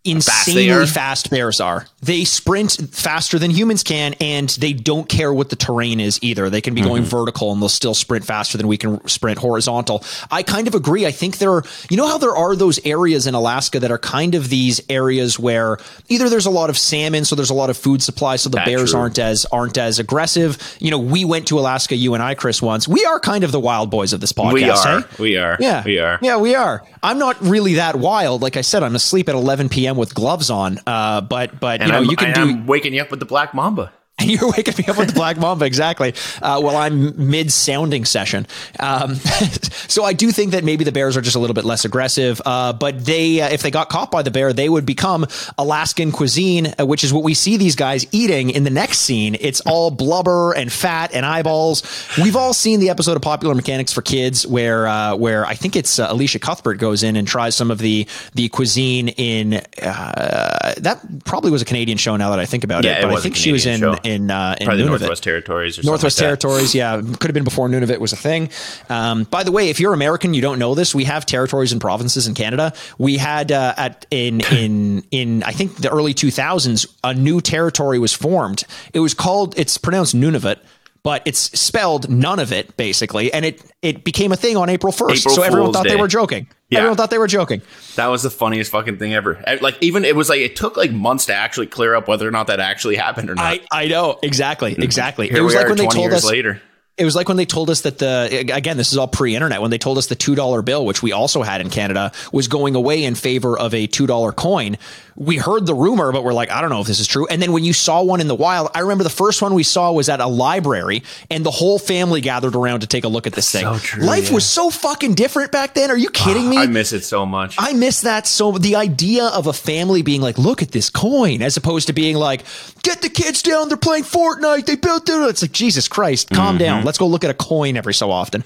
insanely 0.05 0.69
are. 0.69 0.85
fast 0.85 1.29
bears 1.29 1.59
are. 1.59 1.87
They 2.01 2.23
sprint 2.23 2.77
faster 2.91 3.39
than 3.39 3.51
humans 3.51 3.83
can, 3.83 4.13
and 4.21 4.49
they 4.49 4.73
don't 4.73 5.09
care 5.09 5.33
what 5.33 5.49
the 5.49 5.55
terrain 5.55 5.99
is 5.99 6.19
either. 6.21 6.49
They 6.49 6.61
can 6.61 6.75
be 6.75 6.81
going 6.81 7.03
vertical 7.03 7.51
and 7.51 7.61
they'll 7.61 7.69
still 7.69 7.95
sprint 7.95 8.25
faster 8.25 8.57
than 8.57 8.67
we 8.67 8.77
can 8.77 9.05
sprint 9.07 9.39
horizontal. 9.39 10.03
I 10.29 10.43
kind 10.43 10.67
of 10.67 10.75
agree. 10.75 11.05
I 11.05 11.11
think 11.11 11.39
there 11.39 11.51
are, 11.51 11.63
you 11.89 11.97
know, 11.97 12.07
how 12.07 12.17
there 12.17 12.35
are 12.35 12.55
those 12.55 12.79
areas 12.85 13.27
in 13.27 13.33
Alaska 13.33 13.79
that 13.79 13.91
are 13.91 13.97
kind 13.97 14.35
of 14.35 14.49
these 14.49 14.81
areas 14.89 15.39
where 15.39 15.77
either 16.07 16.29
there's 16.29 16.45
a 16.45 16.51
lot 16.51 16.69
of 16.69 16.77
salmon, 16.77 17.25
so 17.25 17.35
there's 17.35 17.49
a 17.49 17.55
lot 17.55 17.69
of 17.69 17.77
food 17.77 18.03
supply, 18.03 18.35
so 18.35 18.49
the 18.49 18.57
bears 18.57 18.91
true. 18.91 18.99
aren't 18.99 19.19
as 19.19 19.45
aren't 19.51 19.77
as 19.77 19.99
aggressive. 19.99 20.77
You 20.79 20.91
know, 20.91 20.99
we 20.99 21.25
went 21.25 21.47
to 21.47 21.59
Alaska, 21.59 21.95
you 21.95 22.13
and 22.13 22.21
I, 22.21 22.35
Chris, 22.35 22.61
once. 22.61 22.87
We 22.87 23.03
are 23.05 23.19
kind 23.19 23.43
of 23.43 23.51
the 23.51 23.59
wild 23.59 23.89
boys 23.89 24.13
of 24.13 24.21
this 24.21 24.33
podcast. 24.33 24.53
We 24.53 24.69
are, 24.69 24.97
eh? 24.97 25.03
we 25.19 25.37
are, 25.37 25.57
Yeah, 25.59 25.83
we 25.83 25.99
are. 25.99 26.19
Yeah, 26.21 26.37
we 26.37 26.55
are. 26.55 26.83
I'm 27.01 27.19
not 27.19 27.39
really 27.41 27.75
that 27.75 27.95
wild. 27.95 28.41
Like 28.41 28.57
I 28.57 28.61
said, 28.61 28.83
I'm 28.83 28.95
asleep 28.95 29.29
at 29.29 29.35
11 29.35 29.69
p.m. 29.69 29.94
with 29.95 30.13
gloves 30.13 30.49
on. 30.49 30.79
Uh, 30.85 31.21
but 31.21 31.59
but 31.59 31.81
And 31.81 31.87
you 31.87 31.91
know, 31.91 31.97
I'm, 31.99 32.05
you 32.05 32.15
can 32.15 32.27
and 32.27 32.35
do. 32.35 32.41
I'm 32.41 32.67
waking 32.67 32.93
you 32.93 33.01
up 33.01 33.11
with 33.11 33.19
the 33.19 33.25
black 33.25 33.53
mamba. 33.53 33.91
you're 34.33 34.51
waking 34.51 34.73
me 34.77 34.85
up 34.87 34.97
with 34.97 35.09
the 35.09 35.13
black 35.13 35.37
mamba 35.37 35.65
exactly 35.65 36.13
uh, 36.41 36.59
while 36.59 36.75
I'm 36.75 37.29
mid 37.29 37.51
sounding 37.51 38.05
session. 38.05 38.47
Um, 38.79 39.15
so 39.87 40.03
I 40.03 40.13
do 40.13 40.31
think 40.31 40.51
that 40.51 40.63
maybe 40.63 40.83
the 40.83 40.91
bears 40.91 41.15
are 41.17 41.21
just 41.21 41.35
a 41.35 41.39
little 41.39 41.53
bit 41.53 41.65
less 41.65 41.85
aggressive. 41.85 42.41
Uh, 42.45 42.73
but 42.73 43.03
they, 43.05 43.41
uh, 43.41 43.49
if 43.49 43.61
they 43.61 43.71
got 43.71 43.89
caught 43.89 44.11
by 44.11 44.21
the 44.21 44.31
bear, 44.31 44.53
they 44.53 44.69
would 44.69 44.85
become 44.85 45.25
Alaskan 45.57 46.11
cuisine, 46.11 46.73
uh, 46.79 46.85
which 46.85 47.03
is 47.03 47.13
what 47.13 47.23
we 47.23 47.33
see 47.33 47.57
these 47.57 47.75
guys 47.75 48.05
eating 48.11 48.49
in 48.49 48.63
the 48.63 48.69
next 48.69 48.99
scene. 48.99 49.35
It's 49.39 49.61
all 49.61 49.91
blubber 49.91 50.53
and 50.53 50.71
fat 50.71 51.13
and 51.13 51.25
eyeballs. 51.25 51.83
We've 52.21 52.35
all 52.35 52.53
seen 52.53 52.79
the 52.79 52.89
episode 52.89 53.15
of 53.15 53.21
Popular 53.21 53.55
Mechanics 53.55 53.91
for 53.93 54.01
Kids 54.01 54.45
where 54.47 54.87
uh, 54.87 55.15
where 55.15 55.45
I 55.45 55.55
think 55.55 55.75
it's 55.75 55.99
uh, 55.99 56.07
Elisha 56.07 56.39
Cuthbert 56.39 56.77
goes 56.79 57.03
in 57.03 57.15
and 57.15 57.27
tries 57.27 57.55
some 57.55 57.71
of 57.71 57.79
the 57.79 58.07
the 58.33 58.49
cuisine 58.49 59.09
in 59.09 59.61
that 59.79 60.99
probably 61.25 61.51
was 61.51 61.61
a 61.61 61.65
Canadian 61.65 61.97
show. 61.97 62.15
Now 62.15 62.29
that 62.31 62.39
I 62.39 62.45
think 62.45 62.63
about 62.63 62.83
Yeah, 62.83 62.93
it, 62.93 62.99
it 62.99 63.01
but 63.03 63.09
I 63.09 63.13
was 63.13 63.19
a 63.21 63.23
think 63.23 63.35
she 63.35 63.51
was 63.51 63.65
in. 63.65 63.81
In 64.15 64.31
uh, 64.31 64.55
in 64.59 64.65
Probably 64.65 64.83
Nunavut. 64.83 64.89
Northwest 65.01 65.23
Territories 65.23 65.77
or 65.77 65.83
Northwest 65.83 66.17
like 66.17 66.21
that. 66.21 66.39
Territories, 66.39 66.73
yeah, 66.73 66.99
could 67.01 67.23
have 67.23 67.33
been 67.33 67.43
before 67.43 67.67
Nunavut 67.69 67.99
was 67.99 68.13
a 68.13 68.15
thing. 68.15 68.49
Um, 68.89 69.25
by 69.25 69.43
the 69.43 69.51
way, 69.51 69.69
if 69.69 69.79
you're 69.79 69.93
American, 69.93 70.33
you 70.33 70.41
don't 70.41 70.57
know 70.59 70.73
this. 70.75 70.95
We 70.95 71.03
have 71.03 71.25
territories 71.25 71.71
and 71.71 71.79
provinces 71.79 72.27
in 72.27 72.33
Canada. 72.33 72.73
We 72.97 73.17
had 73.17 73.51
uh, 73.51 73.73
at 73.77 74.05
in 74.09 74.41
in 74.51 75.03
in 75.11 75.43
I 75.43 75.51
think 75.51 75.77
the 75.77 75.91
early 75.91 76.13
2000s, 76.13 76.87
a 77.03 77.13
new 77.13 77.41
territory 77.41 77.99
was 77.99 78.13
formed. 78.13 78.63
It 78.93 78.99
was 78.99 79.13
called. 79.13 79.57
It's 79.57 79.77
pronounced 79.77 80.15
Nunavut. 80.15 80.57
But 81.05 81.21
it's 81.25 81.37
spelled 81.37 82.09
none 82.09 82.39
of 82.39 82.51
it 82.51 82.77
basically, 82.77 83.31
and 83.31 83.45
it 83.45 83.61
it 83.83 84.03
became 84.03 84.31
a 84.31 84.35
thing 84.35 84.57
on 84.57 84.69
April 84.69 84.91
first. 84.91 85.29
So 85.29 85.43
everyone 85.43 85.67
Fool's 85.67 85.75
thought 85.75 85.87
they 85.87 85.97
were 85.97 86.07
joking. 86.07 86.47
Yeah. 86.71 86.79
Everyone 86.79 86.97
thought 86.97 87.11
they 87.11 87.19
were 87.19 87.27
joking. 87.27 87.61
That 87.95 88.07
was 88.07 88.23
the 88.23 88.31
funniest 88.31 88.71
fucking 88.71 88.97
thing 88.97 89.13
ever. 89.13 89.39
Like 89.61 89.77
even 89.81 90.03
it 90.03 90.15
was 90.15 90.29
like 90.29 90.39
it 90.39 90.55
took 90.55 90.77
like 90.77 90.91
months 90.91 91.27
to 91.27 91.35
actually 91.35 91.67
clear 91.67 91.93
up 91.93 92.07
whether 92.07 92.27
or 92.27 92.31
not 92.31 92.47
that 92.47 92.59
actually 92.59 92.95
happened 92.95 93.29
or 93.29 93.35
not. 93.35 93.45
I 93.45 93.59
I 93.71 93.87
know 93.87 94.17
exactly 94.23 94.71
mm-hmm. 94.71 94.81
exactly. 94.81 95.27
Here 95.27 95.37
it 95.37 95.41
was 95.41 95.53
we 95.53 95.57
like 95.57 95.67
are 95.67 95.69
when 95.69 95.77
they 95.77 95.85
told 95.85 96.11
us 96.11 96.25
later. 96.25 96.59
It 96.97 97.05
was 97.05 97.13
like 97.13 97.27
when 97.27 97.37
they 97.37 97.45
told 97.45 97.69
us 97.69 97.81
that 97.81 97.99
the 97.99 98.47
again, 98.51 98.77
this 98.77 98.91
is 98.91 98.97
all 98.97 99.07
pre-internet. 99.07 99.61
When 99.61 99.69
they 99.69 99.77
told 99.77 99.99
us 99.99 100.07
the 100.07 100.15
two 100.15 100.33
dollar 100.33 100.63
bill, 100.63 100.87
which 100.87 101.03
we 101.03 101.11
also 101.11 101.43
had 101.43 101.61
in 101.61 101.69
Canada, 101.69 102.13
was 102.31 102.47
going 102.47 102.73
away 102.73 103.03
in 103.03 103.13
favor 103.13 103.59
of 103.59 103.75
a 103.75 103.85
two 103.85 104.07
dollar 104.07 104.31
coin. 104.31 104.77
We 105.15 105.37
heard 105.37 105.65
the 105.65 105.73
rumor, 105.73 106.11
but 106.11 106.23
we're 106.23 106.33
like, 106.33 106.51
I 106.51 106.59
don't 106.61 106.69
know 106.69 106.81
if 106.81 106.87
this 106.87 106.99
is 106.99 107.07
true. 107.07 107.25
And 107.27 107.41
then 107.41 107.53
when 107.53 107.63
you 107.63 107.71
saw 107.71 108.03
one 108.03 108.19
in 108.19 108.27
the 108.27 108.35
wild, 108.35 108.69
I 108.75 108.79
remember 108.79 109.03
the 109.03 109.09
first 109.09 109.41
one 109.41 109.53
we 109.53 109.63
saw 109.63 109.91
was 109.93 110.09
at 110.09 110.19
a 110.19 110.27
library, 110.27 111.03
and 111.31 111.45
the 111.45 111.51
whole 111.51 111.79
family 111.79 112.19
gathered 112.21 112.55
around 112.55 112.81
to 112.81 112.87
take 112.87 113.05
a 113.05 113.07
look 113.07 113.25
at 113.25 113.33
this 113.33 113.49
thing. 113.51 113.63
so 113.63 113.77
true, 113.77 114.03
Life 114.03 114.27
yeah. 114.27 114.33
was 114.33 114.45
so 114.45 114.69
fucking 114.69 115.13
different 115.13 115.51
back 115.51 115.73
then. 115.73 115.89
Are 115.89 115.97
you 115.97 116.09
kidding 116.09 116.49
me? 116.49 116.57
I 116.65 116.67
miss 116.67 116.91
it 116.91 117.03
so 117.03 117.25
much. 117.25 117.55
I 117.57 117.73
miss 117.73 118.01
that 118.01 118.27
so 118.27 118.51
the 118.53 118.75
idea 118.75 119.25
of 119.27 119.47
a 119.47 119.53
family 119.53 120.01
being 120.01 120.21
like, 120.21 120.37
look 120.37 120.61
at 120.61 120.71
this 120.71 120.89
coin, 120.89 121.41
as 121.41 121.55
opposed 121.55 121.87
to 121.87 121.93
being 121.93 122.17
like, 122.17 122.43
get 122.83 123.01
the 123.01 123.09
kids 123.09 123.41
down, 123.41 123.69
they're 123.69 123.77
playing 123.77 124.03
Fortnite, 124.03 124.65
they 124.65 124.75
built 124.75 125.09
it. 125.09 125.13
It's 125.13 125.41
like, 125.41 125.51
Jesus 125.51 125.87
Christ, 125.87 126.29
calm 126.29 126.55
mm-hmm. 126.55 126.57
down. 126.57 126.85
Let's 126.85 126.97
go 126.97 127.07
look 127.07 127.23
at 127.23 127.29
a 127.29 127.35
coin 127.35 127.77
every 127.77 127.93
so 127.93 128.11
often. 128.11 128.43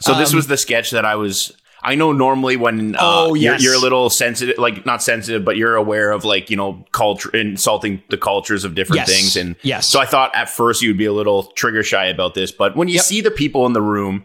So 0.00 0.14
this 0.14 0.30
um, 0.30 0.36
was 0.36 0.46
the 0.46 0.56
sketch 0.56 0.90
that 0.92 1.04
I 1.04 1.16
was. 1.16 1.52
I 1.84 1.94
know 1.96 2.12
normally 2.12 2.56
when 2.56 2.94
uh, 2.94 2.98
Oh, 3.00 3.34
you're, 3.34 3.54
yes. 3.54 3.62
you're 3.64 3.74
a 3.74 3.78
little 3.78 4.08
sensitive, 4.08 4.56
like 4.58 4.86
not 4.86 5.02
sensitive, 5.02 5.44
but 5.44 5.56
you're 5.56 5.74
aware 5.74 6.12
of 6.12 6.24
like 6.24 6.48
you 6.50 6.56
know 6.56 6.84
culture 6.92 7.28
insulting 7.36 8.02
the 8.08 8.16
cultures 8.16 8.64
of 8.64 8.74
different 8.74 8.98
Yes. 9.00 9.10
things, 9.10 9.36
and 9.36 9.56
Yes. 9.62 9.90
So 9.90 9.98
I 10.00 10.06
thought 10.06 10.34
at 10.36 10.48
first 10.48 10.80
you 10.82 10.90
would 10.90 10.98
be 10.98 11.06
a 11.06 11.12
little 11.12 11.44
trigger 11.52 11.82
shy 11.82 12.06
about 12.06 12.34
this, 12.34 12.52
but 12.52 12.76
when 12.76 12.88
you 12.88 12.94
Yep. 12.96 13.04
see 13.04 13.20
the 13.20 13.30
people 13.32 13.66
in 13.66 13.72
the 13.72 13.82
room, 13.82 14.24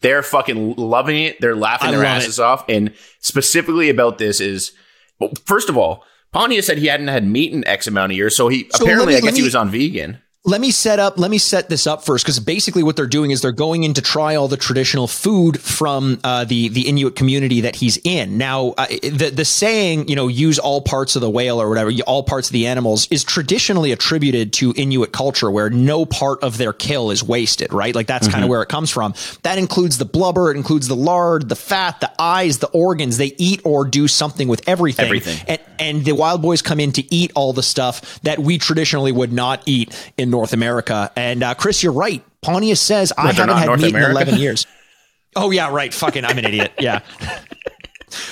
they're 0.00 0.22
fucking 0.22 0.76
loving 0.76 1.18
it. 1.24 1.40
They're 1.40 1.56
laughing 1.56 1.88
I 1.88 1.92
their 1.92 2.04
asses 2.04 2.38
off, 2.38 2.64
and 2.68 2.92
specifically 3.20 3.88
about 3.90 4.18
this 4.18 4.40
is, 4.40 4.72
well, 5.18 5.32
first 5.44 5.68
of 5.68 5.76
all, 5.76 6.04
Pontius 6.32 6.66
said 6.66 6.78
he 6.78 6.86
hadn't 6.86 7.08
had 7.08 7.24
meat 7.26 7.52
in 7.52 7.66
X 7.66 7.86
amount 7.86 8.12
of 8.12 8.16
years, 8.16 8.36
so 8.36 8.48
he 8.48 8.68
So 8.72 8.84
apparently 8.84 9.14
me- 9.14 9.16
I 9.16 9.20
guess 9.20 9.30
let 9.32 9.36
he 9.36 9.42
was 9.42 9.54
on 9.54 9.70
vegan. 9.70 10.18
Let 10.48 10.62
me 10.62 10.70
set 10.70 10.98
up. 10.98 11.18
Let 11.18 11.30
me 11.30 11.36
set 11.36 11.68
this 11.68 11.86
up 11.86 12.02
first, 12.02 12.24
because 12.24 12.40
basically 12.40 12.82
what 12.82 12.96
they're 12.96 13.06
doing 13.06 13.32
is 13.32 13.42
they're 13.42 13.52
going 13.52 13.84
in 13.84 13.92
to 13.92 14.00
try 14.00 14.34
all 14.34 14.48
the 14.48 14.56
traditional 14.56 15.06
food 15.06 15.60
from 15.60 16.18
uh, 16.24 16.46
the 16.46 16.70
the 16.70 16.88
Inuit 16.88 17.16
community 17.16 17.60
that 17.60 17.76
he's 17.76 17.98
in. 18.02 18.38
Now, 18.38 18.68
uh, 18.78 18.86
the 18.86 19.30
the 19.30 19.44
saying, 19.44 20.08
you 20.08 20.16
know, 20.16 20.26
use 20.26 20.58
all 20.58 20.80
parts 20.80 21.16
of 21.16 21.20
the 21.20 21.28
whale 21.28 21.60
or 21.60 21.68
whatever, 21.68 21.90
all 22.06 22.22
parts 22.22 22.48
of 22.48 22.54
the 22.54 22.66
animals, 22.66 23.06
is 23.10 23.24
traditionally 23.24 23.92
attributed 23.92 24.54
to 24.54 24.72
Inuit 24.74 25.12
culture, 25.12 25.50
where 25.50 25.68
no 25.68 26.06
part 26.06 26.42
of 26.42 26.56
their 26.56 26.72
kill 26.72 27.10
is 27.10 27.22
wasted. 27.22 27.70
Right, 27.70 27.94
like 27.94 28.06
that's 28.06 28.26
kind 28.26 28.42
of 28.42 28.48
where 28.48 28.62
it 28.62 28.70
comes 28.70 28.90
from. 28.90 29.12
That 29.42 29.58
includes 29.58 29.98
the 29.98 30.06
blubber, 30.06 30.50
it 30.50 30.56
includes 30.56 30.88
the 30.88 30.96
lard, 30.96 31.50
the 31.50 31.56
fat, 31.56 32.00
the 32.00 32.10
eyes, 32.18 32.56
the 32.56 32.68
organs. 32.68 33.18
They 33.18 33.34
eat 33.36 33.60
or 33.64 33.84
do 33.84 34.08
something 34.08 34.48
with 34.48 34.66
everything. 34.66 35.04
Everything. 35.04 35.46
And, 35.46 35.60
and 35.78 36.04
the 36.06 36.12
wild 36.12 36.40
boys 36.40 36.62
come 36.62 36.80
in 36.80 36.92
to 36.92 37.14
eat 37.14 37.32
all 37.34 37.52
the 37.52 37.62
stuff 37.62 38.18
that 38.22 38.38
we 38.38 38.56
traditionally 38.56 39.12
would 39.12 39.30
not 39.30 39.62
eat 39.66 39.94
in 40.16 40.30
North 40.30 40.37
America. 40.52 41.10
And 41.16 41.42
uh, 41.42 41.54
Chris, 41.54 41.82
you're 41.82 41.92
right. 41.92 42.24
Pontius 42.42 42.80
says 42.80 43.12
I 43.18 43.32
haven't 43.32 43.56
had 43.56 43.66
North 43.66 43.80
meat 43.80 43.90
America? 43.90 44.10
in 44.10 44.16
11 44.28 44.36
years. 44.40 44.66
Oh 45.36 45.50
yeah, 45.50 45.70
right. 45.70 45.92
Fucking, 45.92 46.24
I'm 46.24 46.38
an 46.38 46.44
idiot. 46.44 46.72
Yeah. 46.78 47.00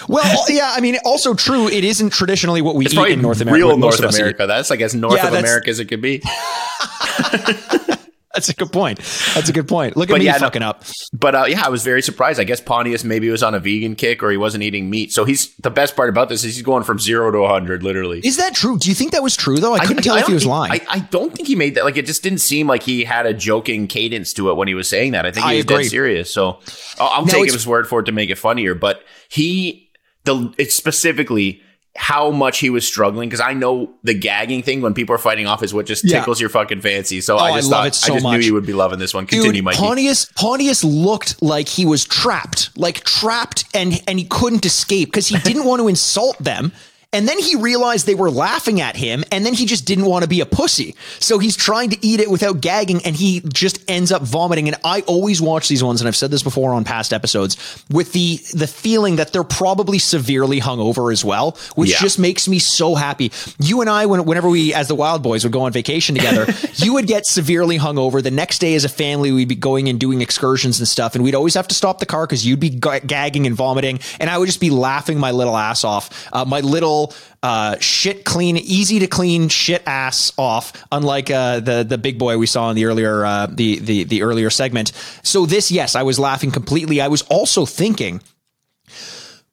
Well, 0.08 0.44
yeah. 0.48 0.72
I 0.74 0.80
mean, 0.80 0.96
also 1.04 1.34
true. 1.34 1.68
It 1.68 1.84
isn't 1.84 2.08
traditionally 2.10 2.62
what 2.62 2.76
we 2.76 2.86
It's 2.86 2.94
eat 2.94 3.08
in 3.10 3.20
North 3.20 3.42
America. 3.42 3.66
real 3.66 3.76
North. 3.76 4.00
America. 4.00 4.46
That's 4.46 4.70
like 4.70 4.80
as 4.80 4.94
North 4.94 5.16
Yeah, 5.16 5.28
of 5.28 5.34
America 5.34 5.68
as 5.68 5.78
it 5.80 5.84
could 5.84 6.00
be. 6.00 6.22
That's 8.37 8.51
a 8.51 8.55
good 8.55 8.70
point. 8.70 8.99
That's 9.35 9.49
a 9.49 9.53
good 9.53 9.66
point. 9.66 9.96
Look 9.96 10.11
at 10.11 10.12
But 10.12 10.18
me 10.18 10.27
yeah, 10.27 10.37
fucking 10.37 10.61
up. 10.62 10.85
But 11.14 11.35
uh, 11.35 11.44
yeah, 11.49 11.62
I 11.64 11.70
was 11.70 11.83
very 11.83 12.03
surprised. 12.03 12.38
I 12.38 12.44
guess 12.44 12.61
Pontius 12.61 13.03
maybe 13.03 13.31
was 13.31 13.42
on 13.42 13.55
a 13.55 13.59
vegan 13.59 13.96
kick 13.96 14.22
or 14.22 14.31
he 14.31 14.37
wasn't 14.37 14.62
eating 14.62 14.90
meat. 14.90 15.11
So 15.11 15.25
he's 15.25 15.55
the 15.57 15.70
best 15.70 15.96
part 15.96 16.11
about 16.11 16.29
this 16.29 16.44
is 16.44 16.55
he's 16.55 16.62
going 16.62 16.85
from 16.85 16.99
zero 16.99 17.31
to 17.31 17.46
hundred, 17.49 17.83
literally. 17.83 18.20
Is 18.22 18.37
that 18.37 18.55
true? 18.55 18.79
Do 18.79 18.90
you 18.90 18.94
think 18.94 19.12
that 19.12 19.22
was 19.22 19.37
true 19.37 19.57
though? 19.57 19.72
I 19.75 19.87
couldn't 19.87 20.03
tell 20.03 20.16
I 20.16 20.20
if 20.20 20.27
he 20.27 20.35
was 20.35 20.42
think- 20.42 20.51
lying. 20.51 20.72
I, 20.72 20.81
I 20.90 20.99
don't 20.99 21.35
think 21.35 21.49
he 21.49 21.57
made 21.57 21.77
that. 21.77 21.85
Like 21.85 21.96
it 21.96 22.05
just 22.05 22.22
didn't 22.22 22.40
seem 22.40 22.66
like 22.66 22.83
he 22.83 23.05
had 23.05 23.25
a 23.25 23.33
joking 23.33 23.87
cadence 23.87 24.35
to 24.35 24.51
it 24.51 24.55
when 24.57 24.68
he 24.68 24.75
was 24.75 24.87
saying 24.87 25.12
that. 25.12 25.25
I 25.25 25.31
think 25.31 25.46
he 25.46 25.57
was 25.57 25.64
dead 25.64 25.85
serious. 25.87 26.31
So 26.31 26.59
I'll, 27.01 27.09
I'll 27.22 27.27
take 27.27 27.51
his 27.51 27.66
word 27.66 27.88
for 27.88 28.01
it 28.01 28.05
to 28.05 28.12
make 28.12 28.29
it 28.29 28.37
funnier. 28.37 28.75
But 28.75 29.03
he, 29.31 29.90
the 30.25 30.53
it's 30.59 30.75
specifically 30.75 31.62
how 31.96 32.30
much 32.30 32.59
he 32.59 32.70
was 32.70 32.87
struggling 32.87 33.28
because 33.28 33.40
I 33.40 33.52
know 33.52 33.90
the 34.04 34.14
gagging 34.14 34.62
thing 34.62 34.80
when 34.82 34.94
people 34.94 35.14
are 35.14 35.18
fighting 35.18 35.46
off 35.46 35.62
is 35.62 35.72
what 35.74 35.87
just 35.87 36.04
Yeah. 36.04 36.18
tickles 36.20 36.40
your 36.40 36.50
fucking 36.50 36.80
fancy. 36.80 37.20
So 37.20 37.37
Oh, 37.37 37.38
I 37.38 37.50
I 37.52 37.56
just 37.56 37.70
love 37.70 37.85
thought 37.85 37.94
so 37.94 38.12
I 38.12 38.16
just 38.16 38.22
much. 38.24 38.38
knew 38.40 38.44
you 38.46 38.54
would 38.54 38.66
be 38.66 38.72
loving 38.72 38.98
this 38.98 39.14
one. 39.14 39.26
Continue, 39.26 39.52
Dude, 39.52 39.64
Mikey. 39.64 39.78
Pontius 39.78 40.26
Pontius 40.35 40.85
looked 40.85 41.42
like 41.42 41.68
he 41.68 41.85
was 41.87 42.04
trapped, 42.04 42.70
like 42.76 43.02
trapped, 43.04 43.64
and 43.74 44.00
and 44.06 44.18
he 44.18 44.24
couldn't 44.26 44.64
escape 44.66 45.09
because 45.09 45.28
he 45.28 45.38
didn't 45.38 45.64
want 45.64 45.80
to 45.80 45.88
insult 45.88 46.38
them. 46.38 46.72
And 47.16 47.26
then 47.26 47.38
he 47.38 47.57
realized 47.57 48.07
they 48.07 48.14
were 48.14 48.31
laughing 48.31 48.83
at 48.83 48.94
him, 48.94 49.24
and 49.33 49.44
then 49.46 49.55
he 49.55 49.64
just 49.64 49.87
didn't 49.87 50.05
want 50.05 50.22
to 50.22 50.29
be 50.29 50.40
a 50.42 50.46
pussy. 50.46 50.94
So 51.18 51.38
he's 51.38 51.57
trying 51.57 51.88
to 51.90 52.07
eat 52.07 52.20
it 52.20 52.31
without 52.31 52.61
gagging, 52.61 53.00
and 53.07 53.16
he 53.16 53.40
just 53.40 53.79
ends 53.90 54.12
up 54.12 54.20
vomiting. 54.20 54.68
And 54.68 54.76
I 54.85 55.00
always 55.02 55.40
watch 55.40 55.66
these 55.66 55.83
ones, 55.83 56.02
and 56.02 56.09
I've 56.09 56.16
said 56.16 56.31
this 56.31 56.42
before 56.42 56.74
on 56.74 56.85
past 56.85 57.14
episodes, 57.14 57.57
with 57.90 58.12
the 58.12 58.37
the 58.52 58.66
feeling 58.66 59.16
that 59.16 59.33
they're 59.33 59.44
probably 59.44 59.98
severely 59.98 60.61
hungover 60.61 61.11
as 61.11 61.24
well, 61.24 61.57
which 61.74 61.90
Yeah. 61.92 61.98
just 62.00 62.18
makes 62.18 62.46
me 62.48 62.59
so 62.59 62.94
happy. 62.94 63.33
You 63.59 63.81
and 63.81 63.88
I, 63.88 64.05
when, 64.05 64.26
whenever 64.26 64.50
we, 64.50 64.74
as 64.74 64.88
the 64.88 64.94
Wild 64.94 65.22
Boys, 65.22 65.42
would 65.44 65.52
go 65.55 65.62
on 65.62 65.72
vacation 65.72 66.14
together, 66.16 66.46
you 66.74 66.92
would 66.92 67.07
get 67.07 67.24
severely 67.24 67.79
hungover. 67.79 68.22
The 68.22 68.31
next 68.31 68.59
day, 68.59 68.74
as 68.74 68.85
a 68.85 68.90
family, 68.90 69.33
we'd 69.33 69.48
be 69.48 69.55
going 69.57 69.88
and 69.88 69.98
doing 69.98 70.20
excursions 70.20 70.81
and 70.81 70.87
stuff, 70.87 71.14
and 71.14 71.24
we'd 71.24 71.35
always 71.35 71.55
have 71.55 71.68
to 71.68 71.74
stop 71.74 71.98
the 71.98 72.07
car 72.07 72.26
because 72.26 72.44
you'd 72.46 72.61
be 72.61 72.70
ga- 72.70 73.00
gagging 73.00 73.46
and 73.46 73.57
vomiting, 73.57 74.00
and 74.20 74.29
I 74.29 74.37
would 74.37 74.46
just 74.46 74.61
be 74.61 74.68
laughing 74.70 75.18
my 75.18 75.31
little 75.31 75.57
ass 75.57 75.83
off. 75.83 76.11
Uh, 76.31 76.44
my 76.44 76.61
little 76.61 77.05
uh, 77.42 77.76
shit 77.80 78.24
clean, 78.24 78.56
easy 78.56 78.98
to 78.98 79.06
clean 79.06 79.48
shit 79.48 79.82
ass 79.86 80.32
off. 80.36 80.72
Unlike 80.92 81.30
uh, 81.30 81.60
the 81.60 81.84
the 81.84 81.98
big 81.98 82.18
boy 82.18 82.38
we 82.38 82.46
saw 82.46 82.70
in 82.70 82.76
the 82.76 82.84
earlier 82.84 83.24
uh, 83.24 83.46
the 83.46 83.78
the 83.78 84.04
the 84.04 84.22
earlier 84.22 84.50
segment. 84.50 84.92
So 85.22 85.46
this, 85.46 85.70
yes, 85.70 85.94
I 85.94 86.02
was 86.02 86.18
laughing 86.18 86.50
completely. 86.50 87.00
I 87.00 87.08
was 87.08 87.22
also 87.22 87.66
thinking, 87.66 88.22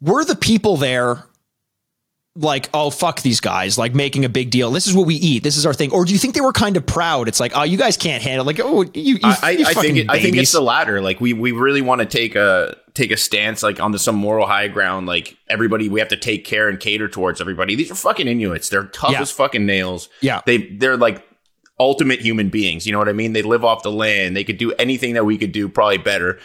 were 0.01 0.25
the 0.25 0.35
people 0.35 0.77
there 0.77 1.25
like, 2.35 2.69
oh 2.73 2.89
fuck 2.89 3.21
these 3.21 3.39
guys, 3.39 3.77
like 3.77 3.93
making 3.93 4.25
a 4.25 4.29
big 4.29 4.49
deal. 4.49 4.71
This 4.71 4.87
is 4.87 4.93
what 4.95 5.05
we 5.05 5.15
eat. 5.15 5.43
This 5.43 5.57
is 5.57 5.65
our 5.65 5.73
thing. 5.73 5.91
Or 5.91 6.03
do 6.05 6.13
you 6.13 6.19
think 6.19 6.33
they 6.33 6.41
were 6.41 6.51
kind 6.51 6.77
of 6.77 6.85
proud? 6.85 7.27
It's 7.27 7.39
like, 7.39 7.51
oh, 7.55 7.63
you 7.63 7.77
guys 7.77 7.97
can't 7.97 8.23
handle. 8.23 8.45
Like, 8.45 8.59
oh, 8.59 8.83
you, 8.93 9.15
you, 9.15 9.19
I, 9.23 9.37
I, 9.43 9.49
you 9.51 9.65
I 9.65 9.73
fucking 9.73 9.95
think 9.95 10.05
it, 10.05 10.11
I 10.11 10.19
think 10.19 10.37
it's 10.37 10.51
the 10.51 10.61
latter. 10.61 11.01
Like 11.01 11.21
we 11.21 11.33
we 11.33 11.51
really 11.51 11.81
want 11.81 12.01
to 12.01 12.05
take 12.05 12.35
a 12.35 12.75
take 12.93 13.11
a 13.11 13.17
stance 13.17 13.63
like 13.63 13.79
on 13.79 13.91
the 13.91 13.99
some 13.99 14.15
moral 14.15 14.45
high 14.47 14.67
ground. 14.67 15.07
Like 15.07 15.37
everybody, 15.49 15.89
we 15.89 15.99
have 15.99 16.09
to 16.09 16.17
take 16.17 16.45
care 16.45 16.69
and 16.69 16.79
cater 16.79 17.07
towards 17.07 17.41
everybody. 17.41 17.75
These 17.75 17.91
are 17.91 17.95
fucking 17.95 18.27
Inuits. 18.27 18.69
They're 18.69 18.85
tough 18.85 19.11
Yeah. 19.11 19.21
as 19.21 19.31
fucking 19.31 19.65
nails. 19.65 20.09
Yeah. 20.21 20.41
they 20.45 20.57
they're 20.77 20.97
like 20.97 21.25
ultimate 21.79 22.19
human 22.21 22.49
beings. 22.49 22.85
You 22.85 22.91
know 22.93 22.99
what 22.99 23.09
I 23.09 23.13
mean? 23.13 23.33
They 23.33 23.41
live 23.41 23.63
off 23.65 23.83
the 23.83 23.91
land. 23.91 24.35
They 24.35 24.43
could 24.43 24.57
do 24.57 24.71
anything 24.73 25.13
that 25.15 25.25
we 25.25 25.37
could 25.37 25.51
do, 25.51 25.67
probably 25.69 25.97
better 25.97 26.39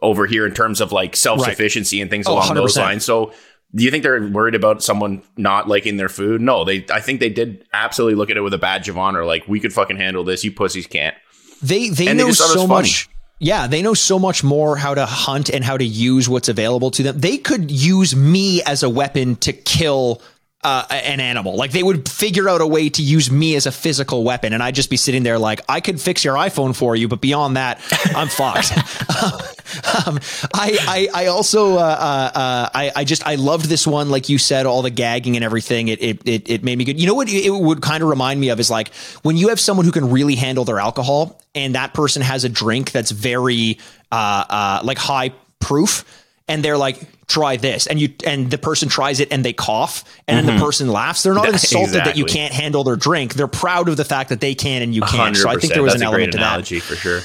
over 0.00 0.26
here 0.26 0.46
in 0.46 0.52
terms 0.54 0.80
of 0.80 0.92
like 0.92 1.16
self 1.16 1.40
sufficiency 1.40 2.00
and 2.00 2.10
things 2.10 2.26
Oh, 2.28 2.34
along 2.34 2.54
those 2.54 2.76
100%. 2.76 2.80
lines. 2.80 3.04
So. 3.04 3.32
Do 3.74 3.82
you 3.82 3.90
think 3.90 4.04
they're 4.04 4.24
worried 4.28 4.54
about 4.54 4.84
someone 4.84 5.24
not 5.36 5.66
liking 5.66 5.96
their 5.96 6.08
food? 6.08 6.40
No, 6.40 6.64
they. 6.64 6.86
I 6.92 7.00
think 7.00 7.18
they 7.18 7.28
did 7.28 7.64
absolutely 7.72 8.14
look 8.14 8.30
at 8.30 8.36
it 8.36 8.40
with 8.40 8.54
a 8.54 8.58
badge 8.58 8.88
of 8.88 8.96
honor. 8.96 9.24
Like 9.24 9.48
we 9.48 9.58
could 9.58 9.72
fucking 9.72 9.96
handle 9.96 10.22
this. 10.22 10.44
You 10.44 10.52
pussies 10.52 10.86
can't. 10.86 11.16
they 11.60 11.88
they 11.88 12.06
And 12.06 12.16
know 12.16 12.28
it 12.28 12.34
so 12.34 12.68
much. 12.68 13.08
Yeah, 13.40 13.66
they 13.66 13.82
know 13.82 13.94
so 13.94 14.18
much 14.18 14.44
more 14.44 14.76
how 14.76 14.94
to 14.94 15.06
hunt 15.06 15.50
and 15.50 15.64
how 15.64 15.76
to 15.76 15.84
use 15.84 16.28
what's 16.28 16.48
available 16.48 16.92
to 16.92 17.02
them. 17.02 17.18
They 17.18 17.36
could 17.36 17.70
use 17.70 18.14
me 18.14 18.62
as 18.62 18.82
a 18.82 18.88
weapon 18.88 19.36
to 19.36 19.52
kill 19.52 20.22
uh, 20.64 20.86
an 20.90 21.20
animal. 21.20 21.56
Like 21.56 21.70
they 21.70 21.82
would 21.82 22.08
figure 22.08 22.48
out 22.48 22.60
a 22.60 22.66
way 22.66 22.88
to 22.88 23.02
use 23.02 23.30
me 23.30 23.54
as 23.54 23.66
a 23.66 23.72
physical 23.72 24.24
weapon, 24.24 24.52
and 24.52 24.62
I'd 24.62 24.74
just 24.74 24.90
be 24.90 24.96
sitting 24.96 25.22
there 25.22 25.38
like, 25.38 25.60
I 25.68 25.80
could 25.80 26.00
fix 26.00 26.24
your 26.24 26.34
iPhone 26.34 26.74
for 26.74 26.96
you, 26.96 27.06
but 27.06 27.20
beyond 27.20 27.56
that, 27.56 27.80
I'm 28.14 28.28
fucked. 28.28 28.72
um, 30.06 30.18
I, 30.52 31.08
I, 31.14 31.24
I 31.24 31.26
also, 31.26 31.76
uh, 31.76 32.30
uh, 32.34 32.70
I, 32.74 32.92
I 32.96 33.04
just, 33.04 33.26
I 33.26 33.34
loved 33.36 33.66
this 33.66 33.86
one. 33.86 34.10
Like 34.10 34.28
you 34.28 34.38
said, 34.38 34.66
all 34.66 34.82
the 34.82 34.90
gagging 34.90 35.36
and 35.36 35.44
everything. 35.44 35.88
It, 35.88 36.02
it, 36.02 36.28
it, 36.28 36.50
it 36.50 36.64
made 36.64 36.78
me 36.78 36.84
good. 36.84 37.00
You 37.00 37.06
know 37.06 37.14
what? 37.14 37.28
It 37.28 37.50
would 37.50 37.82
kind 37.82 38.02
of 38.02 38.08
remind 38.08 38.40
me 38.40 38.48
of 38.48 38.60
is 38.60 38.70
like 38.70 38.92
when 39.22 39.36
you 39.36 39.48
have 39.48 39.60
someone 39.60 39.84
who 39.86 39.92
can 39.92 40.10
really 40.10 40.34
handle 40.34 40.64
their 40.64 40.80
alcohol, 40.80 41.40
and 41.54 41.74
that 41.74 41.94
person 41.94 42.22
has 42.22 42.44
a 42.44 42.48
drink 42.48 42.90
that's 42.90 43.10
very, 43.10 43.78
uh, 44.10 44.44
uh, 44.48 44.80
like 44.82 44.98
high 44.98 45.32
proof 45.60 46.04
and 46.48 46.64
they're 46.64 46.78
like 46.78 47.00
try 47.26 47.56
this 47.56 47.86
and 47.86 48.00
you 48.00 48.12
and 48.26 48.50
the 48.50 48.58
person 48.58 48.88
tries 48.88 49.20
it 49.20 49.32
and 49.32 49.44
they 49.44 49.52
cough 49.52 50.04
and 50.28 50.36
mm-hmm. 50.36 50.46
then 50.46 50.56
the 50.56 50.62
person 50.62 50.88
laughs 50.88 51.22
they're 51.22 51.34
not 51.34 51.48
insulted 51.52 51.88
exactly. 51.88 52.12
that 52.12 52.18
you 52.18 52.24
can't 52.24 52.52
handle 52.52 52.84
their 52.84 52.96
drink 52.96 53.34
they're 53.34 53.46
proud 53.46 53.88
of 53.88 53.96
the 53.96 54.04
fact 54.04 54.28
that 54.28 54.40
they 54.40 54.54
can 54.54 54.82
and 54.82 54.94
you 54.94 55.00
can't 55.02 55.36
so 55.36 55.48
i 55.48 55.56
think 55.56 55.72
there 55.72 55.82
was 55.82 55.94
That's 55.94 56.02
an 56.02 56.08
element 56.08 56.32
to 56.32 56.38
analogy 56.38 56.78
that 56.78 56.84
for 56.84 56.96
sure 56.96 57.20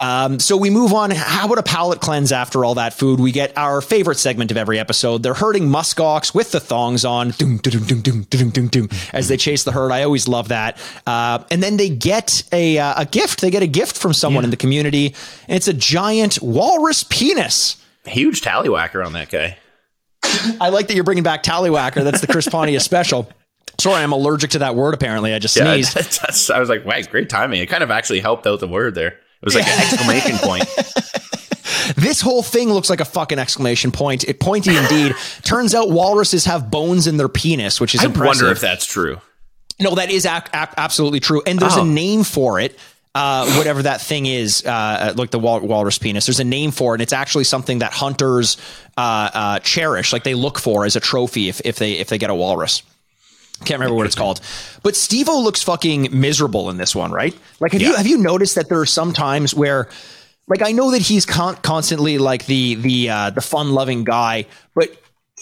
um, 0.00 0.38
so 0.38 0.56
we 0.56 0.70
move 0.70 0.94
on. 0.94 1.10
How 1.10 1.44
about 1.44 1.58
a 1.58 1.62
palate 1.62 2.00
cleanse 2.00 2.32
after 2.32 2.64
all 2.64 2.76
that 2.76 2.94
food? 2.94 3.20
We 3.20 3.32
get 3.32 3.56
our 3.56 3.82
favorite 3.82 4.16
segment 4.16 4.50
of 4.50 4.56
every 4.56 4.78
episode. 4.78 5.22
They're 5.22 5.34
herding 5.34 5.68
muskox 5.68 6.34
with 6.34 6.52
the 6.52 6.58
thongs 6.58 7.04
on, 7.04 7.30
doom, 7.32 7.58
doom, 7.58 7.84
doom, 7.84 8.00
doom, 8.00 8.22
doom, 8.22 8.50
doom, 8.50 8.68
doom, 8.68 8.88
as 9.12 9.28
they 9.28 9.36
chase 9.36 9.64
the 9.64 9.72
herd. 9.72 9.92
I 9.92 10.02
always 10.02 10.26
love 10.26 10.48
that. 10.48 10.78
Uh, 11.06 11.44
and 11.50 11.62
then 11.62 11.76
they 11.76 11.90
get 11.90 12.42
a 12.50 12.78
uh, 12.78 13.02
a 13.02 13.04
gift. 13.04 13.42
They 13.42 13.50
get 13.50 13.62
a 13.62 13.66
gift 13.66 13.98
from 13.98 14.14
someone 14.14 14.42
yeah. 14.42 14.46
in 14.46 14.50
the 14.50 14.56
community, 14.56 15.14
and 15.46 15.56
it's 15.56 15.68
a 15.68 15.74
giant 15.74 16.40
walrus 16.40 17.04
penis. 17.04 17.76
Huge 18.06 18.40
tallywhacker 18.40 19.04
on 19.04 19.12
that 19.12 19.30
guy. 19.30 19.58
I 20.60 20.68
like 20.70 20.88
that 20.88 20.94
you're 20.94 21.04
bringing 21.04 21.24
back 21.24 21.42
tallywhacker. 21.42 22.04
That's 22.04 22.20
the 22.20 22.26
Chris 22.26 22.48
Pontius 22.50 22.84
special. 22.84 23.28
Sorry, 23.78 24.02
I'm 24.02 24.12
allergic 24.12 24.50
to 24.50 24.58
that 24.60 24.74
word. 24.74 24.94
Apparently, 24.94 25.32
I 25.32 25.38
just 25.38 25.56
yeah, 25.56 25.74
sneezed. 25.74 26.50
I 26.50 26.60
was 26.60 26.68
like, 26.68 26.84
"Wow, 26.84 27.00
great 27.10 27.28
timing!" 27.28 27.60
It 27.60 27.66
kind 27.66 27.82
of 27.82 27.90
actually 27.90 28.20
helped 28.20 28.46
out 28.46 28.60
the 28.60 28.68
word 28.68 28.94
there. 28.94 29.08
It 29.08 29.44
was 29.44 29.54
like 29.54 29.66
an 29.66 29.80
exclamation 29.80 30.36
point. 30.38 30.64
This 31.96 32.20
whole 32.20 32.42
thing 32.42 32.72
looks 32.72 32.88
like 32.88 33.00
a 33.00 33.04
fucking 33.04 33.38
exclamation 33.38 33.90
point. 33.90 34.24
It 34.24 34.40
pointy 34.40 34.76
indeed. 34.76 35.14
Turns 35.42 35.74
out 35.74 35.90
walruses 35.90 36.44
have 36.44 36.70
bones 36.70 37.06
in 37.06 37.16
their 37.16 37.28
penis, 37.28 37.80
which 37.80 37.94
is 37.94 38.02
I 38.02 38.06
impressive. 38.06 38.42
wonder 38.42 38.52
if 38.52 38.60
that's 38.60 38.86
true. 38.86 39.18
No, 39.80 39.94
that 39.94 40.10
is 40.10 40.26
ac- 40.26 40.50
ac- 40.54 40.74
absolutely 40.76 41.20
true. 41.20 41.42
And 41.46 41.58
there's 41.58 41.76
oh. 41.76 41.82
a 41.82 41.84
name 41.84 42.22
for 42.22 42.60
it 42.60 42.78
uh, 43.14 43.52
whatever 43.56 43.82
that 43.82 44.00
thing 44.00 44.26
is, 44.26 44.64
uh, 44.64 45.12
like 45.16 45.30
the 45.30 45.38
wal- 45.38 45.60
walrus 45.60 45.98
penis. 45.98 46.26
There's 46.26 46.40
a 46.40 46.44
name 46.44 46.70
for 46.70 46.94
it, 46.94 46.96
and 46.96 47.02
it's 47.02 47.12
actually 47.12 47.44
something 47.44 47.80
that 47.80 47.92
hunters 47.92 48.56
uh, 48.96 49.30
uh, 49.32 49.58
cherish, 49.60 50.12
like 50.12 50.24
they 50.24 50.34
look 50.34 50.58
for 50.58 50.84
as 50.84 50.96
a 50.96 51.00
trophy 51.00 51.48
if, 51.48 51.60
if 51.64 51.76
they 51.76 51.92
if 51.92 52.08
they 52.08 52.18
get 52.18 52.30
a 52.30 52.34
walrus. 52.34 52.82
Can't 53.64 53.78
remember 53.78 53.94
what 53.94 54.06
it's 54.06 54.14
called, 54.14 54.40
but 54.82 54.96
Steve-O 54.96 55.42
looks 55.42 55.62
fucking 55.62 56.18
miserable 56.18 56.70
in 56.70 56.78
this 56.78 56.96
one, 56.96 57.12
right? 57.12 57.36
Like, 57.60 57.72
have 57.72 57.82
yeah. 57.82 57.88
you 57.88 57.96
have 57.96 58.06
you 58.06 58.16
noticed 58.16 58.54
that 58.54 58.70
there 58.70 58.80
are 58.80 58.86
some 58.86 59.12
times 59.12 59.54
where, 59.54 59.90
like, 60.48 60.62
I 60.62 60.72
know 60.72 60.92
that 60.92 61.02
he's 61.02 61.26
con- 61.26 61.56
constantly 61.56 62.16
like 62.16 62.46
the 62.46 62.76
the 62.76 63.10
uh, 63.10 63.30
the 63.30 63.42
fun 63.42 63.72
loving 63.72 64.04
guy, 64.04 64.46
but 64.74 64.88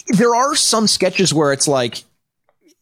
there 0.07 0.35
are 0.35 0.53
some 0.55 0.87
sketches 0.87 1.33
where 1.33 1.53
it's 1.53 1.67
like 1.67 2.03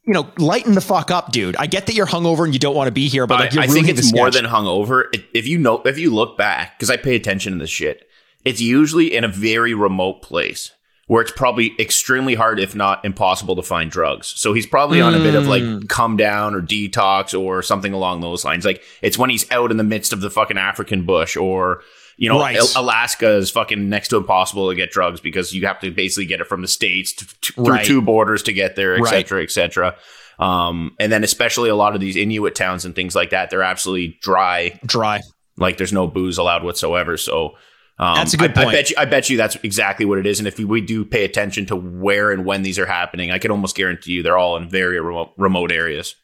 you 0.08 0.14
know, 0.14 0.32
lighten 0.38 0.74
the 0.74 0.82
fuck 0.82 1.12
up, 1.12 1.34
dude. 1.34 1.58
I 1.58 1.68
get 1.68 1.86
that 1.88 1.94
you're 1.94 2.08
hungover 2.08 2.46
and 2.46 2.54
you 2.54 2.60
don't 2.60 2.76
want 2.76 2.88
to 2.88 2.94
be 2.94 3.10
here, 3.10 3.28
but 3.28 3.42
like, 3.42 3.58
I, 3.58 3.64
I 3.64 3.68
think 3.68 3.90
it's 3.90 4.14
more 4.14 4.32
than 4.32 4.46
hungover. 4.46 5.04
If 5.34 5.46
you 5.48 5.58
know, 5.58 5.82
if 5.84 6.00
you 6.00 6.14
look 6.14 6.38
back, 6.38 6.80
because 6.80 6.90
I 6.90 6.96
pay 6.96 7.16
attention 7.16 7.54
to 7.54 7.60
this 7.60 7.70
shit, 7.70 8.08
it's 8.46 8.62
usually 8.62 9.14
in 9.14 9.26
a 9.26 9.28
very 9.28 9.74
remote 9.74 10.22
place 10.22 10.72
where 11.08 11.22
it's 11.22 11.32
probably 11.34 11.74
extremely 11.78 12.36
hard, 12.36 12.58
if 12.58 12.74
not 12.74 13.04
impossible, 13.04 13.58
to 13.58 13.62
find 13.62 13.92
drugs. 13.92 14.28
So 14.28 14.54
he's 14.54 14.66
probably 14.66 15.02
on 15.02 15.14
a 15.14 15.20
bit 15.20 15.36
of 15.36 15.46
like 15.46 15.64
hmm. 15.64 15.80
come 15.88 16.16
down 16.16 16.56
or 16.56 16.62
detox 16.62 17.38
or 17.38 17.62
something 17.62 17.92
along 17.92 18.22
those 18.22 18.46
lines. 18.46 18.64
Like 18.64 18.82
it's 19.02 19.18
when 19.18 19.30
he's 19.30 19.50
out 19.52 19.72
in 19.72 19.78
the 19.78 19.84
midst 19.84 20.14
of 20.14 20.22
the 20.22 20.30
fucking 20.30 20.58
African 20.58 21.06
bush 21.06 21.36
or 21.36 21.82
you 22.18 22.30
know, 22.30 22.40
right. 22.40 22.60
Alaska 22.76 23.38
is 23.38 23.52
fucking 23.52 23.90
next 23.90 24.10
to 24.10 24.18
impossible 24.18 24.70
to 24.70 24.76
get 24.76 24.92
drugs 24.92 25.22
because 25.22 25.54
you 25.54 25.68
have 25.68 25.80
to 25.80 25.92
basically 25.92 26.26
get 26.26 26.42
it 26.42 26.48
from 26.48 26.62
the 26.62 26.68
states 26.68 27.14
to, 27.14 27.28
to, 27.42 27.54
through 27.54 27.66
right. 27.66 27.86
two 27.86 28.02
borders 28.02 28.44
to 28.44 28.54
get 28.54 28.76
there, 28.76 28.98
et 28.98 29.06
cetera, 29.06 29.44
et 29.44 29.52
cetera. 29.52 29.96
Um, 30.40 30.96
and 31.00 31.12
then 31.12 31.24
especially 31.24 31.70
a 31.70 31.76
lot 31.76 31.96
of 31.96 32.02
these 32.02 32.16
Inuit 32.16 32.56
towns 32.56 32.86
and 32.86 32.96
things 32.96 33.16
like 33.16 33.30
that, 33.30 33.50
they're 33.50 33.64
absolutely 33.64 34.18
dry, 34.22 34.80
dry. 34.86 35.22
Like 35.58 35.78
there's 35.78 35.94
no 35.94 36.08
booze 36.08 36.38
allowed 36.38 36.64
whatsoever. 36.64 37.18
So 37.18 37.56
um, 38.00 38.16
that's 38.16 38.34
a 38.34 38.38
good 38.38 38.52
I, 38.52 38.64
point. 38.64 38.68
I 38.68 38.72
bet 38.72 38.90
you. 38.90 38.96
I 39.00 39.06
bet 39.06 39.30
you 39.30 39.38
that's 39.38 39.56
exactly 39.64 40.06
what 40.06 40.20
it 40.20 40.26
is. 40.26 40.40
And 40.40 40.48
if 40.48 40.60
we 40.60 40.82
do 40.82 41.06
pay 41.06 41.24
attention 41.24 41.66
to 41.68 41.76
where 41.76 42.32
and 42.32 42.46
when 42.46 42.62
these 42.62 42.78
are 42.78 42.86
happening, 42.86 43.32
I 43.32 43.40
can 43.40 43.50
almost 43.50 43.76
guarantee 43.76 44.12
you 44.12 44.24
they're 44.24 44.38
all 44.38 44.58
in 44.58 44.70
very 44.70 45.00
remote, 45.00 45.34
remote 45.38 45.72
areas. 45.72 46.16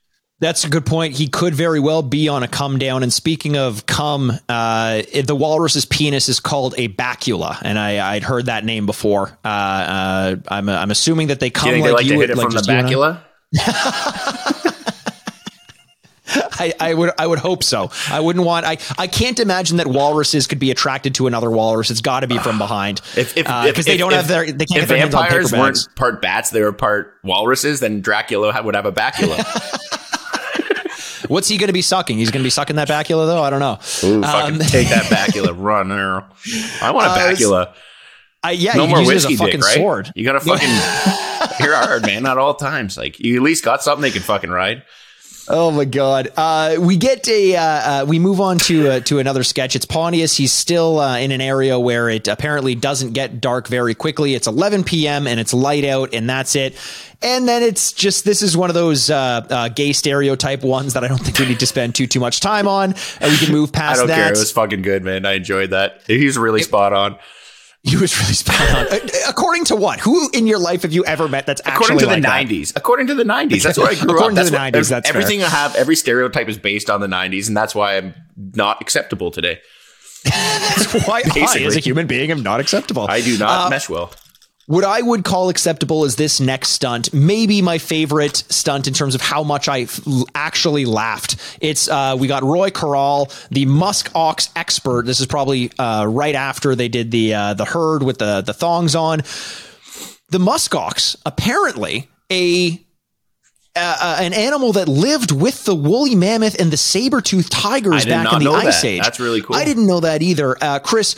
That's 0.44 0.66
a 0.66 0.70
good 0.70 0.86
point. 0.86 1.14
He 1.14 1.30
could 1.30 1.56
very 1.56 1.80
well 1.80 2.02
be 2.02 2.28
on 2.28 2.44
a 2.44 2.50
come 2.50 2.78
down. 2.78 3.02
And 3.02 3.14
speaking 3.14 3.56
of 3.56 3.86
come, 3.86 4.30
uh, 4.50 5.04
the 5.24 5.38
walrus's 5.39 5.86
penis 5.86 6.28
is 6.28 6.41
called 6.41 6.76
a 6.78 6.89
bacula, 6.89 7.58
and 7.62 7.80
I, 7.80 8.16
would 8.16 8.24
heard 8.24 8.48
that 8.48 8.66
name 8.66 8.86
before. 8.86 9.38
Uh, 9.46 9.48
uh, 9.48 10.36
I'm, 10.50 10.68
I'm 10.68 10.91
assuming 10.91 11.28
that 11.28 11.39
they 11.39 11.50
come 11.50 11.72
like, 11.72 11.84
they 11.84 11.91
like 11.94 12.06
you 12.06 12.20
hit 12.20 12.30
it 12.30 12.36
like 12.36 12.44
from 12.44 12.56
the 12.56 12.60
bacula. 12.60 13.22
I, 16.60 16.74
I, 16.78 16.94
would 16.94 17.12
I 17.18 17.26
would 17.26 17.39
hope 17.39 17.64
so. 17.64 17.91
I 18.10 18.20
wouldn't 18.20 18.44
want 18.44 18.66
I 18.66 18.80
I 18.98 19.08
can't 19.08 19.39
imagine 19.39 19.78
that 19.78 19.88
walruses 19.88 20.48
could 20.48 20.60
be 20.60 20.72
attracted 20.72 21.16
to 21.16 21.28
another 21.28 21.50
walrus. 21.50 21.89
It's 21.89 22.02
got 22.02 22.22
to 22.22 22.28
be 22.28 22.38
from 22.38 22.58
behind. 22.58 23.00
If 23.16 23.38
if 23.38 23.46
because 23.46 23.88
uh, 23.88 23.91
they 23.91 23.98
don't 23.98 24.12
if, 24.12 24.18
have 24.18 24.28
their 24.28 24.52
they 24.52 24.66
can't 24.66 24.84
if 24.84 24.89
vampires 24.89 25.54
weren't 25.54 25.88
part 25.96 26.22
bats, 26.22 26.50
they 26.50 26.62
were 26.62 26.74
part 26.74 27.18
walruses. 27.24 27.80
Then 27.80 28.02
Dracula 28.02 28.62
would 28.62 28.76
have 28.76 28.86
a 28.86 28.91
bacula. 28.91 29.39
What's 31.28 31.47
he 31.47 31.57
going 31.57 31.67
to 31.67 31.74
be 31.74 31.82
sucking? 31.82 32.17
He's 32.17 32.32
going 32.32 32.41
to 32.41 32.45
be 32.45 32.49
sucking 32.49 32.76
that 32.78 32.88
bacula 32.88 33.26
though. 33.28 33.41
I 33.41 33.49
don't 33.49 33.59
know. 33.59 33.80
Ooh, 34.03 34.21
fucking 34.21 34.55
um, 34.55 34.59
take 34.59 34.89
that 34.89 35.05
bacula, 35.05 35.53
run. 35.57 35.91
I 35.91 36.91
want 36.91 37.07
a 37.07 37.09
uh, 37.09 37.17
bacula. 37.17 37.67
Uh, 37.67 37.74
I, 38.45 38.51
yeah, 38.51 38.74
no 38.74 38.88
more 38.88 39.05
whiskey 39.05 39.38
dick, 39.38 39.61
right? 39.61 39.76
Sword. 39.76 40.11
You 40.15 40.26
got 40.26 40.34
to 40.34 40.41
fucking. 40.41 40.67
you're 41.65 41.76
hard, 41.76 42.05
man. 42.05 42.24
Not 42.24 42.38
all 42.38 42.55
times. 42.55 42.97
Like 42.97 43.19
you 43.19 43.38
at 43.38 43.41
least 43.41 43.63
got 43.63 43.82
something 43.82 44.01
they 44.01 44.11
can 44.11 44.21
fucking 44.21 44.49
ride. 44.49 44.84
Oh 45.50 45.72
my 45.72 45.84
god! 45.84 46.32
Uh, 46.38 46.78
we 46.80 46.96
get 46.96 47.28
a 47.28 47.58
uh, 47.58 47.62
uh, 47.62 48.06
we 48.08 48.18
move 48.18 48.39
on 48.39 48.60
to 48.60 48.89
uh, 48.89 49.00
to 49.02 49.20
another 49.20 49.44
sketch. 49.44 49.76
It's 49.76 49.86
Pontius. 49.86 50.38
He's 50.38 50.54
still 50.54 51.00
uh, 51.00 51.18
in 51.18 51.32
an 51.32 51.41
area 51.41 51.78
where 51.78 52.08
it 52.10 52.30
apparently 52.30 52.76
doesn't 52.76 53.12
get 53.12 53.41
dark 53.41 53.68
very 53.68 53.94
quickly. 53.94 54.36
It's 54.36 54.48
11 54.48 54.86
p.m. 54.86 55.28
and 55.28 55.41
it's 55.41 55.54
light 55.54 55.84
out, 55.84 56.14
and 56.14 56.30
that's 56.30 56.56
it. 56.56 56.78
And 57.22 57.46
then 57.46 57.62
it's 57.62 57.91
just 57.91 58.24
this 58.24 58.41
is 58.41 58.56
one 58.56 58.70
of 58.70 58.74
those 58.74 59.10
uh, 59.10 59.70
gay 59.76 59.91
stereotype 59.91 60.64
ones 60.64 60.94
that 60.94 61.04
I 61.04 61.10
don't 61.10 61.18
think 61.20 61.38
we 61.38 61.46
need 61.48 61.60
to 61.60 61.68
spend 61.68 61.94
too 61.94 62.08
too 62.08 62.22
much 62.22 62.39
time 62.39 62.68
on. 62.68 62.96
And 63.20 63.32
we 63.32 63.38
can 63.38 63.52
move 63.52 63.74
past. 63.74 63.98
I 63.98 64.00
don't 64.00 64.08
that. 64.08 64.16
care. 64.16 64.28
It 64.28 64.38
was 64.38 64.52
fucking 64.52 64.82
good, 64.82 65.04
man. 65.04 65.26
I 65.26 65.34
enjoyed 65.34 65.72
that. 65.72 66.04
He 66.08 66.26
was 66.26 66.38
really 66.38 66.62
it, 66.62 66.66
spot 66.66 66.94
on. 66.94 67.18
He 67.84 67.98
was 67.98 68.18
really 68.20 68.34
spot 68.34 68.60
on. 68.70 68.84
Uh, 68.94 69.00
according 69.28 69.66
to 69.66 69.76
what? 69.76 70.00
Who 70.00 70.30
in 70.32 70.48
your 70.48 70.60
life 70.60 70.84
have 70.84 70.94
you 70.94 71.04
ever 71.06 71.28
met 71.28 71.46
that's 71.46 71.62
according 71.66 72.00
to 72.00 72.06
the 72.06 72.12
like 72.20 72.24
90s? 72.24 72.74
That? 72.74 72.80
According 72.80 73.08
to 73.08 73.16
the 73.16 73.24
90s. 73.24 73.64
That's 73.64 73.78
where 73.78 73.88
I 73.88 73.96
grew 73.96 74.16
according 74.16 74.38
up. 74.38 74.46
According 74.46 74.46
to 74.46 74.52
the 74.52 74.58
90s, 74.58 74.90
that's 74.90 75.10
everything 75.10 75.40
fair. 75.40 75.48
I 75.48 75.52
have. 75.52 75.76
Every 75.76 75.96
stereotype 75.96 76.48
is 76.48 76.58
based 76.58 76.90
on 76.90 77.02
the 77.02 77.08
90s, 77.08 77.48
and 77.48 77.58
that's 77.58 77.74
why 77.74 77.98
I'm 77.98 78.14
not 78.36 78.82
acceptable 78.82 79.32
today. 79.32 79.60
that's 80.24 80.94
why 81.08 81.24
I, 81.36 81.60
as 81.64 81.76
a 81.76 81.80
human 81.80 82.08
being, 82.08 82.32
am 82.32 82.44
not 82.44 82.60
acceptable. 82.60 83.08
I 83.10 83.22
do 83.22 83.38
not 83.38 83.68
uh, 83.68 83.70
mesh 83.70 83.90
well 83.90 84.14
what 84.66 84.84
I 84.84 85.01
would 85.01 85.24
call 85.24 85.49
acceptable 85.49 86.05
is 86.05 86.16
this 86.16 86.39
next 86.39 86.70
stunt. 86.70 87.14
Maybe 87.14 87.61
my 87.61 87.78
favorite 87.78 88.38
stunt 88.49 88.88
in 88.88 88.93
terms 88.93 89.14
of 89.14 89.22
how 89.22 89.43
much 89.43 89.68
I 89.68 89.82
f- 89.82 90.01
actually 90.34 90.86
laughed. 90.86 91.36
It's 91.59 91.89
uh, 91.89 92.16
we 92.18 92.28
got 92.28 92.43
Roy 92.43 92.70
Corral, 92.72 93.32
the 93.51 93.66
musk 93.66 94.11
ox 94.16 94.49
expert. 94.55 95.05
This 95.05 95.20
is 95.20 95.26
probably 95.26 95.72
uh, 95.78 96.05
right 96.05 96.36
after 96.36 96.76
they 96.76 96.88
did 96.88 97.11
the 97.11 97.34
uh, 97.34 97.53
the 97.55 97.66
herd 97.66 98.03
with 98.03 98.20
the 98.20 98.41
the 98.41 98.53
thongs 98.53 98.95
on. 98.95 99.24
The 100.30 100.39
musk 100.39 100.74
ox 100.74 101.18
apparently 101.26 102.09
a 102.32 102.80
uh, 103.76 104.18
an 104.22 104.34
animal 104.34 104.74
that 104.74 104.88
lived 104.88 105.32
with 105.32 105.66
the 105.66 105.76
woolly 105.76 106.16
mammoth 106.16 106.59
and 106.59 106.72
the 106.72 106.78
saber 106.78 107.22
tooth 107.22 107.49
tigers 107.49 108.05
back 108.05 108.32
in 108.34 108.43
the 108.43 108.51
Ice 108.51 108.82
that. 108.82 108.88
Age. 108.88 109.01
That's 109.01 109.20
really 109.20 109.41
cool. 109.41 109.55
I 109.55 109.66
didn't 109.66 109.88
know 109.88 109.99
that 110.01 110.22
either. 110.22 110.55
Uh, 110.61 110.80
Chris, 110.80 111.16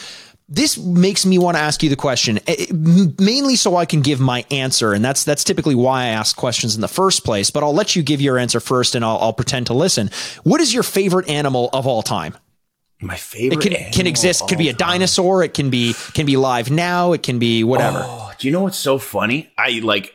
this 0.48 0.78
makes 0.78 1.26
me 1.26 1.38
want 1.38 1.58
to 1.58 1.62
ask 1.62 1.82
you 1.82 1.90
the 1.90 1.96
question 1.96 2.38
eh, 2.48 2.68
eh, 2.70 3.14
mainly 3.20 3.56
so 3.56 3.76
I 3.76 3.86
can 3.86 4.02
give 4.02 4.20
my 4.20 4.46
answer. 4.52 4.94
And 4.94 5.04
that's, 5.04 5.24
that's 5.24 5.44
typically 5.44 5.76
why 5.76 6.04
I 6.04 6.08
ask 6.08 6.36
questions 6.36 6.76
in 6.76 6.82
the 6.82 6.88
first 6.88 7.24
place, 7.24 7.50
but 7.50 7.64
I'll 7.64 7.74
let 7.74 7.96
you 7.96 8.04
give 8.04 8.22
your 8.22 8.38
answer 8.38 8.60
first 8.60 8.96
and 8.96 9.04
I'll, 9.04 9.18
I'll 9.18 9.34
pretend 9.34 9.68
to 9.68 9.74
listen. 9.74 10.12
What 10.44 10.62
is 10.62 10.74
your 10.74 10.84
favorite 10.84 11.30
animal 11.30 11.70
of 11.74 11.88
all 11.88 12.04
time? 12.04 12.36
My 13.02 13.18
favorite 13.18 13.66
it 13.66 13.76
can, 13.76 13.92
can 13.92 14.08
exist. 14.08 14.48
Could 14.48 14.58
be 14.58 14.70
a 14.70 14.74
dinosaur. 14.74 15.44
It 15.44 15.54
can 15.54 15.70
be, 15.70 15.94
can 16.14 16.26
be 16.26 16.38
live 16.38 16.72
now. 16.72 17.14
It 17.14 17.24
can 17.24 17.40
be 17.40 17.64
whatever. 17.64 18.02
Oh, 18.04 18.32
do 18.38 18.48
you 18.48 18.54
know 18.54 18.62
what's 18.62 18.78
so 18.78 18.98
funny? 18.98 19.52
I 19.58 19.80
like, 19.84 20.14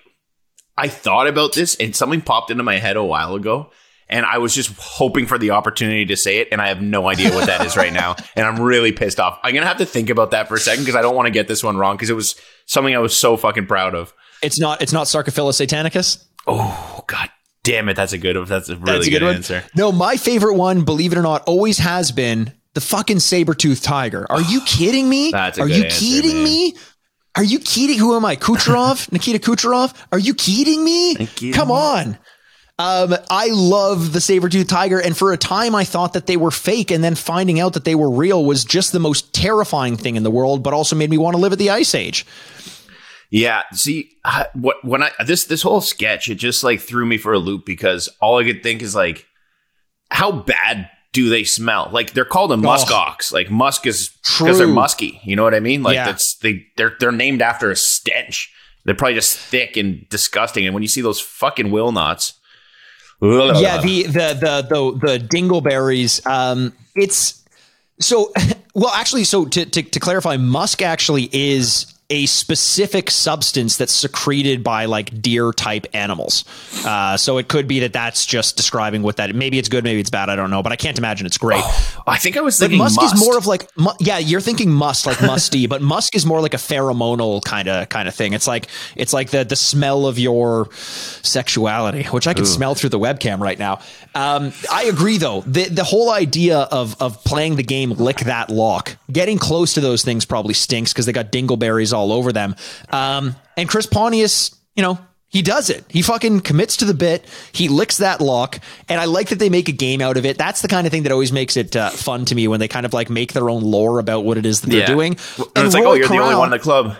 I 0.78 0.88
thought 0.88 1.26
about 1.26 1.54
this 1.54 1.76
and 1.76 1.94
something 1.94 2.22
popped 2.22 2.50
into 2.50 2.62
my 2.62 2.78
head 2.78 2.96
a 2.96 3.04
while 3.04 3.34
ago 3.34 3.70
and 4.10 4.26
I 4.26 4.38
was 4.38 4.54
just 4.54 4.76
hoping 4.78 5.26
for 5.26 5.38
the 5.38 5.52
opportunity 5.52 6.04
to 6.06 6.16
say 6.16 6.38
it, 6.38 6.48
and 6.52 6.60
I 6.60 6.68
have 6.68 6.82
no 6.82 7.08
idea 7.08 7.30
what 7.30 7.46
that 7.46 7.64
is 7.64 7.76
right 7.76 7.92
now, 7.92 8.16
and 8.36 8.46
I'm 8.46 8.60
really 8.60 8.92
pissed 8.92 9.18
off. 9.18 9.38
I'm 9.42 9.54
gonna 9.54 9.66
have 9.66 9.78
to 9.78 9.86
think 9.86 10.10
about 10.10 10.32
that 10.32 10.48
for 10.48 10.56
a 10.56 10.60
second 10.60 10.84
because 10.84 10.96
I 10.96 11.02
don't 11.02 11.16
want 11.16 11.26
to 11.26 11.32
get 11.32 11.48
this 11.48 11.64
one 11.64 11.76
wrong 11.78 11.96
because 11.96 12.10
it 12.10 12.14
was 12.14 12.36
something 12.66 12.94
I 12.94 12.98
was 12.98 13.16
so 13.16 13.36
fucking 13.38 13.66
proud 13.66 13.94
of. 13.94 14.12
It's 14.42 14.60
not. 14.60 14.82
It's 14.82 14.92
not 14.92 15.06
Sarcophilus 15.06 15.64
satanicus. 15.64 16.22
Oh 16.46 17.04
god 17.06 17.30
damn 17.62 17.88
it, 17.88 17.94
that's 17.94 18.12
a 18.12 18.18
good 18.18 18.46
that's 18.46 18.68
a 18.68 18.76
really 18.76 18.92
That's 18.92 19.06
a 19.06 19.10
good, 19.10 19.18
good 19.20 19.34
answer. 19.36 19.64
No, 19.76 19.92
my 19.92 20.16
favorite 20.16 20.54
one, 20.54 20.84
believe 20.84 21.12
it 21.12 21.18
or 21.18 21.22
not, 21.22 21.42
always 21.46 21.78
has 21.78 22.12
been 22.12 22.52
the 22.74 22.80
fucking 22.80 23.20
saber-toothed 23.20 23.82
tiger. 23.82 24.26
Are 24.30 24.40
you 24.40 24.60
kidding 24.66 25.08
me? 25.08 25.30
That's 25.30 25.58
a 25.58 25.62
Are 25.62 25.68
you 25.68 25.84
answer, 25.84 25.98
kidding 25.98 26.36
man. 26.36 26.44
me? 26.44 26.74
Are 27.36 27.44
you 27.44 27.60
kidding? 27.60 27.98
Who 27.98 28.16
am 28.16 28.24
I? 28.24 28.36
Kucherov? 28.36 29.10
Nikita 29.12 29.38
Kucherov? 29.38 29.94
Are 30.10 30.18
you 30.18 30.34
kidding 30.34 30.84
me? 30.84 31.14
Nikita. 31.14 31.56
Come 31.56 31.70
on. 31.70 32.18
Um, 32.80 33.14
I 33.28 33.48
love 33.52 34.12
the 34.14 34.20
saber-toothed 34.20 34.70
tiger, 34.70 34.98
and 35.00 35.16
for 35.16 35.32
a 35.32 35.36
time 35.36 35.74
I 35.74 35.84
thought 35.84 36.14
that 36.14 36.26
they 36.26 36.36
were 36.36 36.50
fake, 36.50 36.90
and 36.90 37.04
then 37.04 37.14
finding 37.14 37.60
out 37.60 37.74
that 37.74 37.84
they 37.84 37.94
were 37.94 38.10
real 38.10 38.44
was 38.44 38.64
just 38.64 38.92
the 38.92 38.98
most 38.98 39.34
terrifying 39.34 39.96
thing 39.96 40.16
in 40.16 40.22
the 40.22 40.30
world, 40.30 40.62
but 40.62 40.72
also 40.72 40.96
made 40.96 41.10
me 41.10 41.18
want 41.18 41.34
to 41.34 41.40
live 41.40 41.52
at 41.52 41.58
the 41.58 41.70
ice 41.70 41.94
age. 41.94 42.24
Yeah, 43.30 43.62
see, 43.72 44.10
I, 44.24 44.46
what 44.54 44.84
when 44.84 45.02
I 45.02 45.10
this 45.24 45.44
this 45.44 45.62
whole 45.62 45.80
sketch, 45.80 46.28
it 46.28 46.36
just 46.36 46.64
like 46.64 46.80
threw 46.80 47.06
me 47.06 47.16
for 47.18 47.32
a 47.32 47.38
loop 47.38 47.64
because 47.64 48.08
all 48.20 48.38
I 48.38 48.44
could 48.44 48.62
think 48.62 48.82
is 48.82 48.94
like, 48.94 49.26
how 50.10 50.32
bad 50.32 50.90
do 51.12 51.28
they 51.28 51.44
smell? 51.44 51.90
Like 51.92 52.12
they're 52.12 52.24
called 52.24 52.50
a 52.50 52.56
musk 52.56 52.90
ox. 52.90 53.32
Like 53.32 53.50
musk 53.50 53.86
is 53.86 54.10
because 54.38 54.58
they're 54.58 54.66
musky. 54.66 55.20
You 55.22 55.36
know 55.36 55.44
what 55.44 55.54
I 55.54 55.60
mean? 55.60 55.82
Like 55.82 55.94
Yeah. 55.96 56.06
that's 56.06 56.36
they 56.38 56.66
they're 56.76 56.96
they're 56.98 57.12
named 57.12 57.42
after 57.42 57.70
a 57.70 57.76
stench. 57.76 58.52
They're 58.84 58.94
probably 58.94 59.14
just 59.14 59.36
thick 59.38 59.76
and 59.76 60.08
disgusting. 60.08 60.64
And 60.64 60.74
when 60.74 60.82
you 60.82 60.88
see 60.88 61.02
those 61.02 61.20
fucking 61.20 61.70
will 61.70 61.92
knots, 61.92 62.32
yeah 63.22 63.80
the 63.80 64.04
the 64.04 64.10
the 64.10 64.66
the, 64.68 65.06
the 65.06 65.18
dingleberries 65.18 66.24
um 66.26 66.72
it's 66.94 67.44
so 68.00 68.32
well 68.74 68.90
actually 68.90 69.24
so 69.24 69.44
to, 69.44 69.64
to 69.66 69.82
to 69.82 70.00
clarify 70.00 70.36
musk 70.36 70.82
actually 70.82 71.28
is 71.32 71.92
a 72.10 72.26
specific 72.26 73.10
substance 73.10 73.76
that's 73.76 73.92
secreted 73.92 74.62
by 74.64 74.84
like 74.86 75.22
deer 75.22 75.52
type 75.52 75.86
animals. 75.94 76.44
Uh 76.84 77.16
so 77.16 77.38
it 77.38 77.48
could 77.48 77.66
be 77.68 77.80
that 77.80 77.92
that's 77.92 78.26
just 78.26 78.56
describing 78.56 79.02
what 79.02 79.16
that 79.16 79.34
maybe 79.34 79.58
it's 79.58 79.68
good 79.68 79.84
maybe 79.84 80.00
it's 80.00 80.10
bad 80.10 80.28
i 80.28 80.36
don't 80.36 80.50
know 80.50 80.62
but 80.62 80.72
i 80.72 80.76
can't 80.76 80.98
imagine 80.98 81.26
it's 81.26 81.38
great. 81.38 81.62
I 82.06 82.18
think 82.18 82.36
I 82.36 82.40
was 82.40 82.58
but 82.58 82.64
thinking 82.64 82.78
musk 82.78 83.00
must. 83.00 83.14
is 83.14 83.20
more 83.20 83.36
of 83.38 83.46
like 83.46 83.68
mu- 83.76 83.90
yeah 84.00 84.18
you're 84.18 84.40
thinking 84.40 84.70
must 84.70 85.06
like 85.06 85.20
musty 85.22 85.66
but 85.72 85.80
musk 85.82 86.14
is 86.16 86.26
more 86.26 86.40
like 86.40 86.54
a 86.54 86.58
pheromonal 86.58 87.42
kind 87.44 87.68
of 87.68 87.88
kind 87.88 88.08
of 88.08 88.14
thing. 88.14 88.32
It's 88.32 88.46
like 88.46 88.66
it's 88.96 89.12
like 89.12 89.30
the 89.30 89.44
the 89.44 89.56
smell 89.56 90.06
of 90.06 90.18
your 90.18 90.68
sexuality 91.22 92.04
which 92.04 92.26
i 92.26 92.34
can 92.34 92.46
smell 92.46 92.74
through 92.74 92.90
the 92.90 92.98
webcam 92.98 93.38
right 93.40 93.58
now. 93.58 93.80
Um 94.14 94.52
i 94.70 94.84
agree 94.84 95.18
though. 95.18 95.42
The 95.42 95.68
the 95.68 95.84
whole 95.84 96.10
idea 96.10 96.58
of 96.58 97.00
of 97.00 97.22
playing 97.24 97.56
the 97.56 97.62
game 97.62 97.90
lick 97.92 98.18
that 98.20 98.50
lock 98.50 98.96
getting 99.12 99.38
close 99.38 99.74
to 99.74 99.80
those 99.80 100.02
things 100.04 100.24
probably 100.24 100.54
stinks 100.54 100.92
because 100.92 101.06
they 101.06 101.12
got 101.12 101.30
dingleberries 101.32 101.92
all 101.92 101.99
over 102.12 102.32
them 102.32 102.54
um 102.90 103.34
and 103.56 103.68
chris 103.68 103.86
pontius 103.86 104.54
you 104.74 104.82
know 104.82 104.98
he 105.32 105.42
does 105.42 105.70
it. 105.70 105.84
He 105.88 106.02
fucking 106.02 106.40
commits 106.40 106.78
to 106.78 106.84
the 106.84 106.92
bit. 106.92 107.24
He 107.52 107.68
licks 107.68 107.98
that 107.98 108.20
lock, 108.20 108.58
and 108.88 109.00
I 109.00 109.04
like 109.04 109.28
that 109.28 109.38
they 109.38 109.48
make 109.48 109.68
a 109.68 109.72
game 109.72 110.00
out 110.00 110.16
of 110.16 110.26
it. 110.26 110.36
That's 110.36 110.60
the 110.60 110.66
kind 110.66 110.88
of 110.88 110.90
thing 110.90 111.04
that 111.04 111.12
always 111.12 111.30
makes 111.30 111.56
it 111.56 111.76
uh, 111.76 111.90
fun 111.90 112.24
to 112.24 112.34
me 112.34 112.48
when 112.48 112.58
they 112.58 112.66
kind 112.66 112.84
of 112.84 112.92
like 112.92 113.08
make 113.10 113.32
their 113.32 113.48
own 113.48 113.62
lore 113.62 114.00
about 114.00 114.24
what 114.24 114.38
it 114.38 114.44
is 114.44 114.62
that 114.62 114.70
they're 114.70 114.80
Yeah. 114.80 114.86
doing. 114.86 115.12
And 115.54 115.66
it's 115.66 115.74
like, 115.76 115.84
oh, 115.84 115.92
you're 115.92 116.08
the 116.08 116.18
only 116.18 116.34
one 116.34 116.48
in 116.48 116.50
the 116.50 116.58
club. 116.58 116.96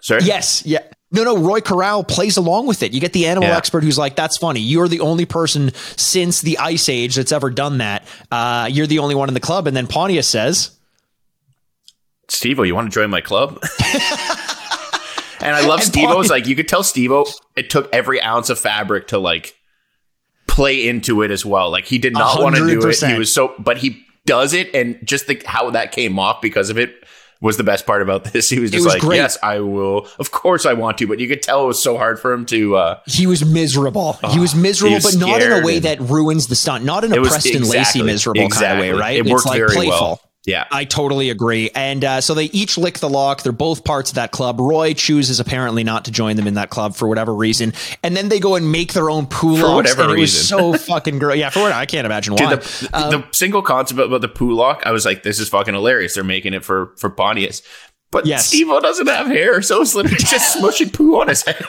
Sorry. 0.00 0.22
Yes, 0.24 0.62
yeah. 0.64 0.78
No, 1.12 1.24
no. 1.24 1.36
Roy 1.36 1.60
Corral 1.60 2.04
plays 2.04 2.38
along 2.38 2.68
with 2.68 2.82
it. 2.82 2.94
You 2.94 3.02
get 3.02 3.12
the 3.12 3.26
animal 3.26 3.50
Yeah. 3.50 3.58
expert 3.58 3.84
who's 3.84 3.98
like, 3.98 4.16
"That's 4.16 4.38
funny. 4.38 4.60
You're 4.60 4.88
the 4.88 5.00
only 5.00 5.26
person 5.26 5.72
since 5.96 6.40
the 6.40 6.56
Ice 6.56 6.88
Age 6.88 7.16
that's 7.16 7.32
ever 7.32 7.50
done 7.50 7.78
that. 7.78 8.06
Uh, 8.32 8.66
you're 8.72 8.86
the 8.86 9.00
only 9.00 9.14
one 9.14 9.28
in 9.28 9.34
the 9.34 9.40
club." 9.40 9.66
And 9.66 9.76
then 9.76 9.86
Pontius 9.86 10.26
says, 10.26 10.70
Steve, 12.28 12.58
you 12.64 12.74
want 12.74 12.90
to 12.90 12.94
join 12.94 13.10
my 13.10 13.20
club? 13.20 13.58
and 15.40 15.54
I 15.54 15.66
love 15.66 15.80
Bonnie- 15.92 16.28
like 16.28 16.46
you 16.46 16.54
could 16.54 16.68
tell 16.68 16.82
Steve 16.82 17.12
it 17.56 17.70
took 17.70 17.92
every 17.92 18.20
ounce 18.22 18.50
of 18.50 18.58
fabric 18.58 19.08
to 19.08 19.18
like 19.18 19.56
play 20.46 20.88
into 20.88 21.22
it 21.22 21.30
as 21.30 21.44
well. 21.44 21.70
Like 21.70 21.86
he 21.86 21.98
did 21.98 22.12
not 22.12 22.40
want 22.42 22.56
to 22.56 22.66
do 22.66 22.86
it. 22.86 23.00
He 23.00 23.18
was 23.18 23.34
so 23.34 23.54
but 23.58 23.78
he 23.78 24.04
does 24.26 24.52
it 24.52 24.74
and 24.74 24.98
just 25.04 25.26
the 25.26 25.40
how 25.46 25.70
that 25.70 25.92
came 25.92 26.18
off 26.18 26.42
because 26.42 26.68
of 26.68 26.78
it 26.78 26.94
was 27.40 27.56
the 27.56 27.62
best 27.62 27.86
part 27.86 28.02
about 28.02 28.24
this. 28.32 28.50
He 28.50 28.58
was 28.58 28.70
just 28.70 28.84
was 28.84 28.94
like, 28.94 29.02
great. 29.02 29.16
Yes, 29.16 29.38
I 29.42 29.60
will. 29.60 30.08
Of 30.18 30.30
course 30.32 30.66
I 30.66 30.74
want 30.74 30.98
to, 30.98 31.06
but 31.06 31.20
you 31.20 31.28
could 31.28 31.42
tell 31.42 31.64
it 31.64 31.66
was 31.68 31.82
so 31.82 31.96
hard 31.96 32.18
for 32.18 32.32
him 32.32 32.44
to 32.46 32.76
uh 32.76 33.00
he 33.06 33.26
was 33.26 33.44
miserable. 33.44 34.14
he 34.30 34.38
was 34.38 34.54
miserable, 34.68 34.96
was 34.96 35.16
but 35.16 35.26
not 35.26 35.40
in 35.40 35.52
a 35.52 35.64
way 35.64 35.78
that 35.78 36.00
ruins 36.00 36.48
the 36.48 36.56
stunt. 36.56 36.84
Not 36.84 37.04
in 37.04 37.12
a 37.12 37.22
Preston 37.22 37.56
exactly, 37.56 37.78
Lacy 37.78 38.02
miserable 38.02 38.48
kind 38.48 38.72
of 38.72 38.80
way, 38.80 38.90
right? 38.90 39.16
It 39.16 39.20
it's 39.20 39.30
worked 39.30 39.46
like 39.46 39.58
very 39.58 39.74
playful. 39.74 40.00
well. 40.00 40.20
Yeah. 40.48 40.64
I 40.72 40.86
totally 40.86 41.28
agree. 41.28 41.68
And 41.74 42.02
uh, 42.02 42.20
so 42.22 42.32
they 42.32 42.46
each 42.46 42.78
lick 42.78 43.00
the 43.00 43.08
lock. 43.10 43.42
They're 43.42 43.52
both 43.52 43.84
parts 43.84 44.10
of 44.10 44.14
that 44.14 44.32
club. 44.32 44.58
Roy 44.58 44.94
chooses 44.94 45.40
apparently 45.40 45.84
not 45.84 46.06
to 46.06 46.10
join 46.10 46.36
them 46.36 46.46
in 46.46 46.54
that 46.54 46.70
club 46.70 46.96
for 46.96 47.06
whatever 47.06 47.34
reason. 47.34 47.74
And 48.02 48.16
then 48.16 48.30
they 48.30 48.40
go 48.40 48.54
and 48.54 48.72
make 48.72 48.94
their 48.94 49.10
own 49.10 49.26
pool 49.26 49.58
For 49.58 49.74
whatever 49.74 50.04
and 50.04 50.12
it 50.12 50.18
was 50.18 50.32
reason. 50.32 50.58
so 50.58 50.72
fucking 50.72 51.18
great. 51.18 51.38
Yeah, 51.38 51.50
for 51.50 51.60
what 51.60 51.72
I 51.72 51.84
can't 51.84 52.06
imagine 52.06 52.32
why. 52.34 52.54
Dude, 52.54 52.62
the, 52.62 52.88
the 52.88 53.24
single 53.32 53.60
concept 53.60 54.00
about 54.00 54.22
the 54.22 54.28
poo 54.28 54.54
lock, 54.54 54.82
I 54.86 54.90
was 54.92 55.04
like, 55.04 55.22
this 55.22 55.38
is 55.38 55.50
fucking 55.50 55.74
hilarious. 55.74 56.14
They're 56.14 56.24
making 56.24 56.54
it 56.54 56.64
for 56.64 56.94
for 56.96 57.10
Pontius. 57.10 57.60
But 58.10 58.24
Yes. 58.24 58.46
Steve 58.46 58.68
doesn't 58.68 59.06
have 59.06 59.26
hair, 59.26 59.60
so 59.60 59.82
it's 59.82 59.94
literally 59.94 60.16
just 60.16 60.56
smushing 60.62 60.90
poo 60.90 61.20
on 61.20 61.28
his 61.28 61.42
head. 61.44 61.62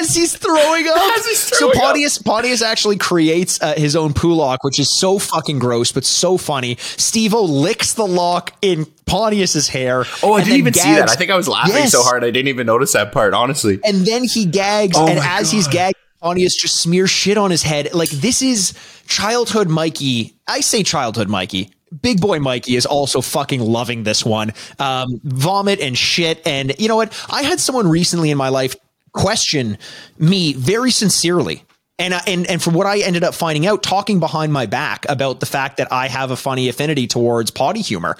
As 0.00 0.14
he's 0.14 0.36
throwing 0.36 0.86
up. 0.88 0.96
As 1.18 1.26
he's 1.26 1.38
so 1.38 1.56
throwing 1.58 1.76
up. 1.76 1.82
Pontius 1.82 2.18
Pontius 2.18 2.62
actually 2.62 2.96
creates 2.96 3.60
uh, 3.62 3.74
his 3.76 3.94
own 3.96 4.12
poo 4.14 4.34
lock, 4.34 4.64
which 4.64 4.78
is 4.78 4.98
so 4.98 5.18
fucking 5.18 5.58
gross, 5.58 5.92
but 5.92 6.04
so 6.04 6.36
funny. 6.36 6.76
Steve-O 6.78 7.44
licks 7.44 7.92
the 7.94 8.06
lock 8.06 8.52
in 8.62 8.86
Pontius's 9.06 9.68
hair. 9.68 10.04
Oh, 10.22 10.32
I 10.34 10.38
didn't 10.38 10.50
then 10.50 10.58
even 10.58 10.72
see 10.74 10.94
that. 10.94 11.10
I 11.10 11.14
think 11.14 11.30
I 11.30 11.36
was 11.36 11.48
laughing 11.48 11.74
Yes. 11.74 11.92
so 11.92 12.02
hard 12.02 12.24
I 12.24 12.30
didn't 12.30 12.48
even 12.48 12.66
notice 12.66 12.92
that 12.94 13.12
part, 13.12 13.34
honestly. 13.34 13.78
and 13.84 14.06
then 14.06 14.24
he 14.24 14.46
gags, 14.46 14.96
Oh 14.98 15.06
and 15.06 15.18
my 15.18 15.26
as 15.26 15.50
he's 15.50 15.68
gagging, 15.68 16.00
Pontius 16.20 16.56
just 16.56 16.80
smears 16.80 17.10
shit 17.10 17.36
on 17.36 17.50
his 17.50 17.62
head. 17.62 17.92
Like 17.94 18.08
this 18.10 18.40
is 18.42 18.72
childhood 19.06 19.68
Mikey. 19.68 20.34
I 20.48 20.60
say 20.60 20.82
childhood 20.82 21.28
Mikey. 21.28 21.70
Big 22.02 22.20
boy 22.20 22.40
Mikey 22.40 22.74
is 22.74 22.86
also 22.86 23.20
fucking 23.20 23.60
loving 23.60 24.02
this 24.02 24.24
one. 24.24 24.52
Um, 24.80 25.20
vomit 25.22 25.78
and 25.80 25.96
shit. 25.96 26.44
And 26.46 26.74
you 26.78 26.88
know 26.88 26.96
what? 26.96 27.12
I 27.30 27.42
had 27.42 27.60
someone 27.60 27.86
recently 27.88 28.30
in 28.30 28.38
my 28.38 28.48
life 28.48 28.74
question 29.14 29.78
me 30.18 30.52
very 30.52 30.90
sincerely. 30.90 31.64
And, 31.98 32.12
and 32.26 32.44
and 32.48 32.60
from 32.60 32.74
what 32.74 32.88
I 32.88 32.98
ended 32.98 33.22
up 33.22 33.34
finding 33.34 33.66
out, 33.66 33.84
talking 33.84 34.18
behind 34.18 34.52
my 34.52 34.66
back 34.66 35.06
about 35.08 35.38
the 35.38 35.46
fact 35.46 35.76
that 35.76 35.92
I 35.92 36.08
have 36.08 36.32
a 36.32 36.36
funny 36.36 36.68
affinity 36.68 37.06
towards 37.06 37.52
potty 37.52 37.82
humor, 37.82 38.16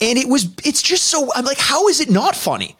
and 0.00 0.16
it 0.16 0.28
was 0.28 0.48
it's 0.64 0.82
just 0.82 1.06
so 1.06 1.28
I'm 1.34 1.44
like, 1.44 1.58
how 1.58 1.88
is 1.88 2.00
it 2.00 2.10
not 2.10 2.36
funny? 2.36 2.76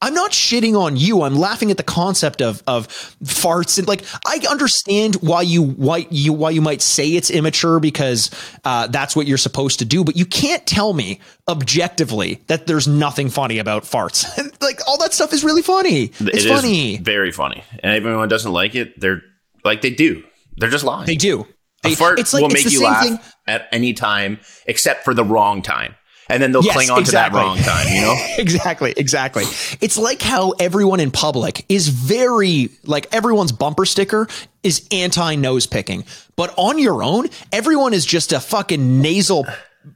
I'm 0.00 0.14
not 0.14 0.30
shitting 0.30 0.78
on 0.80 0.96
you. 0.96 1.22
I'm 1.22 1.34
laughing 1.34 1.72
at 1.72 1.76
the 1.76 1.82
concept 1.82 2.40
of 2.40 2.62
of 2.68 2.86
farts 3.24 3.78
and 3.80 3.88
like 3.88 4.04
I 4.24 4.40
understand 4.48 5.16
why 5.16 5.42
you 5.42 5.62
why 5.64 6.06
you 6.10 6.32
why 6.32 6.50
you 6.50 6.60
might 6.62 6.82
say 6.82 7.08
it's 7.08 7.30
immature 7.30 7.80
because 7.80 8.30
uh, 8.64 8.86
that's 8.86 9.16
what 9.16 9.26
you're 9.26 9.38
supposed 9.38 9.80
to 9.80 9.84
do, 9.84 10.04
but 10.04 10.16
you 10.16 10.24
can't 10.24 10.64
tell 10.66 10.92
me 10.92 11.18
objectively 11.48 12.40
that 12.46 12.66
there's 12.66 12.86
nothing 12.86 13.28
funny 13.28 13.58
about 13.58 13.82
farts. 13.82 14.24
like 14.60 14.80
all 14.86 14.98
that 14.98 15.12
stuff 15.12 15.32
is 15.32 15.42
really 15.42 15.62
funny. 15.62 16.04
It's 16.04 16.20
It 16.20 16.34
is 16.36 16.46
funny. 16.46 16.98
very 16.98 17.32
funny. 17.32 17.64
And 17.82 17.92
everyone 17.94 18.28
doesn't 18.28 18.52
like 18.52 18.74
it, 18.76 18.98
they're 19.00 19.22
like 19.64 19.80
they 19.82 19.90
do. 19.90 20.22
They're 20.56 20.70
just 20.70 20.84
lying. 20.84 21.06
They 21.06 21.16
do. 21.16 21.40
A 21.84 21.90
They, 21.90 21.94
fart 21.94 22.18
it's 22.18 22.32
like 22.32 22.42
will 22.42 22.50
make 22.50 22.70
you 22.70 22.82
laugh 22.82 23.04
thing. 23.04 23.18
at 23.46 23.68
any 23.72 23.92
time 23.94 24.40
except 24.66 25.04
for 25.04 25.14
the 25.14 25.24
wrong 25.24 25.62
time. 25.62 25.94
And 26.28 26.42
then 26.42 26.52
they'll 26.52 26.62
Yes, 26.64 26.74
cling 26.74 26.90
on 26.90 27.00
exactly. 27.00 27.40
to 27.40 27.44
that 27.44 27.46
wrong 27.46 27.58
time, 27.58 27.86
you 27.94 28.00
know? 28.02 28.16
exactly, 28.38 28.92
exactly. 28.96 29.44
It's 29.80 29.96
like 29.96 30.20
how 30.20 30.50
everyone 30.52 31.00
in 31.00 31.10
public 31.10 31.64
is 31.68 31.88
very 31.88 32.70
like 32.84 33.06
everyone's 33.14 33.52
bumper 33.52 33.86
sticker 33.86 34.28
is 34.62 34.86
anti 34.92 35.36
nose 35.36 35.66
picking, 35.66 36.04
but 36.36 36.52
on 36.56 36.78
your 36.78 37.02
own, 37.02 37.28
everyone 37.52 37.94
is 37.94 38.04
just 38.04 38.32
a 38.32 38.40
fucking 38.40 39.00
nasal 39.00 39.46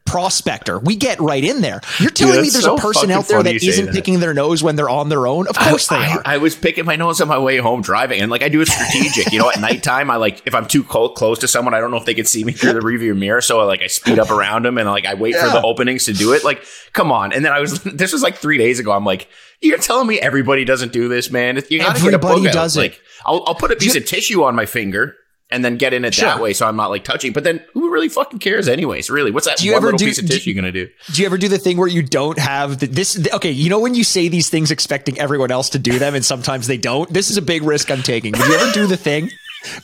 prospector. 0.05 0.78
We 0.78 0.97
get 0.97 1.20
right 1.20 1.43
in 1.43 1.61
there. 1.61 1.80
You're 1.99 2.11
telling 2.11 2.43
me 2.43 2.51
there's 2.51 2.64
so 2.64 2.76
a 2.76 2.78
person 2.78 3.11
out 3.11 3.28
there 3.28 3.43
that 3.43 3.62
you 3.62 3.70
isn't 3.70 3.86
that. 3.86 3.95
picking 3.95 4.20
their 4.20 4.34
nose 4.34 4.62
when 4.62 4.76
they're 4.76 4.88
on 4.88 5.09
their 5.09 5.26
own? 5.26 5.49
Of 5.49 5.59
course 5.59 5.88
they 5.88 5.97
are. 5.97 6.22
I 6.24 6.38
was 6.38 6.55
picking 6.55 6.84
my 6.84 6.97
nose 6.97 7.20
on 7.20 7.28
my 7.28 7.38
way 7.38 7.59
home 7.59 7.82
driving, 7.82 8.20
and 8.20 8.30
like 8.30 8.43
I 8.43 8.49
do 8.49 8.61
it 8.61 8.68
strategic. 8.68 9.32
you 9.32 9.38
know, 9.38 9.51
at 9.51 9.61
nighttime, 9.61 10.11
I 10.11 10.16
like 10.16 10.43
if 10.47 10.55
I'm 10.55 10.66
too 10.66 10.84
close 10.84 11.12
close 11.16 11.38
to 11.40 11.49
someone, 11.49 11.74
I 11.74 11.80
don't 11.80 11.90
know 11.90 11.97
if 11.97 12.05
they 12.05 12.14
can 12.14 12.24
see 12.24 12.45
me 12.45 12.53
through 12.53 12.74
the 12.74 12.80
rearview 12.80 13.16
mirror, 13.16 13.40
so 13.40 13.61
I 13.61 13.64
like 13.64 13.82
I 13.82 13.86
speed 13.86 14.18
up 14.18 14.30
around 14.30 14.64
them 14.64 14.78
and 14.78 14.88
like 14.88 15.07
I 15.07 15.14
wait 15.14 15.34
for 15.36 15.49
the 15.49 15.62
openings 15.62 16.05
to 16.05 16.12
do 16.12 16.32
it. 16.32 16.45
Like, 16.45 16.64
come 16.93 17.12
on! 17.12 17.32
And 17.32 17.45
then 17.45 17.53
I 17.53 17.61
was 17.61 17.82
this 17.84 18.12
was 18.12 18.22
like 18.22 18.36
three 18.36 18.59
days 18.59 18.78
ago. 18.78 18.93
I'm 18.93 19.05
like, 19.05 19.28
you're 19.61 19.78
telling 19.78 20.07
me 20.07 20.18
everybody 20.18 20.64
doesn't 20.64 20.93
do 20.93 21.09
this, 21.09 21.30
man? 21.30 21.62
You 21.70 21.78
gotta 21.78 22.01
get 22.01 22.12
a 22.12 22.16
Everybody 22.16 22.45
does 22.45 22.76
it. 22.76 22.80
Like, 22.80 23.01
I'll 23.24 23.45
I'll 23.47 23.55
put 23.55 23.70
a 23.70 23.76
piece 23.76 23.93
Ju- 23.95 24.01
of 24.01 24.07
tissue 24.07 24.43
on 24.45 24.55
my 24.55 24.66
finger. 24.66 25.16
And 25.53 25.62
then 25.64 25.76
get 25.76 25.92
in 25.92 26.05
it 26.05 26.16
that 26.16 26.40
way, 26.40 26.55
so 26.55 26.66
I'm 26.66 26.76
not 26.76 26.88
like 26.88 27.05
touching. 27.05 27.32
But 27.32 27.44
then, 27.44 27.62
who 27.74 27.90
really 27.92 28.09
fucking 28.09 28.38
cares, 28.38 28.66
anyways? 28.68 29.11
Really, 29.11 29.30
what's 29.30 29.46
that 29.46 29.59
Do 29.59 29.66
you 29.66 29.74
ever 29.74 29.86
little 29.88 29.98
do- 29.98 30.07
piece 30.07 30.18
of 30.18 30.26
do- 30.26 30.32
tissue 30.34 30.55
gonna 30.55 30.72
do? 30.72 30.88
Do 31.12 31.20
you 31.20 31.26
ever 31.26 31.36
do 31.36 31.46
the 31.48 31.59
thing 31.59 31.76
where 31.76 31.88
you 31.88 32.03
don't 32.03 32.38
have 32.38 32.78
the, 32.78 32.86
this? 32.86 33.12
the- 33.14 33.34
okay, 33.36 33.50
you 33.50 33.68
know 33.68 33.78
when 33.78 33.94
you 33.94 34.03
say 34.03 34.28
these 34.28 34.48
things 34.48 34.70
expecting 34.70 35.18
everyone 35.20 35.50
else 35.50 35.68
to 35.70 35.78
do 35.78 35.98
them, 35.98 36.14
and 36.14 36.24
sometimes 36.24 36.66
they 36.66 36.78
don't. 36.78 37.12
This 37.12 37.30
is 37.30 37.36
a 37.36 37.42
big 37.42 37.62
risk 37.62 37.90
I'm 37.90 38.03
taking. 38.03 38.32
Did 38.32 38.46
you 38.46 38.55
ever 38.55 38.72
do 38.72 38.86
the 38.86 38.96
thing 38.96 39.30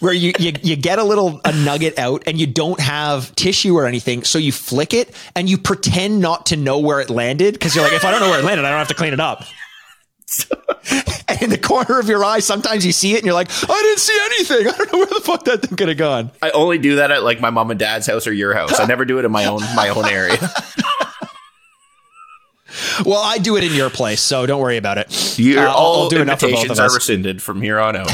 where 0.00 0.12
you, 0.14 0.32
you 0.38 0.52
you 0.62 0.74
get 0.74 0.98
a 0.98 1.04
little 1.04 1.40
a 1.44 1.52
nugget 1.52 1.98
out 1.98 2.24
and 2.26 2.40
you 2.40 2.46
don't 2.46 2.80
have 2.80 3.34
tissue 3.36 3.76
or 3.76 3.86
anything, 3.86 4.24
so 4.24 4.38
you 4.38 4.52
flick 4.52 4.94
it 4.94 5.14
and 5.36 5.48
you 5.50 5.58
pretend 5.58 6.18
not 6.20 6.46
to 6.46 6.56
know 6.56 6.78
where 6.78 6.98
it 7.00 7.10
landed 7.10 7.52
because 7.54 7.74
you're 7.76 7.84
like, 7.84 7.92
if 7.92 8.04
I 8.04 8.10
don't 8.10 8.20
know 8.20 8.30
where 8.30 8.40
it 8.40 8.44
landed, 8.44 8.64
I 8.64 8.70
don't 8.70 8.78
have 8.78 8.88
to 8.88 8.94
clean 8.94 9.12
it 9.12 9.20
up. 9.20 9.44
and 11.28 11.42
in 11.42 11.50
the 11.50 11.58
corner 11.58 11.98
of 11.98 12.08
your 12.08 12.24
eye, 12.24 12.40
sometimes 12.40 12.84
you 12.84 12.92
see 12.92 13.14
it 13.14 13.18
and 13.18 13.24
you're 13.24 13.34
like, 13.34 13.48
I 13.50 13.82
didn't 13.82 13.98
see 13.98 14.18
anything. 14.24 14.66
I 14.72 14.76
don't 14.76 14.92
know 14.92 14.98
where 14.98 15.06
the 15.06 15.20
fuck 15.22 15.44
that 15.44 15.62
thing 15.62 15.76
could 15.76 15.88
have 15.88 15.96
gone. 15.98 16.30
I 16.42 16.50
only 16.50 16.78
do 16.78 16.96
that 16.96 17.10
at 17.10 17.22
like 17.24 17.40
my 17.40 17.50
mom 17.50 17.70
and 17.70 17.78
dad's 17.80 18.06
house 18.06 18.26
or 18.26 18.32
your 18.32 18.54
house. 18.54 18.78
I 18.78 18.86
never 18.86 19.04
do 19.04 19.18
it 19.18 19.24
in 19.24 19.32
my 19.32 19.46
own 19.46 19.60
my 19.74 19.88
own 19.88 20.04
area. 20.06 20.38
Well, 23.04 23.22
I 23.22 23.38
do 23.38 23.56
it 23.56 23.64
in 23.64 23.72
your 23.72 23.90
place, 23.90 24.20
so 24.20 24.44
don't 24.44 24.60
worry 24.60 24.76
about 24.76 24.98
it. 24.98 25.38
You're 25.38 25.66
Uh, 25.66 25.72
all 25.72 26.02
I'll 26.02 26.08
do 26.10 26.20
enough 26.20 26.40
for 26.40 26.46
both 26.48 26.64
invitations 26.64 26.78
are 26.80 26.92
rescinded 26.94 27.40
from 27.40 27.62
here 27.62 27.78
on 27.78 27.96
out. 27.96 28.10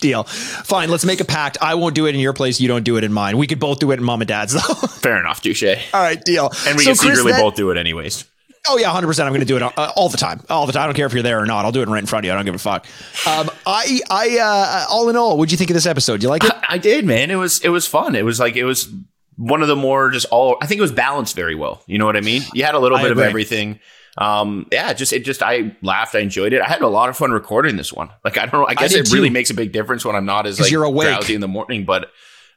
Deal. 0.00 0.24
Fine, 0.24 0.90
let's 0.90 1.04
make 1.04 1.20
a 1.20 1.24
pact. 1.24 1.56
I 1.60 1.74
won't 1.74 1.94
do 1.94 2.06
it 2.06 2.14
in 2.14 2.20
your 2.20 2.32
place. 2.32 2.60
You 2.60 2.68
don't 2.68 2.82
do 2.82 2.96
it 2.96 3.04
in 3.04 3.12
mine. 3.12 3.36
We 3.38 3.46
could 3.46 3.60
both 3.60 3.78
do 3.78 3.90
it 3.92 3.98
in 3.98 4.04
mom 4.04 4.22
and 4.22 4.28
dad's, 4.28 4.54
though. 4.54 4.74
Fair 4.88 5.18
enough, 5.18 5.40
touche. 5.40 5.62
All 5.94 6.02
right, 6.02 6.20
deal. 6.24 6.50
And 6.66 6.76
we 6.76 6.84
So, 6.84 6.90
can 6.90 6.96
Chris, 6.96 7.00
secretly 7.00 7.32
that- 7.32 7.40
both 7.42 7.54
do 7.54 7.70
it 7.70 7.76
anyways. 7.76 8.24
Oh 8.68 8.78
yeah, 8.78 8.90
hundred 8.90 9.06
percent. 9.06 9.26
I'm 9.26 9.32
going 9.32 9.40
to 9.40 9.46
do 9.46 9.56
it 9.56 9.62
uh, 9.62 9.92
all 9.96 10.08
the 10.08 10.16
time, 10.16 10.42
all 10.48 10.66
the 10.66 10.72
time. 10.72 10.82
I 10.82 10.86
don't 10.86 10.94
care 10.96 11.06
if 11.06 11.12
you're 11.12 11.22
there 11.22 11.40
or 11.40 11.46
not. 11.46 11.64
I'll 11.64 11.72
do 11.72 11.82
it 11.82 11.88
right 11.88 11.98
in 11.98 12.06
front 12.06 12.24
of 12.24 12.26
you. 12.26 12.32
I 12.32 12.34
don't 12.36 12.44
give 12.44 12.54
a 12.54 12.58
fuck. 12.58 12.86
Um, 13.26 13.50
I, 13.66 14.00
I, 14.10 14.38
uh, 14.38 14.86
all 14.90 15.08
in 15.08 15.16
all, 15.16 15.36
what'd 15.38 15.52
you 15.52 15.58
think 15.58 15.70
of 15.70 15.74
this 15.74 15.86
episode? 15.86 16.20
Do 16.20 16.24
you 16.24 16.30
like 16.30 16.44
it? 16.44 16.52
I 16.68 16.78
did, 16.78 17.04
man. 17.04 17.30
It 17.30 17.36
was 17.36 17.60
it 17.60 17.68
was 17.68 17.86
fun. 17.86 18.14
It 18.14 18.24
was 18.24 18.40
like 18.40 18.56
it 18.56 18.64
was 18.64 18.92
one 19.36 19.62
of 19.62 19.68
the 19.68 19.76
more 19.76 20.10
just 20.10 20.26
all. 20.30 20.56
I 20.60 20.66
think 20.66 20.78
it 20.78 20.82
was 20.82 20.92
balanced 20.92 21.36
very 21.36 21.54
well. 21.54 21.82
You 21.86 21.98
know 21.98 22.06
what 22.06 22.16
I 22.16 22.20
mean? 22.20 22.42
You 22.54 22.64
had 22.64 22.74
a 22.74 22.78
little 22.78 22.98
I 22.98 23.02
bit 23.02 23.12
agree. 23.12 23.24
of 23.24 23.28
everything. 23.28 23.80
Um, 24.18 24.66
yeah, 24.72 24.92
just 24.94 25.12
it 25.12 25.24
just 25.24 25.42
I 25.42 25.76
laughed. 25.82 26.14
I 26.14 26.20
enjoyed 26.20 26.52
it. 26.52 26.62
I 26.62 26.68
had 26.68 26.82
a 26.82 26.88
lot 26.88 27.08
of 27.08 27.16
fun 27.16 27.32
recording 27.32 27.76
this 27.76 27.92
one. 27.92 28.10
Like 28.24 28.38
I 28.38 28.46
don't 28.46 28.60
know. 28.62 28.66
I 28.66 28.74
guess 28.74 28.92
did 28.92 29.06
it 29.06 29.12
really 29.12 29.28
too. 29.28 29.34
makes 29.34 29.50
a 29.50 29.54
big 29.54 29.72
difference 29.72 30.04
when 30.04 30.16
I'm 30.16 30.24
not 30.24 30.46
as 30.46 30.58
like 30.58 30.70
you're 30.70 30.84
awake. 30.84 31.08
drowsy 31.08 31.34
in 31.34 31.40
the 31.40 31.48
morning. 31.48 31.84
But 31.84 32.10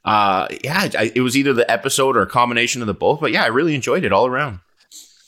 uh, 0.05 0.47
yeah, 0.64 0.89
I, 0.97 1.12
it 1.14 1.22
was 1.22 1.36
either 1.36 1.53
the 1.53 1.70
episode 1.70 2.16
or 2.16 2.22
a 2.22 2.28
combination 2.28 2.82
of 2.82 2.88
the 2.88 2.93
both. 2.93 3.20
But 3.20 3.32
yeah, 3.32 3.43
I 3.43 3.47
really 3.47 3.76
enjoyed 3.76 4.05
it 4.05 4.14
all 4.14 4.26
around. 4.26 4.60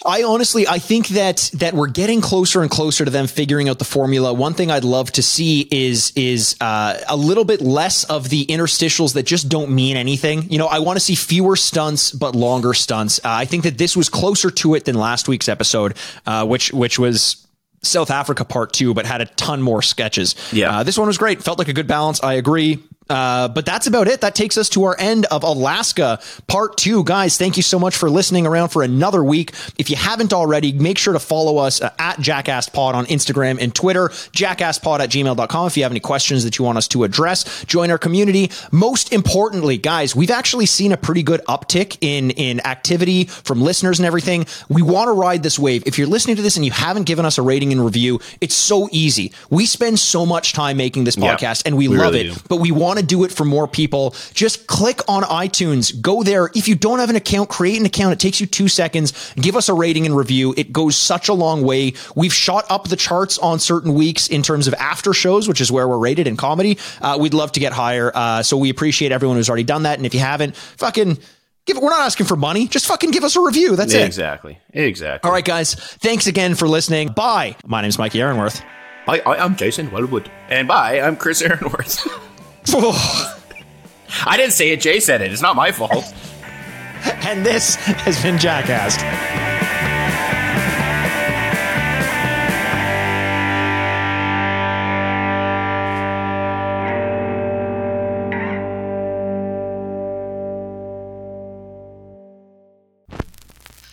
I 0.05 0.23
honestly, 0.23 0.67
I 0.67 0.79
think 0.79 1.09
that 1.09 1.51
that 1.55 1.73
we're 1.73 1.87
getting 1.87 2.21
closer 2.21 2.61
and 2.61 2.71
closer 2.71 3.05
to 3.05 3.11
them 3.11 3.27
figuring 3.27 3.69
out 3.69 3.79
the 3.79 3.85
formula. 3.85 4.33
One 4.33 4.53
thing 4.53 4.71
I'd 4.71 4.83
love 4.83 5.11
to 5.13 5.23
see 5.23 5.67
is 5.71 6.11
is 6.15 6.55
uh, 6.59 6.97
a 7.07 7.15
little 7.15 7.45
bit 7.45 7.61
less 7.61 8.03
of 8.05 8.29
the 8.29 8.45
interstitials 8.47 9.13
that 9.13 9.23
just 9.23 9.49
don't 9.49 9.71
mean 9.71 9.97
anything. 9.97 10.49
You 10.49 10.57
know, 10.57 10.67
I 10.67 10.79
want 10.79 10.97
to 10.97 11.01
see 11.01 11.15
fewer 11.15 11.55
stunts 11.55 12.11
but 12.11 12.35
longer 12.35 12.73
stunts. 12.73 13.19
Uh, 13.19 13.23
I 13.25 13.45
think 13.45 13.63
that 13.63 13.77
this 13.77 13.95
was 13.95 14.09
closer 14.09 14.49
to 14.51 14.75
it 14.75 14.85
than 14.85 14.95
last 14.95 15.27
week's 15.27 15.49
episode, 15.49 15.95
uh, 16.25 16.45
which 16.45 16.73
which 16.73 16.97
was. 16.99 17.47
South 17.83 18.11
Africa 18.11 18.45
part 18.45 18.73
two, 18.73 18.93
but 18.93 19.07
had 19.07 19.21
a 19.21 19.25
ton 19.25 19.59
more 19.59 19.81
sketches. 19.81 20.35
Yeah. 20.53 20.69
Uh, 20.69 20.83
this 20.83 20.99
one 20.99 21.07
was 21.07 21.17
great. 21.17 21.41
Felt 21.41 21.57
like 21.57 21.67
a 21.67 21.73
good 21.73 21.87
balance. 21.87 22.21
I 22.21 22.35
agree. 22.35 22.77
Uh, 23.11 23.49
but 23.49 23.65
that's 23.65 23.87
about 23.87 24.07
it. 24.07 24.21
That 24.21 24.35
takes 24.35 24.57
us 24.57 24.69
to 24.69 24.85
our 24.85 24.95
end 24.97 25.25
of 25.25 25.43
Alaska 25.43 26.19
part 26.47 26.77
two. 26.77 27.03
Guys, 27.03 27.37
thank 27.37 27.57
you 27.57 27.63
so 27.63 27.77
much 27.77 27.95
for 27.95 28.09
listening 28.09 28.47
around 28.47 28.69
for 28.69 28.83
another 28.83 29.21
week. 29.21 29.51
If 29.77 29.89
you 29.89 29.97
haven't 29.97 30.31
already, 30.31 30.71
make 30.71 30.97
sure 30.97 31.11
to 31.11 31.19
follow 31.19 31.57
us 31.57 31.81
uh, 31.81 31.89
at 31.99 32.17
JackassPod 32.19 32.93
on 32.93 33.05
Instagram 33.07 33.61
and 33.61 33.75
Twitter, 33.75 34.07
jackasspod 34.09 35.01
at 35.01 35.09
gmail.com 35.09 35.67
if 35.67 35.75
you 35.75 35.83
have 35.83 35.91
any 35.91 35.99
questions 35.99 36.45
that 36.45 36.57
you 36.57 36.63
want 36.63 36.77
us 36.77 36.87
to 36.87 37.03
address. 37.03 37.65
Join 37.65 37.91
our 37.91 37.97
community. 37.97 38.49
Most 38.71 39.11
importantly, 39.11 39.77
guys, 39.77 40.15
we've 40.15 40.31
actually 40.31 40.65
seen 40.65 40.93
a 40.93 40.97
pretty 40.97 41.21
good 41.23 41.41
uptick 41.49 41.97
in, 41.99 42.31
in 42.31 42.65
activity 42.65 43.25
from 43.25 43.61
listeners 43.61 43.99
and 43.99 44.05
everything. 44.05 44.45
We 44.69 44.81
want 44.81 45.09
to 45.09 45.11
ride 45.11 45.43
this 45.43 45.59
wave. 45.59 45.83
If 45.85 45.97
you're 45.97 46.07
listening 46.07 46.37
to 46.37 46.41
this 46.41 46.55
and 46.55 46.63
you 46.63 46.71
haven't 46.71 47.07
given 47.07 47.25
us 47.25 47.37
a 47.37 47.41
rating 47.41 47.73
and 47.73 47.83
review, 47.83 48.21
it's 48.39 48.55
so 48.55 48.87
easy. 48.93 49.33
We 49.49 49.65
spend 49.65 49.99
so 49.99 50.25
much 50.25 50.53
time 50.53 50.77
making 50.77 51.03
this 51.03 51.17
podcast 51.17 51.63
and 51.65 51.75
we, 51.75 51.89
we 51.89 51.97
love 51.97 52.13
really 52.13 52.29
it 52.29 52.33
do. 52.35 52.39
but 52.47 52.57
we 52.57 52.71
want 52.71 52.99
to 52.99 53.00
do 53.01 53.23
it 53.23 53.31
for 53.31 53.45
more 53.45 53.67
people. 53.67 54.15
Just 54.33 54.67
click 54.67 55.01
on 55.07 55.23
iTunes, 55.23 55.99
go 56.01 56.23
there. 56.23 56.49
If 56.55 56.67
you 56.67 56.75
don't 56.75 56.99
have 56.99 57.09
an 57.09 57.15
account, 57.15 57.49
create 57.49 57.79
an 57.79 57.85
account. 57.85 58.13
It 58.13 58.19
takes 58.19 58.39
you 58.39 58.47
two 58.47 58.67
seconds. 58.67 59.33
Give 59.35 59.55
us 59.55 59.69
a 59.69 59.73
rating 59.73 60.05
and 60.05 60.15
review. 60.15 60.53
It 60.57 60.71
goes 60.71 60.95
such 60.97 61.29
a 61.29 61.33
long 61.33 61.63
way. 61.63 61.93
We've 62.15 62.33
shot 62.33 62.65
up 62.69 62.87
the 62.87 62.95
charts 62.95 63.37
on 63.37 63.59
certain 63.59 63.93
weeks 63.93 64.27
in 64.27 64.41
terms 64.43 64.67
of 64.67 64.73
after 64.75 65.13
shows, 65.13 65.47
which 65.47 65.61
is 65.61 65.71
where 65.71 65.87
we're 65.87 65.97
rated 65.97 66.27
in 66.27 66.37
comedy. 66.37 66.77
Uh, 67.01 67.17
we'd 67.19 67.33
love 67.33 67.51
to 67.53 67.59
get 67.59 67.73
higher. 67.73 68.11
Uh, 68.13 68.43
so 68.43 68.57
we 68.57 68.69
appreciate 68.69 69.11
everyone 69.11 69.37
who's 69.37 69.49
already 69.49 69.63
done 69.63 69.83
that. 69.83 69.97
And 69.97 70.05
if 70.05 70.13
you 70.13 70.19
haven't, 70.19 70.55
fucking 70.55 71.17
give 71.65 71.77
it. 71.77 71.83
We're 71.83 71.89
not 71.89 72.01
asking 72.01 72.25
for 72.27 72.35
money. 72.35 72.67
Just 72.67 72.87
fucking 72.87 73.11
give 73.11 73.23
us 73.23 73.35
a 73.35 73.41
review. 73.41 73.75
That's 73.75 73.93
it. 73.93 74.05
Exactly. 74.05 74.59
Exactly. 74.73 75.27
All 75.27 75.33
right, 75.33 75.45
guys. 75.45 75.75
Thanks 75.75 76.27
again 76.27 76.55
for 76.55 76.67
listening. 76.67 77.09
Bye. 77.09 77.55
My 77.65 77.81
name's 77.81 77.97
Mikey 77.97 78.21
Aaronworth. 78.21 78.61
I, 79.07 79.19
I, 79.19 79.43
I'm 79.43 79.55
Jason 79.55 79.89
Wellwood. 79.91 80.31
And 80.49 80.67
bye, 80.67 80.99
I'm 81.01 81.15
Chris 81.15 81.41
Aaronworth. 81.41 82.07
I 82.67 84.37
didn't 84.37 84.53
say 84.53 84.69
it. 84.69 84.81
Jay 84.81 84.99
said 84.99 85.21
it. 85.21 85.31
It's 85.31 85.41
not 85.41 85.55
my 85.55 85.71
fault. 85.71 86.13
and 87.25 87.45
this 87.45 87.75
has 87.75 88.21
been 88.21 88.37
Jackass. 88.37 88.97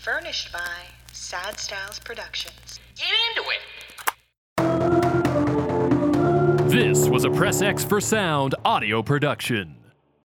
Furnished 0.03 0.53
by 0.53 0.61
Sad 1.13 1.59
Styles 1.59 1.99
Productions. 2.01 2.81
Get 2.97 3.09
into 3.31 3.49
it. 3.51 3.78
Was 7.19 7.25
a 7.25 7.31
Press 7.31 7.63
X 7.63 7.83
for 7.83 8.01
Sound 8.01 8.55
audio 8.65 9.03
production. 9.03 9.78